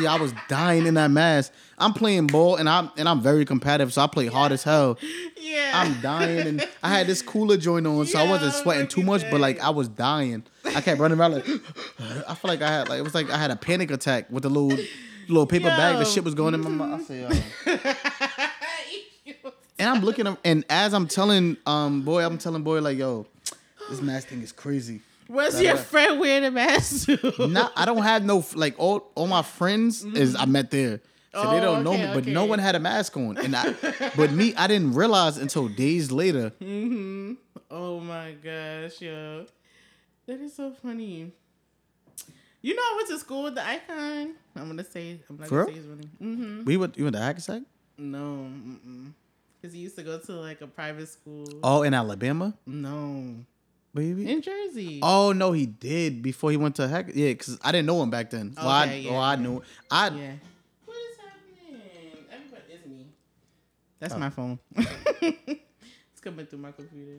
[0.00, 1.52] yeah, I was dying in that mask.
[1.78, 4.98] I'm playing ball and I'm and I'm very competitive, so I play hard as hell.
[5.36, 5.72] yeah.
[5.74, 9.22] I'm dying and I had this cooler joint on, so I wasn't sweating too much,
[9.30, 9.58] but like.
[9.60, 10.44] I was dying.
[10.64, 11.46] I kept running around like
[12.28, 14.44] I feel like I had like it was like I had a panic attack with
[14.44, 14.78] the little
[15.28, 15.98] little paper bag.
[15.98, 17.00] The shit was going in my mouth.
[17.00, 17.32] I said,
[17.66, 17.76] yo.
[19.80, 23.26] And I'm looking up, and as I'm telling um boy, I'm telling boy like, yo,
[23.88, 25.00] this mask thing is crazy.
[25.28, 25.76] Da, your da, da.
[25.76, 27.46] friend wearing a mask to?
[27.48, 31.00] Not, I don't have no like all all my friends is I met there,
[31.32, 32.14] so they Oh, don't know okay, me.
[32.14, 33.72] But no one had a mask on, and I,
[34.16, 36.50] but me, I didn't realize until days later.
[36.58, 37.34] Hmm.
[37.70, 39.46] Oh my gosh, yo.
[40.26, 41.32] That is so funny.
[42.62, 44.34] You know I went to school with the icon.
[44.56, 45.68] I'm gonna say I'm not For gonna real?
[45.68, 46.10] say his name.
[46.20, 46.64] Mm-hmm.
[46.64, 47.62] We went, you went to Hackensack?
[47.96, 49.12] No, mm-mm.
[49.62, 51.44] Cause he used to go to like a private school.
[51.62, 53.34] Oh, in Alabama, No,
[53.94, 54.30] baby.
[54.30, 55.00] in Jersey.
[55.02, 57.10] Oh no, he did before he went to Hack.
[57.14, 58.54] Yeah, because I didn't know him back then.
[58.56, 59.62] well, I, yeah, oh, I knew.
[59.90, 60.32] I yeah.
[60.86, 61.82] What is happening?
[62.32, 63.06] Everybody is me.
[63.98, 64.18] That's Oh.
[64.18, 64.58] my phone.
[64.76, 67.18] it's coming through my computer.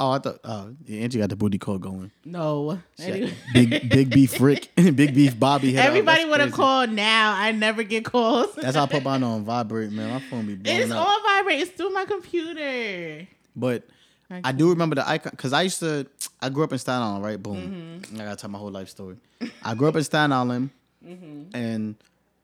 [0.00, 2.10] Oh I thought oh yeah, Angie got the booty call going.
[2.24, 2.78] No.
[2.98, 3.32] Big
[3.88, 5.78] Big Beef Rick, Big Beef Bobby.
[5.78, 5.84] up.
[5.84, 7.34] Everybody would have called now.
[7.36, 8.54] I never get calls.
[8.54, 10.10] That's how I put mine on vibrate, man.
[10.14, 11.06] My phone be blowing It's up.
[11.06, 11.60] all vibrate.
[11.60, 13.26] It's through my computer.
[13.54, 13.84] But
[14.30, 16.06] I I do remember the icon because I used to.
[16.40, 17.42] I grew up in Staten Island, right?
[17.42, 18.00] Boom.
[18.10, 18.20] Mm-hmm.
[18.20, 19.16] I gotta tell my whole life story.
[19.62, 20.70] I grew up in Staten Island,
[21.06, 21.54] Mm-hmm.
[21.56, 21.94] and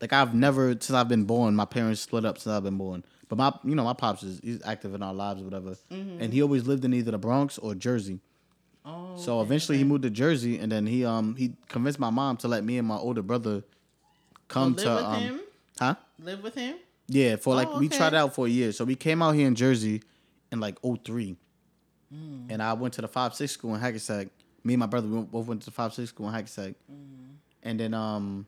[0.00, 1.54] like I've never since I've been born.
[1.56, 3.04] My parents split up since I've been born.
[3.32, 6.20] But my, you know, my pops is he's active in our lives or whatever, Mm-hmm.
[6.22, 8.20] and he always lived in either the Bronx or Jersey.
[8.84, 9.16] Oh.
[9.16, 12.48] So eventually he moved to Jersey, and then he um he convinced my mom to
[12.48, 13.62] let me and my older brother
[14.48, 15.40] come live to with um him?
[15.78, 16.76] huh Live with him?
[17.08, 18.70] yeah for like Oh, we tried it out for a year.
[18.70, 20.02] So we came out here in Jersey
[20.50, 21.36] in like 03.
[22.14, 22.50] Mm.
[22.50, 24.28] and I went to the five six school in Hackensack.
[24.62, 27.36] Me and my brother we both went to the five six school in Hackensack, Mm.
[27.62, 28.44] and then um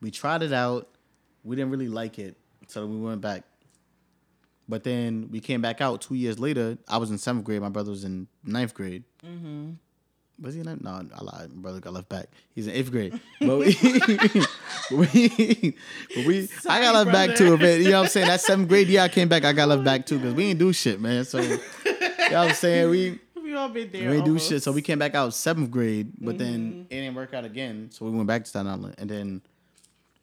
[0.00, 0.86] we tried it out.
[1.42, 2.36] We didn't really like it,
[2.68, 3.42] so we went back.
[4.70, 6.78] But then we came back out two years later.
[6.88, 7.60] I was in seventh grade.
[7.60, 9.04] My brother was in ninth grade.
[9.26, 9.72] Mm-hmm.
[10.42, 10.80] Was he in ninth?
[10.82, 11.52] No, I lied.
[11.54, 12.28] My brother got left back.
[12.54, 13.20] He's in eighth grade.
[13.40, 13.76] But we,
[14.90, 15.76] we,
[16.26, 17.80] we I got left back too a bit.
[17.80, 18.26] You know what I'm saying?
[18.28, 20.58] That seventh grade year I came back, I got left back too because we ain't
[20.58, 21.24] do shit, man.
[21.24, 22.90] So, you know what I'm saying?
[22.90, 24.08] We, We all been there.
[24.10, 24.62] we ain't do shit.
[24.62, 26.38] So we came back out seventh grade, but Mm-hmm.
[26.38, 27.88] then it didn't work out again.
[27.90, 28.94] So we went back to Staten Island.
[28.98, 29.42] And then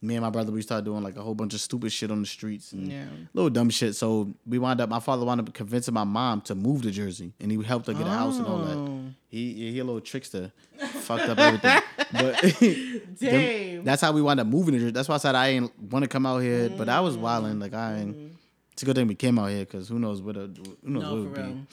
[0.02, 2.22] me and my brother, we started doing like a whole bunch of stupid shit on
[2.22, 3.06] the streets and Yeah.
[3.34, 3.96] little dumb shit.
[3.96, 7.34] So we wound up, my father wound up convincing my mom to move to Jersey
[7.40, 8.76] and he helped her get a house and all that.
[8.78, 9.00] Oh.
[9.30, 11.82] He he a little trickster, fucked up everything.
[12.14, 12.42] But
[13.20, 13.84] Damn.
[13.84, 14.92] that's how we wound up moving to Jersey.
[14.92, 17.60] That's why I said I ain't want to come out here, but I was wilding.
[17.60, 18.38] Like I ain't.
[18.74, 21.04] It's a good thing we came out here because who knows what a, who knows
[21.04, 21.48] no, what it would real.
[21.48, 21.68] be.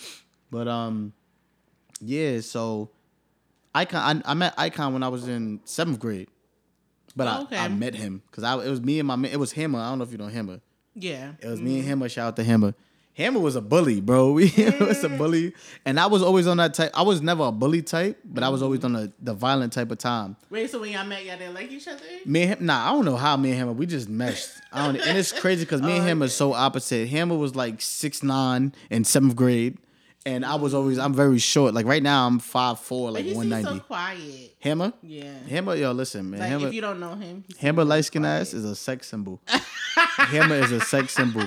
[0.50, 1.12] But um,
[2.00, 2.40] yeah.
[2.40, 2.88] So,
[3.74, 6.28] Icon, I, I met Icon when I was in seventh grade,
[7.16, 7.56] but I, Okay.
[7.58, 9.78] I met him because I it was me and my it was Hammer.
[9.78, 10.60] I don't know if you know Hammer.
[10.94, 11.32] Yeah.
[11.40, 12.08] It was me and Hammer.
[12.08, 12.74] Shout out to Hammer.
[13.16, 14.32] Hammer was a bully, bro.
[14.32, 15.54] We was a bully,
[15.84, 16.90] and I was always on that type.
[16.94, 19.92] I was never a bully type, but I was always on the, the violent type
[19.92, 20.36] of time.
[20.50, 22.00] Wait, so when y'all met, y'all didn't like each other?
[22.26, 24.48] Me and him, nah, I don't know how me and Hammer we just meshed.
[24.72, 27.08] I don't, and it's crazy because me and Oh, him are so opposite.
[27.08, 29.78] Hammer was like six nine in seventh grade,
[30.26, 31.74] and I was always I'm very short.
[31.74, 33.68] Like right now I'm five four, like one ninety.
[33.74, 34.54] so quiet.
[34.60, 35.32] Hammer, Yeah.
[35.48, 38.40] Hammer, yo, listen, man, Like Hammer, if you don't know him, Hammer light skin quiet.
[38.42, 39.40] ass is a sex symbol.
[39.86, 41.46] Hammer is a sex symbol.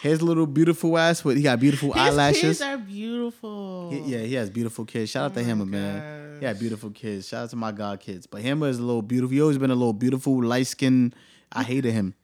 [0.00, 2.40] His little beautiful ass with he got beautiful His eyelashes.
[2.58, 3.90] kids are beautiful.
[3.90, 5.10] He- yeah, he has beautiful kids.
[5.10, 6.36] Shout out oh to Oh Hammer, man.
[6.40, 7.26] He had beautiful kids.
[7.28, 8.26] Shout out to my god kids.
[8.26, 9.32] But Hammer is a little beautiful.
[9.34, 11.14] He always been a little beautiful, light skin.
[11.50, 12.14] I hated him.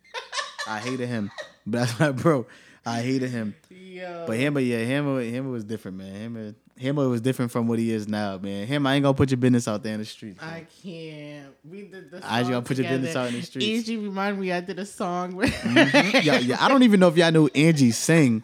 [0.68, 1.30] I hated him.
[1.66, 2.46] But that's my bro.
[2.84, 3.54] I hated him.
[3.70, 4.24] Yo.
[4.26, 6.12] But Hammer, yeah, Hammer, Hammer was different, man.
[6.14, 8.66] Him, Hammer was different from what he is now, man.
[8.66, 10.36] Him, I ain't gonna put your business out there in the street.
[10.40, 11.54] I can't.
[11.64, 12.16] We did the.
[12.24, 13.20] I just song gonna put your business together.
[13.20, 13.66] out in the streets.
[13.68, 15.36] Angie remind me I did a song.
[15.36, 16.18] With mm-hmm.
[16.22, 16.56] yeah, yeah.
[16.60, 18.42] I don't even know if y'all knew Angie sing.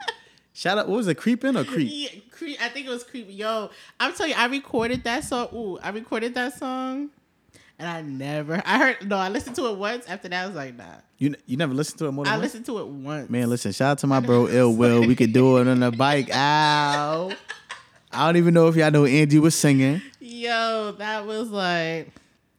[0.52, 1.88] Shout out, what was it, creeping or creep?
[1.90, 2.60] Yeah, creep.
[2.60, 3.28] I think it was Creep.
[3.30, 3.70] Yo,
[4.00, 5.48] I'm telling you, I recorded that song.
[5.54, 7.10] Ooh, I recorded that song,
[7.78, 8.62] and I never.
[8.64, 9.16] I heard no.
[9.16, 10.06] I listened to it once.
[10.08, 10.84] After that, I was like, nah.
[11.18, 12.44] You you never listened to it more than I once?
[12.44, 13.30] listened to it once.
[13.30, 15.00] Man, listen, shout out to my bro Ill Will.
[15.06, 16.28] We could do it on the bike.
[16.34, 17.30] Ow.
[18.10, 20.00] I don't even know if y'all know Angie was singing.
[20.20, 22.10] Yo, that was like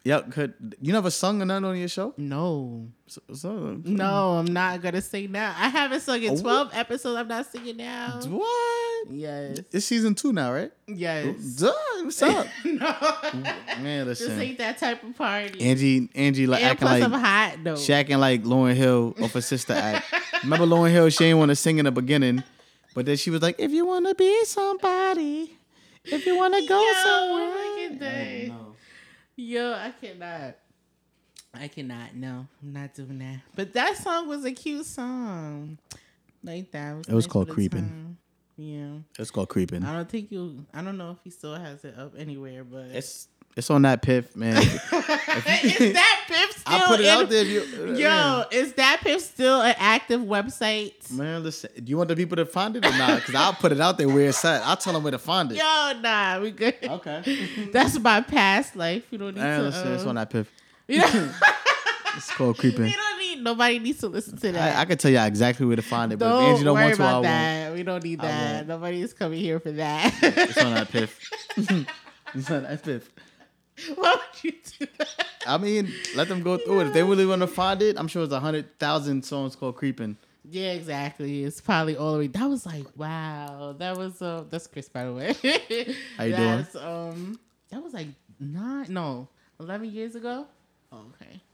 [0.03, 2.13] Yep, could you never sung or nothing on your show?
[2.17, 4.37] no, So, so- no.
[4.37, 5.53] I'm not gonna sing now.
[5.57, 6.41] I haven't sung in Oh.
[6.41, 7.17] 12 episodes.
[7.17, 8.19] I'm not singing now.
[8.27, 9.07] What?
[9.11, 10.71] Yes, It's season two now, right?
[10.87, 11.25] yes.
[11.63, 11.67] Oh,
[11.99, 12.45] duh, what's up?
[12.65, 12.95] no,
[13.81, 15.59] Man, this ain't that type of party.
[15.61, 17.73] Angie, Angie like and acting plus, like I'm hot though.
[17.75, 20.05] shacking like Lauryn Hill off her sister act.
[20.43, 21.09] Remember Lauryn Hill?
[21.09, 22.43] She ain't want to sing in the beginning,
[22.93, 25.57] but then she was like, "If you want to be somebody,
[26.05, 28.75] if you want to go Yo, somewhere." look at don't.
[29.37, 30.55] Yo, I cannot.
[31.53, 32.15] I cannot.
[32.15, 33.39] No, I'm not doing that.
[33.55, 35.77] But that song was a cute song.
[36.43, 37.05] Like that.
[37.07, 37.81] It was nice called Creeping.
[37.81, 37.89] the Creepin'.
[37.89, 38.17] time.
[38.57, 39.21] Yeah.
[39.21, 39.83] It's called creeping.
[39.85, 40.65] I don't think you.
[40.73, 44.35] I don't know if he still has it up anywhere, but It's it's on DatPiff,
[44.35, 44.57] man.
[44.61, 46.63] is DatPiff still?
[46.65, 47.41] I put it in- out there.
[47.45, 51.09] If you, Yo, is DatPiff still an active website?
[51.11, 51.17] man.
[51.33, 51.69] man, listen.
[51.75, 53.19] Do you want the people to find it or not?
[53.19, 54.61] Because I'll put it out there where it's at.
[54.63, 55.57] I'll tell them where to find it.
[55.57, 56.75] Yo, nah, we good.
[56.83, 57.69] Okay.
[57.71, 59.03] That's my past life.
[59.09, 59.65] You don't need Man, to.
[59.67, 60.47] listen, it's uh, on DatPiff.
[60.89, 61.31] You know-
[62.17, 62.83] It's called creeping.
[62.83, 63.43] we don't need.
[63.43, 64.77] Nobody needs to listen to that.
[64.77, 66.85] I, I can tell you exactly where to find it, but if Angie don't worry
[66.85, 67.23] want to, I about won't.
[67.25, 67.73] that.
[67.73, 68.55] We don't need I that.
[68.55, 68.67] won't.
[68.67, 70.13] Nobody's coming here for that.
[70.21, 71.11] It's on DatPiff.
[72.33, 73.03] it's on DatPiff.
[73.95, 75.25] Why would you do that?
[75.47, 76.87] I mean, let them go through it.
[76.87, 79.77] If they really want to find it, I'm sure it's a hundred thousand songs called
[79.77, 80.17] "Creeping."
[80.49, 81.43] Yeah, exactly.
[81.45, 82.27] It's probably all the way.
[82.27, 83.75] That was like, wow.
[83.77, 85.33] That was uh, that's Chris, by the way.
[86.17, 86.57] How you doing?
[86.57, 88.07] that's, Um, that was like
[88.39, 89.29] nine, no,
[89.59, 90.47] eleven years ago.
[90.91, 91.41] Oh, okay.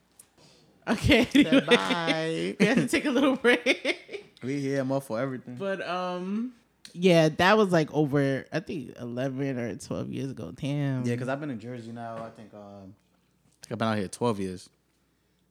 [0.88, 1.28] Okay.
[1.34, 1.66] anyway.
[1.66, 2.56] Bye.
[2.60, 4.24] we have to take a little break.
[4.44, 5.56] we here, I'm up for everything.
[5.56, 6.54] But um,
[6.94, 8.46] yeah, that was like over.
[8.54, 10.52] I think eleven or twelve years ago.
[10.52, 11.04] Damn.
[11.04, 12.18] Yeah, because I've been in Jersey now.
[12.18, 12.94] I think um,
[13.72, 14.70] I've been out here 12 years.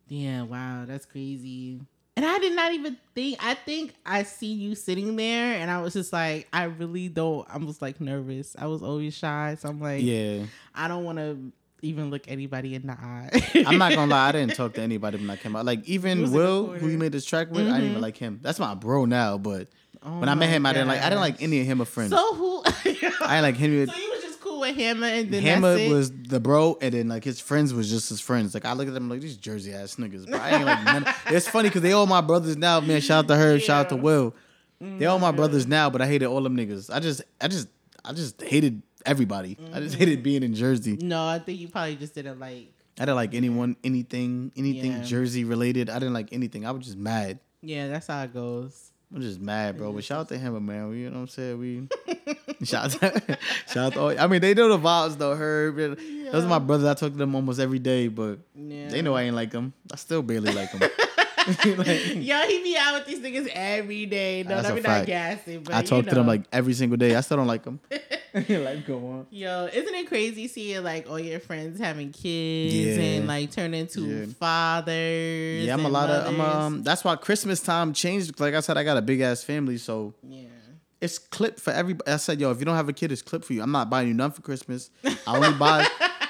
[0.06, 1.80] Yeah, wow, that's crazy.
[2.16, 3.38] And I did not even think.
[3.44, 7.44] I think I see you sitting there, and I was just like, I really don't.
[7.50, 8.54] I was like nervous.
[8.56, 11.52] I was always shy, so I'm like, Yeah, I don't want to
[11.84, 13.30] even look anybody in the eye.
[13.66, 14.28] I'm not gonna lie.
[14.28, 15.64] I didn't talk to anybody when I came out.
[15.64, 18.02] Like even Will, who you made this track with, I didn't even mm-hmm.
[18.02, 18.40] like him.
[18.42, 19.68] That's my bro now, but
[20.06, 21.00] Oh when I met him, I didn't like.
[21.00, 22.10] I didn't like any of him a friends.
[22.10, 22.62] So who?
[22.66, 23.86] I didn't like him.
[23.88, 27.08] so you was just cool with Hammer, and then Hammer was the bro, and then
[27.08, 28.52] like his friends was just his friends.
[28.52, 30.30] Like I look at them like these Jersey ass niggas.
[30.32, 31.06] I ain't like none.
[31.28, 32.80] It's funny because they all my brothers now.
[32.80, 34.02] Man, shout out to her, shout out to Yeah.
[34.02, 34.34] Will.
[34.82, 36.94] Mm, they all my brothers now, but I hated all them niggas.
[36.94, 37.68] I just, I just,
[38.04, 39.58] I just hated everybody.
[39.72, 39.98] I just mm-hmm.
[40.00, 40.96] hated being in Jersey.
[41.00, 42.72] No, I think you probably just didn't like.
[42.98, 45.02] I didn't like anyone, anything, anything Yeah.
[45.02, 45.90] Jersey related.
[45.90, 46.64] I didn't like anything.
[46.64, 47.40] I was just mad.
[47.60, 48.92] Yeah, that's how it goes.
[49.12, 49.92] I'm just mad, bro.
[49.92, 50.88] But shout out to him, man.
[50.88, 51.58] We, you know what I'm saying?
[51.58, 51.88] We
[52.64, 53.38] shout out, to,
[53.68, 54.20] shout out to all.
[54.20, 55.34] I mean, they know the vibes though.
[55.34, 55.96] Herb, and-
[56.32, 56.86] those are my brothers.
[56.86, 58.88] I talk to them almost every day, but Yeah.
[58.88, 59.72] they know I ain't like them.
[59.92, 60.90] I still barely like them.
[61.64, 64.42] Like, Yo, he be out with these niggas every day.
[64.42, 65.06] No, That's let a me not fact.
[65.06, 67.14] gassing, but I talk to them like every single day.
[67.14, 67.80] I still don't like them.
[68.34, 69.26] like, go on.
[69.30, 73.02] Yo, isn't it crazy seeing like all your friends having kids Yeah.
[73.04, 74.26] and like turn into Yeah.
[74.38, 75.64] fathers?
[75.64, 76.26] Yeah, I'm a lot of.
[76.26, 76.54] I'm mothers?
[76.56, 76.82] um.
[76.82, 78.40] That's why Christmas time changed.
[78.40, 80.42] Like I said, I got a big ass family, so yeah.
[81.00, 82.10] it's clip for everybody.
[82.10, 83.62] I said, yo, if you don't have a kid, it's clip for you.
[83.62, 84.90] I'm not buying you none for Christmas.
[85.04, 85.86] I only buy.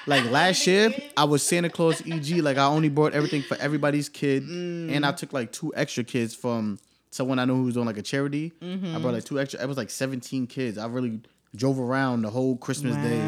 [0.07, 2.39] Like last year, I was Santa Claus EG.
[2.39, 5.17] Like I only bought everything for everybody's kid, and I mm.
[5.17, 6.79] took like two extra kids from
[7.11, 8.53] someone I know who was doing like a charity.
[8.61, 9.63] I brought like two extra.
[9.63, 10.79] It was like 17 kids.
[10.79, 11.21] I really
[11.55, 13.21] drove around the whole Christmas day.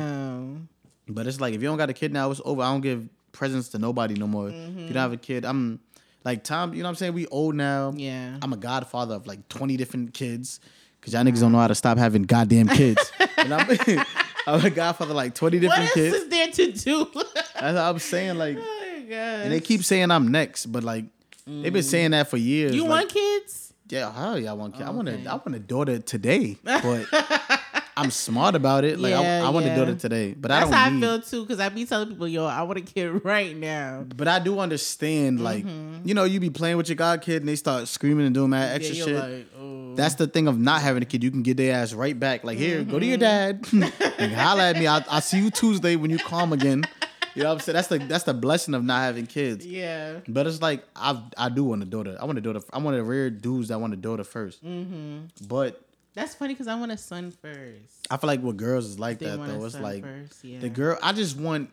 [1.09, 2.63] But it's like if you don't got a kid now, it's over.
[2.63, 4.49] I don't give presents to nobody no more.
[4.49, 4.95] If you don't mm-hmm.
[4.95, 5.81] have a kid, I'm
[6.25, 6.75] like Tom.
[6.75, 7.15] You know what I'm saying?
[7.15, 7.93] We old now.
[7.95, 8.39] Yeah.
[8.43, 10.61] I'm a godfather of like 20 different kids
[11.01, 13.13] because y'all niggas don't know how to stop having goddamn kids.
[13.37, 13.69] and I'm,
[14.47, 16.17] I'm a godfather like 20 What different else kids.
[16.17, 17.11] is there to do?
[17.15, 18.39] That's what I'm saying.
[18.39, 18.83] Like, oh
[19.13, 21.05] and they keep saying I'm next, but like
[21.47, 22.75] they've been saying that for years.
[22.75, 23.73] You like, want kids?
[23.89, 24.75] Yeah, hell yeah, I want.
[24.75, 24.83] kid.
[24.83, 27.07] I want a, I want a daughter today, but
[27.99, 28.99] I'm smart about it.
[28.99, 29.73] Like Yeah, I, I want yeah.
[29.73, 30.99] a daughter today, but I don't how need.
[30.99, 34.05] I feel too, because I be telling people, yo, I want a kid right now.
[34.15, 35.65] But I do understand, like,
[36.05, 38.51] you know, you be playing with your god kid and they start screaming and doing
[38.51, 39.15] mad extra Mm-hmm.
[39.15, 39.33] yeah, shit.
[39.39, 39.95] like, oh.
[39.95, 41.25] That's the thing of not having a kid.
[41.25, 42.45] You can get their ass right back.
[42.45, 43.09] Like, here, go to Mm-hmm.
[43.09, 43.67] your dad.
[44.19, 44.87] and holla at me.
[44.87, 46.85] I'll, I'll see you Tuesday when you calm again.
[47.35, 47.75] You know what I'm saying?
[47.75, 49.67] That's the that's the blessing of not having kids.
[49.67, 50.21] Yeah.
[50.27, 52.17] But it's like I I do want a daughter.
[52.19, 52.61] I want a daughter.
[52.73, 55.47] I'm one of the rare dudes that want a daughter 1st Mm-hmm.
[55.47, 55.83] But
[56.17, 58.07] That's funny because I want a son first.
[58.11, 59.65] I feel like with girls is like They that though.
[59.65, 60.59] It's like first, yeah.
[60.59, 60.99] the girl.
[61.03, 61.71] I just want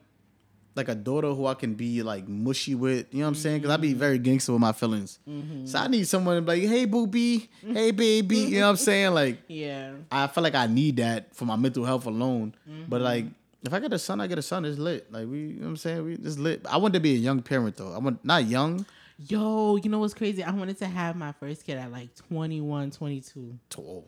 [0.75, 3.07] like a daughter who I can be like mushy with.
[3.11, 3.57] You know what I'm saying?
[3.61, 3.81] Because I Mm-hmm.
[3.81, 5.17] be very gangster with my feelings.
[5.65, 8.37] So I need someone to be like, hey booby, hey baby.
[8.37, 9.13] You know what I'm saying?
[9.13, 9.93] Like Yeah.
[10.11, 12.53] I feel like I need that for my mental health alone.
[12.87, 13.03] But Mm-hmm.
[13.05, 13.25] like,
[13.63, 14.65] if I get a son, I get a son.
[14.65, 15.09] It's lit.
[15.09, 16.03] Like we, you know what I'm saying?
[16.05, 16.65] We it's lit.
[16.69, 17.93] I want to be a young parent though.
[17.93, 18.85] I want not young.
[19.17, 20.43] Yo, you know what's crazy?
[20.43, 23.57] I wanted to have my first kid at like 21, 22.
[23.69, 24.03] To-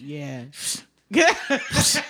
[0.00, 0.44] Yeah.
[1.10, 2.02] no, to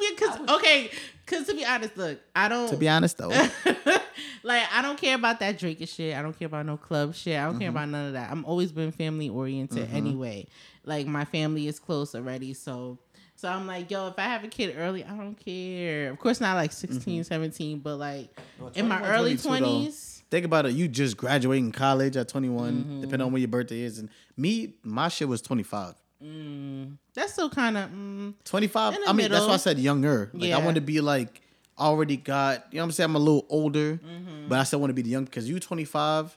[0.00, 0.90] be because okay,
[1.24, 2.68] because to be honest, look, I don't.
[2.68, 3.28] To be honest though,
[4.42, 6.16] like I don't care about that drinking shit.
[6.16, 7.36] I don't care about no club shit.
[7.38, 7.60] I don't Mm-hmm.
[7.60, 8.30] care about none of that.
[8.30, 10.46] I'm always been family oriented anyway.
[10.84, 12.98] Like my family is close already, so
[13.36, 16.10] so I'm like, yo, if I have a kid early, I don't care.
[16.10, 18.36] Of course not like 16, 17, but like
[18.74, 19.60] in my early 20s.
[19.60, 19.88] though.
[20.30, 20.32] 20s.
[20.32, 20.72] think about it.
[20.72, 23.00] You just graduating college at 21, Mm-hmm.
[23.00, 23.98] depending on when your birthday is.
[23.98, 25.94] And me, my shit was 25.
[26.22, 28.98] Mm, that's still kind of mm, 25.
[29.06, 30.30] I mean, that's why I said younger.
[30.34, 30.58] Like Yeah.
[30.58, 31.40] I want to be like
[31.78, 32.66] already got.
[32.70, 33.10] You know what I'm saying?
[33.10, 34.48] I'm a little older, Mm-hmm.
[34.48, 35.24] but I still want to be the young.
[35.24, 36.36] Because you 25,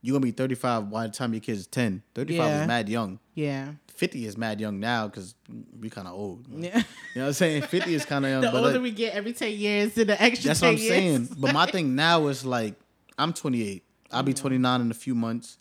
[0.00, 2.02] you're gonna be 35 by the time your kid's 10.
[2.14, 2.62] 35 Yeah.
[2.62, 3.18] is mad young.
[3.34, 3.72] yeah.
[3.94, 5.34] 50 is mad young now because
[5.78, 6.46] we kind of old.
[6.56, 6.78] Yeah.
[6.78, 6.82] You
[7.16, 7.62] know what I'm saying?
[7.62, 8.40] 50 is kind of young.
[8.40, 10.78] The older like, we get, every 10 years, to the extra that's 10 what I'm
[10.78, 10.88] years.
[10.90, 11.28] saying.
[11.38, 12.74] But my thing now is like,
[13.18, 13.84] I'm 28.
[14.10, 14.26] I'll Mm-hmm.
[14.26, 15.58] be 29 in a few months.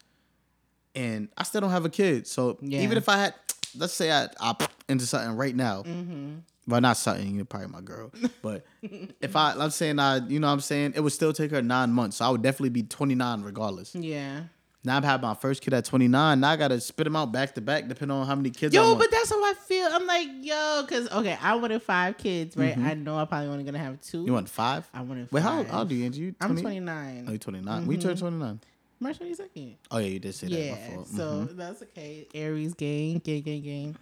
[0.93, 2.27] And I still don't have a kid.
[2.27, 2.81] So Yeah.
[2.81, 3.33] even if I had,
[3.77, 5.83] let's say I opt into something right now.
[5.83, 6.39] Mm-hmm.
[6.67, 8.11] Well, not something, you're probably my girl.
[8.41, 8.65] But
[9.21, 10.93] if I, I'm saying, I, you know what I'm saying?
[10.95, 12.17] It would still take her nine months.
[12.17, 13.95] So I would definitely be 29 regardless.
[13.95, 14.41] Yeah.
[14.83, 16.39] Now I've had my first kid at 29.
[16.39, 18.75] Now I got to spit them out back to back depending on how many kids
[18.75, 19.70] I Yo, but that's how I feel.
[19.91, 22.77] I'm like, yo, because, okay, I wanted five kids, right?
[22.77, 24.17] I know I'm probably only going to have two.
[24.19, 24.27] Mm-hmm.
[24.27, 24.87] you want five?
[24.93, 25.33] I wanted five.
[25.33, 26.21] Wait, how, old are you, Angie?
[26.21, 27.25] You I'm 29.
[27.27, 27.85] Oh, you 29.
[27.87, 28.59] When you turn 29?
[28.99, 29.75] March 22nd.
[29.89, 30.53] Oh, yeah, you did say that.
[30.55, 31.07] Yeah, My fault.
[31.07, 31.57] so Mhm.
[31.57, 32.27] that's okay.
[32.35, 33.95] Aries gang, gang, gang, gang.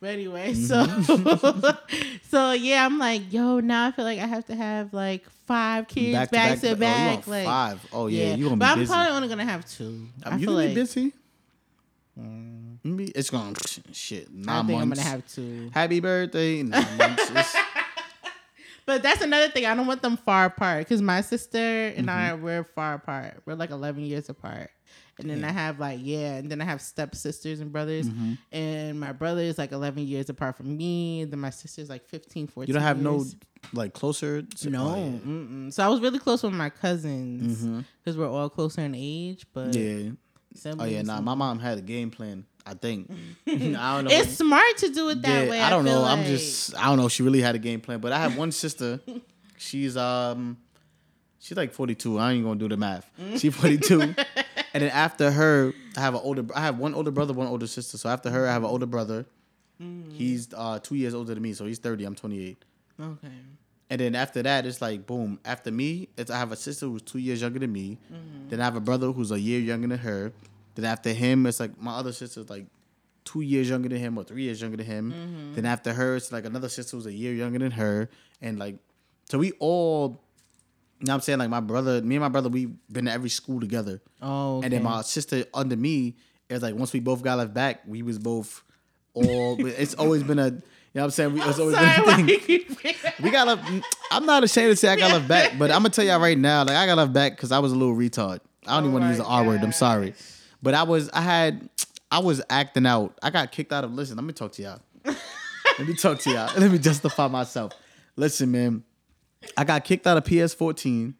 [0.00, 1.62] But anyway, Mm-hmm.
[1.62, 1.78] so
[2.30, 5.88] so yeah, I'm like, yo, now I feel like I have to have like five
[5.88, 6.96] kids back to back.
[6.96, 7.86] Oh, you want like five.
[7.92, 8.92] Oh yeah, you gonna but be I'm busy.
[8.92, 10.06] probably only gonna have two.
[10.24, 11.12] I, I you feel gonna like be busy.
[12.18, 13.12] Mm.
[13.14, 13.54] It's gonna
[13.92, 14.28] shit.
[14.28, 15.70] I Nine think I'm gonna have to.
[15.74, 16.62] Happy birthday.
[16.62, 17.56] Nine months.
[18.86, 19.66] But that's another thing.
[19.66, 22.44] I don't want them far apart because my sister and I Mm-hmm.
[22.44, 23.42] we're far apart.
[23.44, 24.70] We're like 11 years apart.
[25.18, 28.34] And then I have like yeah, and then I have step sisters and brothers, Mm-hmm.
[28.52, 31.22] and my brother is like 11 years apart from me.
[31.22, 32.68] And then my sister's like 15, 14.
[32.68, 33.24] you don't have no
[33.72, 34.42] like closer.
[34.42, 35.20] To, No, oh,
[35.64, 35.70] yeah.
[35.70, 37.66] so I was really close with my cousins
[38.04, 39.46] because we're all closer in age.
[39.52, 40.10] But Yeah.
[40.78, 41.02] Oh yeah.
[41.02, 42.44] Nah, my mom had a game plan.
[42.64, 43.10] I think.
[43.46, 44.10] I don't know.
[44.10, 45.60] it's smart to do it that Yeah, way.
[45.60, 46.04] I don't feel know.
[46.04, 46.76] I'm just.
[46.76, 47.08] I don't know.
[47.08, 49.00] She really had a game plan, but I have one sister.
[49.58, 50.58] She's um,
[51.38, 52.18] she's like 42.
[52.18, 53.10] I ain't gonna do the math.
[53.38, 54.14] She's 42, and
[54.74, 56.44] then after her, I have an older.
[56.54, 57.96] I have one older brother, one older sister.
[57.96, 59.24] So after her, I have an older brother.
[60.12, 62.04] He's uh two years older than me, so he's 30.
[62.04, 62.64] I'm 28.
[63.00, 63.28] okay.
[63.88, 65.38] And then after that, it's like boom.
[65.44, 67.98] After me, it's I have a sister who's two years younger than me.
[68.12, 68.48] Mm-hmm.
[68.48, 70.32] Then I have a brother who's a year younger than her.
[70.74, 72.66] Then after him, it's like my other sister's like
[73.24, 75.12] two years younger than him or three years younger than him.
[75.12, 75.54] Mm-hmm.
[75.54, 78.08] Then after her, it's like another sister who's a year younger than her.
[78.40, 78.76] And like,
[79.28, 80.22] so we all,
[81.00, 81.38] you know what I'm saying?
[81.38, 84.00] Like my brother, me and my brother, we've been to every school together.
[84.22, 86.16] Oh, And then my sister under me,
[86.48, 88.62] it's like once we both got left back, we was both
[89.12, 90.62] all, it's always been a,
[90.96, 91.32] know what I'm saying?
[91.34, 92.64] We, it's always Sorry, you
[93.22, 93.70] We got left.
[94.10, 96.38] I'm not ashamed to say I got left back, but I'm gonna tell y'all right
[96.38, 98.40] now, like I got left back because I was a little retard.
[98.66, 99.62] I don't Oh even want to use the R word.
[99.62, 100.14] I'm sorry,
[100.62, 101.10] but I was.
[101.10, 101.68] I had.
[102.10, 103.18] I was acting out.
[103.22, 103.92] I got kicked out of.
[103.92, 104.80] Listen, let me talk to y'all.
[105.04, 106.50] let me talk to y'all.
[106.56, 107.72] Let me justify myself.
[108.16, 108.82] Listen, man.
[109.56, 111.14] I got kicked out of PS14.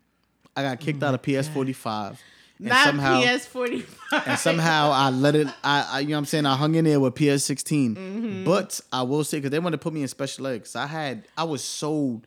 [0.56, 2.16] I got kicked out of PS45.
[2.58, 4.26] And Not somehow, PS45.
[4.26, 5.46] and somehow I let it.
[5.62, 6.46] I, I, you know what I'm saying.
[6.46, 7.94] I hung in there with PS16.
[7.96, 8.44] Mm-hmm.
[8.44, 10.64] But I will say because they wanted to put me in special ed.
[10.64, 11.26] 'cause I had.
[11.36, 12.22] I was so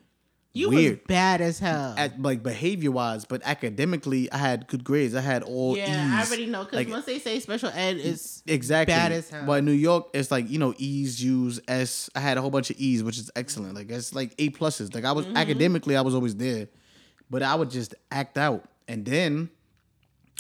[0.53, 1.95] you weird was bad as hell.
[1.97, 5.15] at like behavior wise, but academically, I had good grades.
[5.15, 6.27] I had all yeah, E's.
[6.27, 9.45] I already know because Like, once they say special ed, it's exactly bad as hell.
[9.47, 12.09] But in New York, it's like you know E's, U's, S.
[12.15, 13.73] I had a whole bunch of E's, which is excellent.
[13.73, 14.93] Like it's like A pluses.
[14.93, 15.15] Like I Mm-hmm.
[15.15, 16.67] was academically, I was always there,
[17.31, 18.65] but I would just act out.
[18.87, 19.49] And then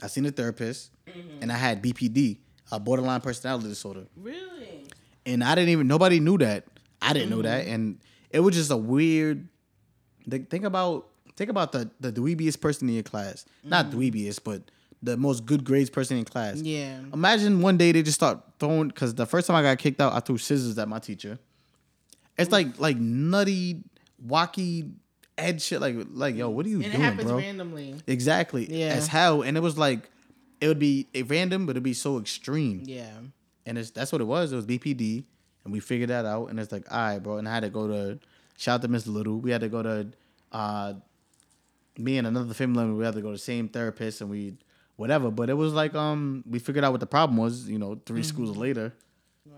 [0.01, 1.41] I seen a therapist, Mm-hmm.
[1.41, 2.37] and I had BPD,
[2.71, 4.05] a borderline personality disorder.
[4.15, 4.85] really.
[5.25, 6.65] and I didn't even nobody knew that.
[7.01, 7.73] I didn't know that, mm-hmm.
[7.73, 7.99] and
[8.29, 9.47] it was just a weird.
[10.29, 13.99] Think about think about the the dweebiest person in your class, not mm-hmm.
[13.99, 14.69] dweebiest, but
[15.01, 16.57] the most good grades person in class.
[16.61, 16.99] Yeah.
[17.13, 20.13] Imagine one day they just start throwing because the first time I got kicked out,
[20.13, 21.39] I threw scissors at my teacher.
[22.37, 22.53] It's mm.
[22.53, 23.83] like like nutty,
[24.25, 24.91] wacky
[25.39, 27.37] add shit like like yo, what are you and it doing, happens bro?
[27.37, 27.95] randomly.
[28.07, 28.67] Exactly.
[28.69, 28.87] Yeah.
[28.87, 29.41] As hell.
[29.41, 30.09] And it was like
[30.61, 32.83] it would be a random, but it'd be so extreme.
[32.85, 33.11] Yeah.
[33.65, 34.51] And it's that's what it was.
[34.51, 35.23] It was BPD,
[35.63, 36.49] and we figured that out.
[36.49, 37.37] And it's like, all right, bro.
[37.37, 38.19] And I had to go to
[38.57, 39.39] shout to Miss Little.
[39.39, 40.07] We had to go to
[40.51, 40.93] uh
[41.97, 42.97] me and another family member.
[42.97, 44.57] We had to go to the same therapist, and we
[44.95, 45.29] whatever.
[45.31, 47.69] But it was like um we figured out what the problem was.
[47.69, 48.93] You know, 3 schools later.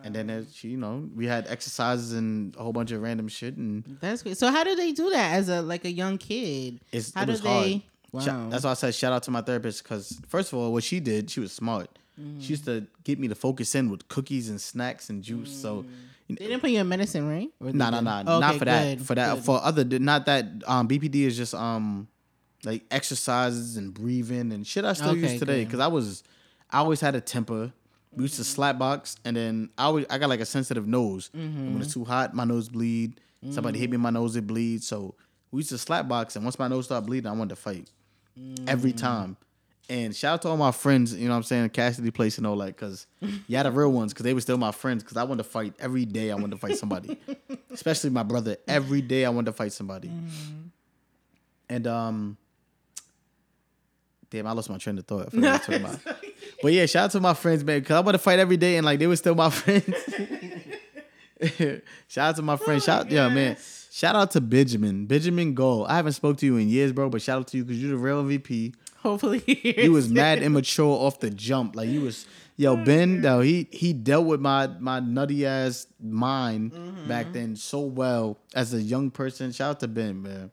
[0.04, 3.28] And then it, she, you know, we had exercises and a whole bunch of random
[3.28, 4.38] shit, and That's great.
[4.38, 6.80] So how do they do that as a like a young kid?
[6.92, 7.84] it's How it do was they?
[8.14, 8.24] hard.
[8.24, 10.84] Sh- That's why I said shout out to my therapist because first of all, what
[10.84, 11.90] she did, she was smart.
[12.40, 15.52] She used to get me to focus in with cookies and snacks and juice.
[15.52, 15.86] So,
[16.28, 17.50] They didn't put you in medicine, right?
[17.60, 18.26] No, no, nah, nah, did?
[18.26, 18.98] nah, Okay, not for that.
[18.98, 19.44] good, For that, good.
[19.44, 20.46] for other, not that.
[20.68, 22.08] Um, BPD is just um,
[22.64, 24.86] like exercises and breathing and shit.
[24.86, 26.24] I still Okay, use today because I was,
[26.70, 27.72] I always had a temper.
[28.16, 31.30] We used to slap box, and then I always I got like a sensitive nose.
[31.34, 32.02] And when it's mm-hmm.
[32.02, 33.20] too hot, my nose bleed.
[33.50, 34.84] Somebody hit me my nose, it bleed.
[34.84, 35.16] So
[35.52, 37.90] we used to slap box, and once my nose started bleeding, I wanted to fight
[38.68, 38.98] every mm.
[38.98, 39.38] time.
[39.90, 42.48] And shout out to all my friends, you know what I'm saying, Cassidy Place and
[42.48, 45.18] all that, because you had the real ones, because they were still my friends, because
[45.18, 46.32] I wanted to fight every day.
[46.32, 47.18] I wanted to fight somebody,
[47.72, 48.58] especially my brother.
[48.68, 50.08] Every day I wanted to fight somebody.
[50.08, 50.68] Mm-hmm.
[51.70, 52.38] And um,
[54.30, 55.34] damn, I lost my train of thought.
[55.34, 55.60] I
[56.62, 56.70] forgot what I was talking about.
[56.70, 58.78] But yeah, shout out to my friends, man, because I want to fight every day,
[58.78, 59.94] and like they were still my friends.
[62.08, 62.82] shout out to my friend.
[62.82, 63.58] Oh, shout, yeah, man.
[63.92, 65.88] Shout out to Benjamin, Benjamin Gold.
[65.88, 67.92] I haven't spoke to you in years, bro, but shout out to you because you're
[67.92, 68.74] the real MVP.
[69.00, 71.76] Hopefully, He was mad immature off the jump.
[71.76, 72.26] Like he was,
[72.56, 77.08] yo, oh, Ben, though he he dealt with my my nutty ass mind mm-hmm.
[77.08, 79.52] back then so well as a young person.
[79.52, 80.52] Shout out to Ben, man.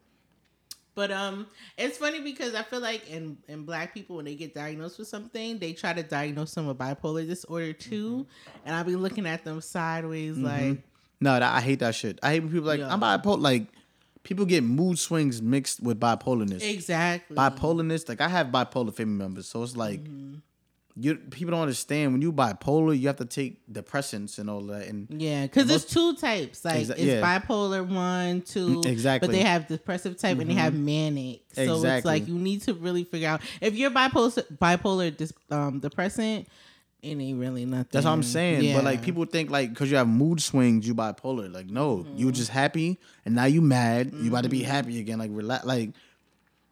[0.99, 1.47] But um,
[1.77, 5.07] it's funny because I feel like in in black people when they get diagnosed with
[5.07, 8.66] something, they try to diagnose them with bipolar disorder too, mm-hmm.
[8.66, 10.45] and I'll be looking at them sideways mm-hmm.
[10.45, 10.83] like,
[11.20, 12.19] No, that, I hate that shit.
[12.20, 12.93] I hate when people like Yeah.
[12.93, 13.41] I'm bipolar.
[13.41, 13.69] Like
[14.25, 16.69] people get mood swings mixed with bipolarness.
[16.69, 17.37] exactly.
[17.37, 20.39] Bipolarness, like I have bipolar family members, so it's like mm-hmm.
[21.01, 24.89] You people don't understand when you bipolar, you have to take depressants and all that.
[24.89, 26.65] And Yeah, because there's two types.
[26.65, 27.20] Like Exa- it's yeah.
[27.23, 28.81] bipolar one, two.
[28.81, 29.29] Mm, exactly.
[29.29, 30.85] But they have depressive type and they have mm-hmm.
[30.85, 31.41] manic.
[31.53, 35.79] So it's like you need to really figure out if you're bipolar bipolar dis, um
[35.79, 36.49] depressant,
[37.01, 37.89] it ain't really nothing.
[37.93, 38.75] That's what I'm saying.
[38.75, 41.53] But like people think like because you have mood swings, you bipolar.
[41.53, 44.12] Like no, you were just happy and now you mad.
[44.15, 44.70] You about to be mm-hmm.
[44.70, 45.19] happy again.
[45.19, 45.65] Like relax.
[45.65, 45.91] Like,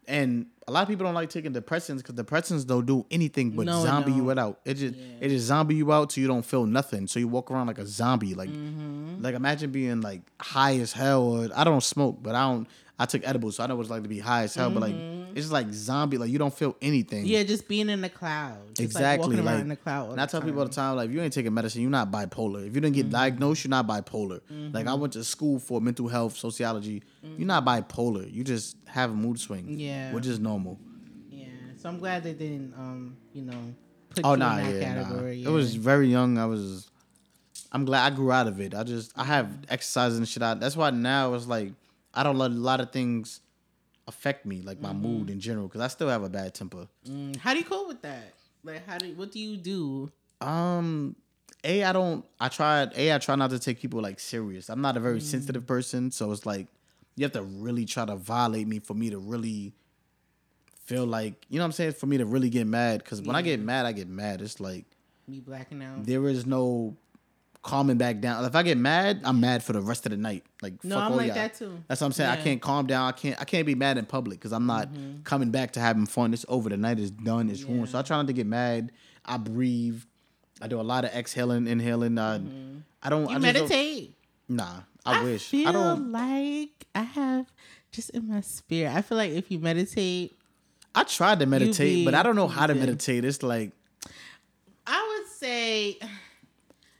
[0.08, 3.66] and a lot of people don't like taking depressants because depressants don't do anything but
[3.66, 4.38] No, it zombie you don't.
[4.38, 4.60] out.
[4.64, 7.06] It just it just zombie you out so you don't feel nothing.
[7.06, 8.34] So you walk around like a zombie.
[8.34, 9.22] Like Mm-hmm.
[9.22, 11.22] like imagine being like high as hell.
[11.22, 12.68] Or I don't smoke, but I don't.
[12.98, 14.70] I took edibles, so I know what it's like to be high as hell.
[14.70, 16.16] But like it's just like zombie.
[16.16, 17.24] Like you don't feel anything.
[17.24, 17.32] Mm-hmm.
[17.32, 18.68] yeah, just being in the cloud.
[18.68, 19.36] Just Exactly.
[19.36, 20.12] Like Like, in the cloud.
[20.12, 20.92] and I tell people all the time.
[20.92, 22.66] time, like, if you ain't taking medicine, you're not bipolar.
[22.66, 23.12] If you didn't get Mm-hmm.
[23.12, 24.40] diagnosed, you're not bipolar.
[24.72, 27.02] Like, I went to school for mental health, sociology.
[27.22, 28.32] You're not bipolar.
[28.32, 29.64] You just have a mood swing.
[29.64, 29.78] Mm-hmm.
[29.78, 30.12] Yeah.
[30.14, 30.78] Which is normal.
[31.30, 33.74] Yeah, so I'm glad they didn't, um, you know,
[34.08, 34.94] put Oh, you nah, in that yeah.
[34.94, 35.02] Nah.
[35.04, 35.42] category.
[35.44, 36.38] It was very young.
[36.38, 36.88] I was,
[37.72, 38.74] I'm glad I grew out of it.
[38.74, 40.60] I just, I have exercise and shit out.
[40.60, 41.72] That's why now it's like,
[42.16, 43.40] I don't let a lot of things
[44.08, 45.02] affect me, like my Mm-hmm.
[45.02, 46.88] mood in general, because I still have a bad temper.
[47.08, 48.32] Mm, How do you cope with that?
[48.64, 50.10] Like, how do what do you do?
[50.40, 51.14] Um,
[51.62, 52.24] a I don't.
[52.40, 52.88] I try.
[52.96, 54.68] A I try not to take people like serious.
[54.70, 55.02] I'm not a Mm.
[55.04, 56.66] very sensitive person, so it's like
[57.16, 59.72] you have to really try to violate me for me to really
[60.84, 61.92] feel like you know what I'm saying.
[61.92, 64.40] For me to really get mad, because when I get mad, I get mad.
[64.42, 64.84] It's like
[65.28, 66.04] Me blacking out.
[66.04, 66.96] there is no
[67.66, 68.44] calming back down.
[68.44, 70.44] If I get mad, I'm mad for the rest of the night.
[70.62, 71.34] Like No, I'm like y'all.
[71.34, 71.78] that too.
[71.88, 72.30] That's what I'm saying.
[72.30, 73.08] I can't calm down.
[73.08, 73.40] I can't.
[73.40, 74.88] I can't be mad in public because I'm not
[75.24, 76.32] coming back to having fun.
[76.32, 76.68] It's over.
[76.70, 77.50] The night is done.
[77.50, 77.88] It's ruined.
[77.90, 78.92] So I try not to get mad.
[79.24, 80.00] I breathe.
[80.62, 82.16] I do a lot of exhaling, inhaling.
[82.16, 82.40] Uh,
[83.02, 83.22] I don't.
[83.22, 84.14] You I just don't- meditate.
[84.48, 85.48] Nah, I, wish.
[85.48, 86.12] Feel I don't.
[86.12, 87.46] like I have
[87.90, 88.94] just in my spirit.
[88.94, 90.36] I feel like if you meditate,
[90.94, 93.24] I tried to meditate, but I don't know how to meditate.
[93.24, 93.72] It's like
[94.86, 95.98] I would say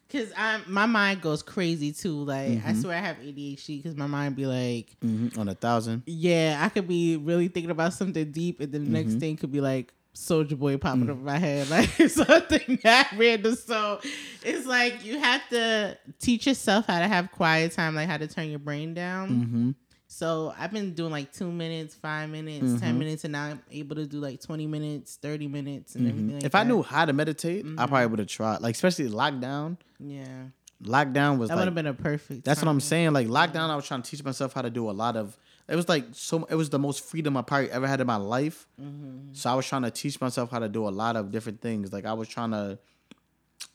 [0.09, 2.24] because I my mind goes crazy too.
[2.24, 2.69] Like Mm-hmm.
[2.69, 6.03] I swear I have ADHD because my mind be like, mhm, on a thousand.
[6.07, 9.19] yeah, I could be really thinking about something deep, and then the next Mm-hmm.
[9.19, 11.11] thing could be like Soldier Boy popping Mm.
[11.11, 13.55] up in my head, like something that random.
[13.55, 14.01] So
[14.43, 18.27] it's like you have to teach yourself how to have quiet time, like how to
[18.27, 19.74] turn your brain down.
[20.09, 20.12] Mm-hmm.
[20.24, 23.97] So I've been doing like two minutes, five minutes, ten minutes, and now I'm able
[23.97, 26.28] to do like twenty minutes, thirty minutes, and everything.
[26.28, 26.47] Like Mm-hmm.
[26.47, 26.69] if I that.
[26.70, 26.77] Mm-hmm.
[26.77, 28.61] knew how to meditate, I probably would have tried.
[28.61, 29.77] Like especially lockdown.
[29.99, 30.27] yeah,
[30.83, 32.45] Lockdown was that would have been a perfect.
[32.45, 33.12] That's what I'm saying.
[33.15, 35.37] Like lockdown, I was trying to teach myself how to do a lot of.
[35.69, 36.45] It was like so.
[36.45, 38.69] It was the most freedom I probably ever had in my life.
[38.81, 39.33] Mm-hmm.
[39.33, 41.93] So I was trying to teach myself how to do a lot of different things.
[41.93, 42.78] Like I was trying to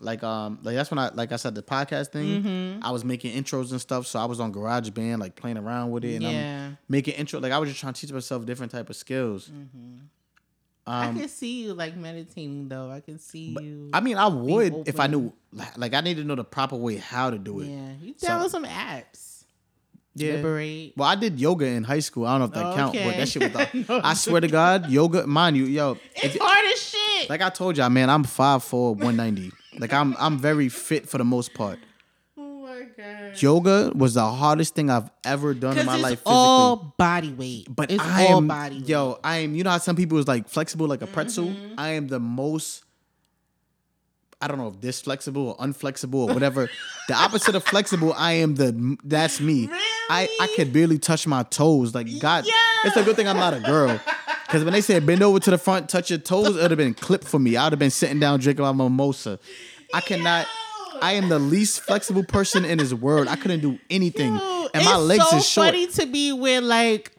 [0.01, 2.43] like um like that's when I like I said the podcast thing.
[2.43, 2.83] Mm-hmm.
[2.85, 6.03] I was making intros and stuff, so I was on GarageBand like playing around with
[6.03, 6.65] it and Yeah.
[6.67, 7.39] I'm making intro.
[7.39, 9.49] Like I was just trying to teach myself different type of skills.
[10.87, 12.89] I Um, can see you like meditating though.
[12.89, 13.91] I can see you.
[13.93, 15.31] I mean, I would if I knew.
[15.53, 17.67] Like, like, I need to know the proper way how to do it.
[17.67, 19.43] yeah, you So- some apps.
[20.15, 20.33] Yeah.
[20.35, 20.93] Liberate.
[20.97, 22.25] Well, I did yoga in high school.
[22.25, 23.17] I don't know if that count, but Okay.
[23.17, 23.51] that shit was.
[23.53, 25.25] The, No, I swear to God, yoga.
[25.27, 27.29] Mind you, yo, It's if- hard as shit.
[27.29, 29.51] like I told y'all, man, I'm 5'4", 190.
[29.79, 31.79] Like I'm, I'm very fit for the most part.
[32.37, 33.41] oh my god.
[33.41, 36.33] Yoga was the hardest thing I've ever done in my life physically.
[36.33, 37.67] all body weight.
[37.73, 38.89] but it's I all am, body weight.
[38.89, 39.55] yo, I am.
[39.55, 41.45] You know how some people is like flexible like a pretzel.
[41.45, 41.75] Mm-hmm.
[41.77, 42.83] I am the most.
[44.43, 46.67] I don't know if this flexible or unflexible or whatever.
[47.07, 48.97] the opposite of flexible, I am the.
[49.03, 49.67] That's me.
[49.67, 49.79] Really?
[50.09, 51.93] I I could barely touch my toes.
[51.93, 52.53] Like God, Yeah.
[52.85, 53.99] it's a good thing I'm not a girl.
[54.51, 56.77] Because when they said bend over to the front, touch your toes, it would have
[56.77, 57.55] been clipped for me.
[57.55, 59.39] I would have been sitting down drinking my mimosa.
[59.93, 60.45] I cannot.
[61.01, 63.29] I am the least flexible person in this world.
[63.29, 65.67] I couldn't do anything, Yo, and my legs so is short.
[65.67, 67.13] funny to me when like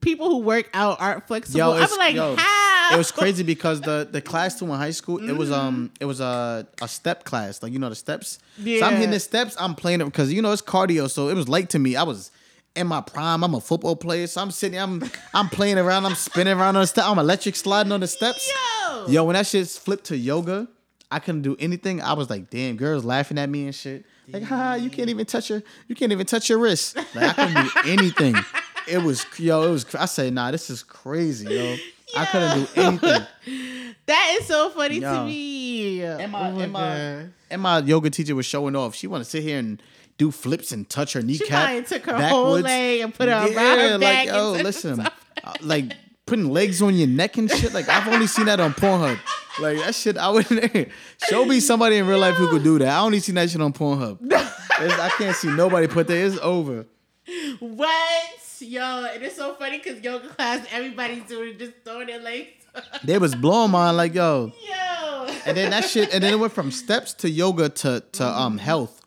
[0.00, 1.58] people who work out aren't flexible.
[1.58, 2.94] Yo, I'm like, yo, how?
[2.94, 6.04] It was crazy because the the class two in high school, it was um it
[6.06, 8.40] was a a step class, like you know the steps.
[8.56, 11.34] So I'm hitting the steps, I'm playing it because you know it's cardio, so it
[11.34, 11.94] was late to me.
[11.94, 12.32] I was
[12.74, 13.44] in my prime.
[13.44, 15.02] I'm a football player, so I'm sitting, I'm
[15.34, 18.50] I'm playing around, I'm spinning around on the step, I'm electric sliding on the steps.
[18.88, 19.06] Yo.
[19.08, 20.68] Yo, when that shit flipped to yoga,
[21.10, 22.00] I couldn't do anything.
[22.00, 24.06] I was like, damn, girls laughing at me and shit.
[24.28, 26.96] Like, ha, you can't even touch your, you can't even touch your wrist.
[27.14, 28.34] Like, I couldn't do anything.
[28.88, 29.94] It was, yo, it was.
[29.94, 31.76] I say, nah, this is crazy, yo.
[32.16, 33.26] I couldn't do anything.
[34.06, 36.02] That is so funny to me.
[36.02, 38.94] And my, oh my and my, and my yoga teacher was showing off.
[38.94, 39.82] She wanted to sit here and
[40.22, 41.48] do flips and touch her She kneecap.
[41.66, 44.26] probably took her whole leg and put it around her back.
[44.26, 45.10] like, yo, and listen, uh,
[45.60, 45.92] like
[46.26, 47.72] putting legs on your neck and shit.
[47.72, 49.18] Like I've only seen that on Pornhub.
[49.60, 50.88] Like that shit, I wouldn't.
[51.28, 52.88] Show me somebody in real life who could do that.
[52.88, 54.18] I only seen that shit on Pornhub.
[54.32, 56.16] It's- I can't see nobody put that.
[56.16, 56.86] It's over.
[57.60, 58.38] What?
[58.60, 62.48] Yo, and it's so funny because yoga class, everybody's doing it, just throwing their legs.
[63.04, 64.52] They was blowing mine like yo.
[64.66, 65.26] Yo.
[65.44, 68.56] And then that shit, and then it went from steps to yoga to to um
[68.58, 69.01] health.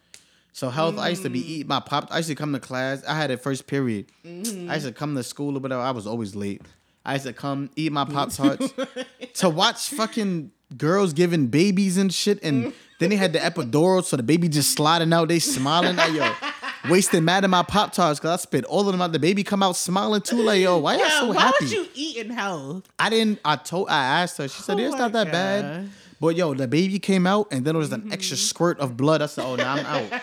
[0.56, 1.48] So health, I used to be mm.
[1.48, 2.08] eat my pop.
[2.12, 3.04] I used to come to class.
[3.06, 4.06] I had it first period.
[4.24, 5.82] I used to come to school or whatever.
[5.82, 6.62] I was always late.
[7.04, 8.74] I used to come eat my pop tarts
[9.34, 12.72] to watch fucking girls giving babies and shit, and
[13.02, 15.28] then they had the epidural, so the baby just sliding out.
[15.28, 15.98] They smiling.
[15.98, 16.32] Like, yo,
[16.90, 19.12] wasting mad at my pop tarts because I spit all of them out.
[19.12, 20.42] The baby come out smiling too.
[20.42, 21.66] Like yo, why y'all so why happy?
[21.66, 22.88] would you eat in health?
[22.98, 23.42] I didn't.
[23.44, 23.90] I told.
[23.90, 24.48] I asked her.
[24.48, 26.28] She said, Oh "It's not that bad." God.
[26.28, 28.14] But yo, the baby came out, and then there was an Mm-hmm.
[28.14, 29.22] extra squirt of blood.
[29.22, 30.22] I said, "Oh, no, I'm out.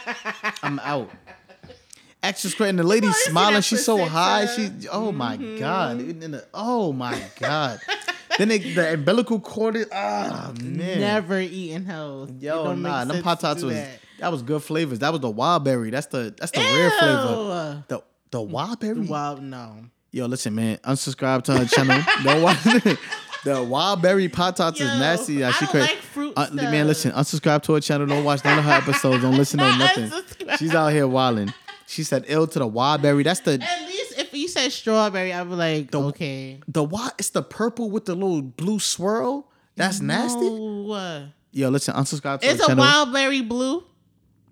[0.62, 1.10] I'm out."
[2.22, 3.62] Extra squirt, and the lady you smiling.
[3.62, 4.46] She's so high.
[4.46, 4.70] She.
[4.90, 5.58] Oh my Mm-hmm.
[5.58, 5.98] god.
[6.00, 7.80] And the- oh my god.
[8.38, 9.74] then they, the umbilical cord.
[9.76, 11.00] is- Ah man.
[11.00, 12.30] Never eat in health.
[12.40, 13.98] Yo, nah, them tarts was that.
[14.20, 14.30] that.
[14.32, 15.00] was good flavors.
[15.00, 15.90] That was the wild berry.
[15.90, 17.74] That's the that's the rare flavor.
[17.80, 17.84] Ew.
[17.88, 19.00] The the wild berry.
[19.00, 19.76] Well, no.
[20.12, 20.76] Yo, listen, man.
[20.84, 22.00] Unsubscribe to her channel.
[22.22, 22.58] Don't watch
[23.44, 25.42] the wild berry pop tarts is nasty.
[25.44, 27.12] I she don't cra- like fruit Uh, man, listen.
[27.12, 28.06] Unsubscribe to her channel.
[28.06, 29.22] Don't watch none of her episodes.
[29.22, 30.12] Don't listen to nothing.
[30.58, 31.52] She's out here wilding.
[31.86, 33.22] She said ill to the wild berry.
[33.22, 36.60] That's the At least if you said strawberry, I'd be like, okay.
[36.68, 37.12] the wild.
[37.18, 39.50] It's the purple with the little blue swirl.
[39.76, 40.40] That's nasty.
[40.48, 41.28] No.
[41.50, 41.94] Yo, listen.
[41.94, 42.84] Unsubscribe to It's her a channel.
[42.84, 43.84] wild berry blue.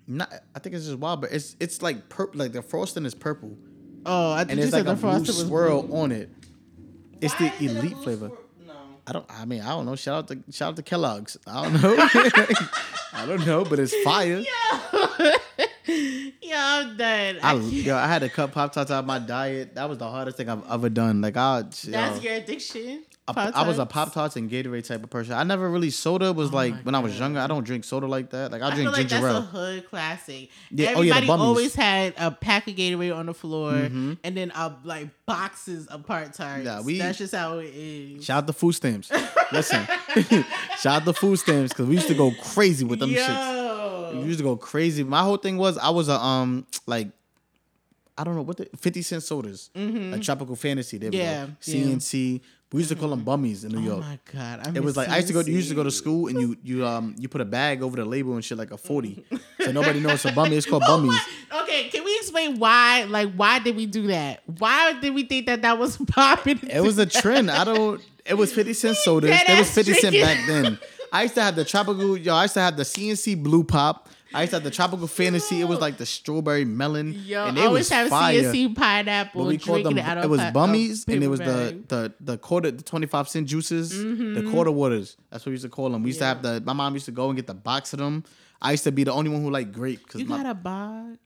[0.07, 1.35] Not, I think it's just wild berry.
[1.35, 2.41] It's it's like purple.
[2.41, 3.57] Like the frosting is purple,
[4.05, 6.11] Oh, I think and you it's said like a the blue frosted was swirl on
[6.13, 6.31] it.
[7.21, 8.31] It's the is it a elite flavor.
[9.11, 9.27] I don't.
[9.29, 9.97] I mean, I don't know.
[9.97, 11.37] Shout out to shout out to Kellogg's.
[11.45, 11.97] I don't know.
[13.13, 14.39] I don't know, but it's fire.
[14.45, 14.47] Yo,
[16.57, 17.39] I'm done.
[17.43, 19.75] I I- yo, I had to cut pop tarts out of my diet.
[19.75, 21.21] That was the hardest thing I've ever done.
[21.23, 23.03] Like I, yo, That's your addiction.
[23.37, 25.35] I, was a pop tarts and Gatorade type of person.
[25.35, 27.41] I never really soda was like Oh my when I was younger.
[27.41, 28.53] I don't drink soda like that.
[28.53, 29.41] Like I I drink like ginger that's a ale.
[29.43, 30.49] hood classic.
[30.71, 34.19] Yeah, oh yeah, the Everybody always had a pack of Gatorade on the floor, Mhm.
[34.25, 36.65] and then uh, like boxes of pop tarts.
[36.65, 38.25] Yeah, we- that's just how it is.
[38.25, 39.11] Shout out to food stamps.
[39.53, 39.85] Listen,
[40.81, 44.15] shout out to food stamps because we used to go crazy with them shits.
[44.15, 45.05] We used to go crazy.
[45.05, 47.09] My whole thing was I was a um like
[48.19, 50.99] I don't know what the fifty cent sodas, a tropical fantasy.
[50.99, 51.27] There we Mm-hmm.
[51.27, 51.53] Yeah, go.
[51.63, 51.99] yeah.
[52.73, 53.99] We used to call them bummies in New York.
[54.05, 55.41] oh my god, I It was like I used to go.
[55.41, 57.97] You used to go to school and you you um you put a bag over
[57.97, 59.25] the label and shit like a forty,
[59.61, 60.57] so nobody knows it's a bummy.
[60.57, 61.21] It's called Oh bummies.
[61.63, 63.05] Okay, can we explain why?
[63.05, 64.43] Like, why did we do that?
[64.59, 66.61] Why did we think that that was popping?
[66.63, 67.51] It was a trend.
[67.51, 68.01] I don't.
[68.25, 69.31] It was fifty cent sodas.
[69.33, 70.79] It was fifty cent back then.
[71.13, 72.17] I used to have the tropical.
[72.17, 75.07] Yo, I used to have the CNC blue pop, I used to have the tropical
[75.09, 75.61] fantasy.
[75.61, 77.13] It was like the strawberry melon.
[77.27, 78.41] Yo, and I it always was have fire.
[78.43, 79.99] CSC pineapple But we called them.
[79.99, 83.91] it was bummies, and it was the the the quarter, the twenty five cent juices,
[83.91, 84.51] the Mm-hmm.
[84.53, 85.17] quarter waters.
[85.31, 86.03] That's what we used to call them.
[86.03, 86.35] We used Yeah.
[86.35, 86.61] to have the.
[86.65, 88.23] My mom used to go and get the box of them.
[88.63, 90.55] I used to be the only one who liked grape because You my got a
[90.55, 91.17] box?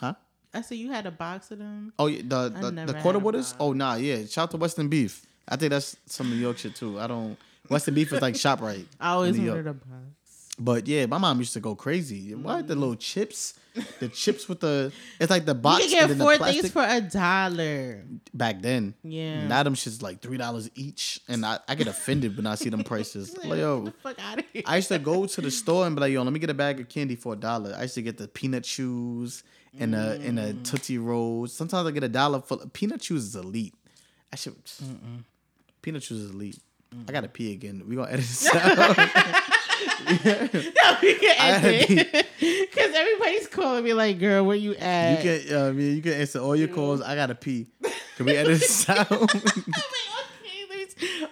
[0.00, 0.14] huh.
[0.52, 1.92] I said you had a box of them.
[1.98, 3.54] Oh, yeah, the the, the quarter waters.
[3.58, 4.26] Oh nah, yeah.
[4.26, 5.24] Shout out to Western Beef.
[5.48, 7.00] I think that's some New York shit too.
[7.00, 7.38] I don't.
[7.72, 8.86] Western Beef is like Shoprite.
[9.00, 9.88] I always wanted a box.
[10.58, 12.34] But yeah, my mom used to go crazy.
[12.34, 13.54] What the little chips?
[14.00, 16.84] The chips with the it's like the box You can get four the things for
[16.86, 18.04] a dollar.
[18.34, 18.92] back then.
[19.02, 19.46] Yeah.
[19.48, 22.68] Now them shit's like three dollars each, and I, I get offended when I see
[22.68, 23.34] them prices.
[23.44, 24.62] Like yo, Get the fuck out of here.
[24.66, 26.54] I used to go to the store and be like, yo, let me get a
[26.54, 27.74] bag of candy for a dollar.
[27.76, 29.42] I used to get the peanut chews
[29.78, 30.64] and the and a Mm.
[30.64, 31.54] tootsie rolls.
[31.54, 33.74] Sometimes I get a dollar for peanut chews is elite.
[34.30, 34.54] I should
[35.80, 36.58] peanut chews is elite.
[37.08, 37.82] I gotta pee again.
[37.88, 38.96] We gonna edit this out.
[38.96, 38.96] no,
[41.02, 42.26] we can I end it.
[42.40, 46.02] Because everybody's calling me like, girl, where you at?" you can, uh, I mean, you
[46.02, 47.00] can answer all your calls.
[47.00, 47.66] I gotta pee.
[48.16, 49.10] Can we edit this out?
[49.10, 49.30] Okay,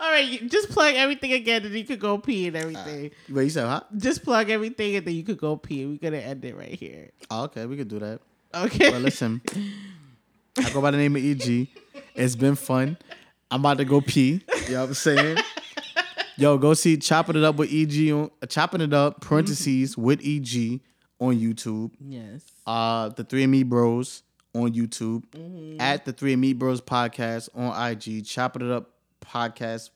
[0.01, 3.11] all right, you- just plug everything again and you could go pee and everything.
[3.29, 3.83] Wait, you said huh?
[3.97, 5.85] just plug everything and then you could go pee.
[5.87, 7.11] We're to end it right here.
[7.31, 8.21] Oh, okay, we could do that.
[8.55, 8.91] Okay.
[8.91, 9.43] Well, listen,
[10.59, 11.69] I go by the name of EG.
[12.15, 12.97] It's been fun.
[13.51, 14.43] I'm about to go pee.
[14.67, 15.39] You know what I'm saying?
[16.37, 20.21] Yo, go see Chopping It Up with EG on uh, Chopping It Up parentheses with
[20.25, 20.81] EG
[21.19, 21.91] on YouTube.
[22.01, 22.43] yes.
[22.67, 24.23] Uh, the Three Amibros
[24.55, 25.25] on YouTube.
[25.33, 25.81] Mm-hmm.
[25.81, 28.25] At the Three Amibros podcast on IG.
[28.25, 28.91] Chopping It Up
[29.21, 29.91] podcast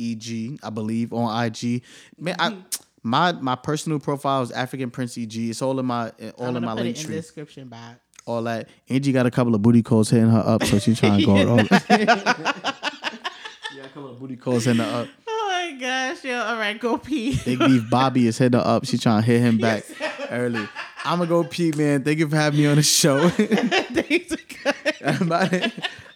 [0.00, 1.82] EG, I believe on IG.
[2.18, 2.60] Man, I Mm-hmm.
[3.02, 5.36] my my personal profile is African Prince EG.
[5.36, 7.98] It's all in my all I'm in my link in the tree description box.
[8.26, 8.68] All that.
[8.88, 11.32] Angie got a couple of booty calls hitting her up, so she's trying to go.
[11.50, 11.56] all
[11.90, 15.08] yeah, a couple of booty calls hitting her up.
[15.28, 16.38] Oh my gosh, yo.
[16.38, 17.38] All right, go pee.
[17.44, 18.84] Big Beef Bobby is hitting her up.
[18.86, 19.84] She's trying to hit him back
[20.30, 20.66] early.
[21.04, 22.02] I'm gonna go pee, man.
[22.04, 23.28] Thank you for having me on the show.
[23.30, 24.74] Thanks again.
[25.04, 25.72] I'm about to-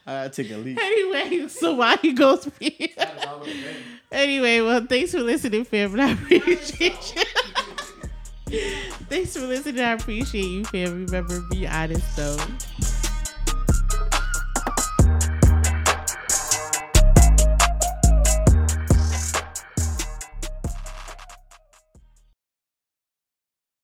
[0.07, 0.79] I gotta take a leak.
[0.79, 2.95] Anyway, so why he goes pee?
[4.13, 5.93] anyway, well, thanks for listening, fam.
[5.99, 7.23] And I appreciate you.
[9.09, 9.83] Thanks for listening.
[9.85, 11.07] I appreciate you, fam.
[11.07, 12.37] Remember, be honest, though.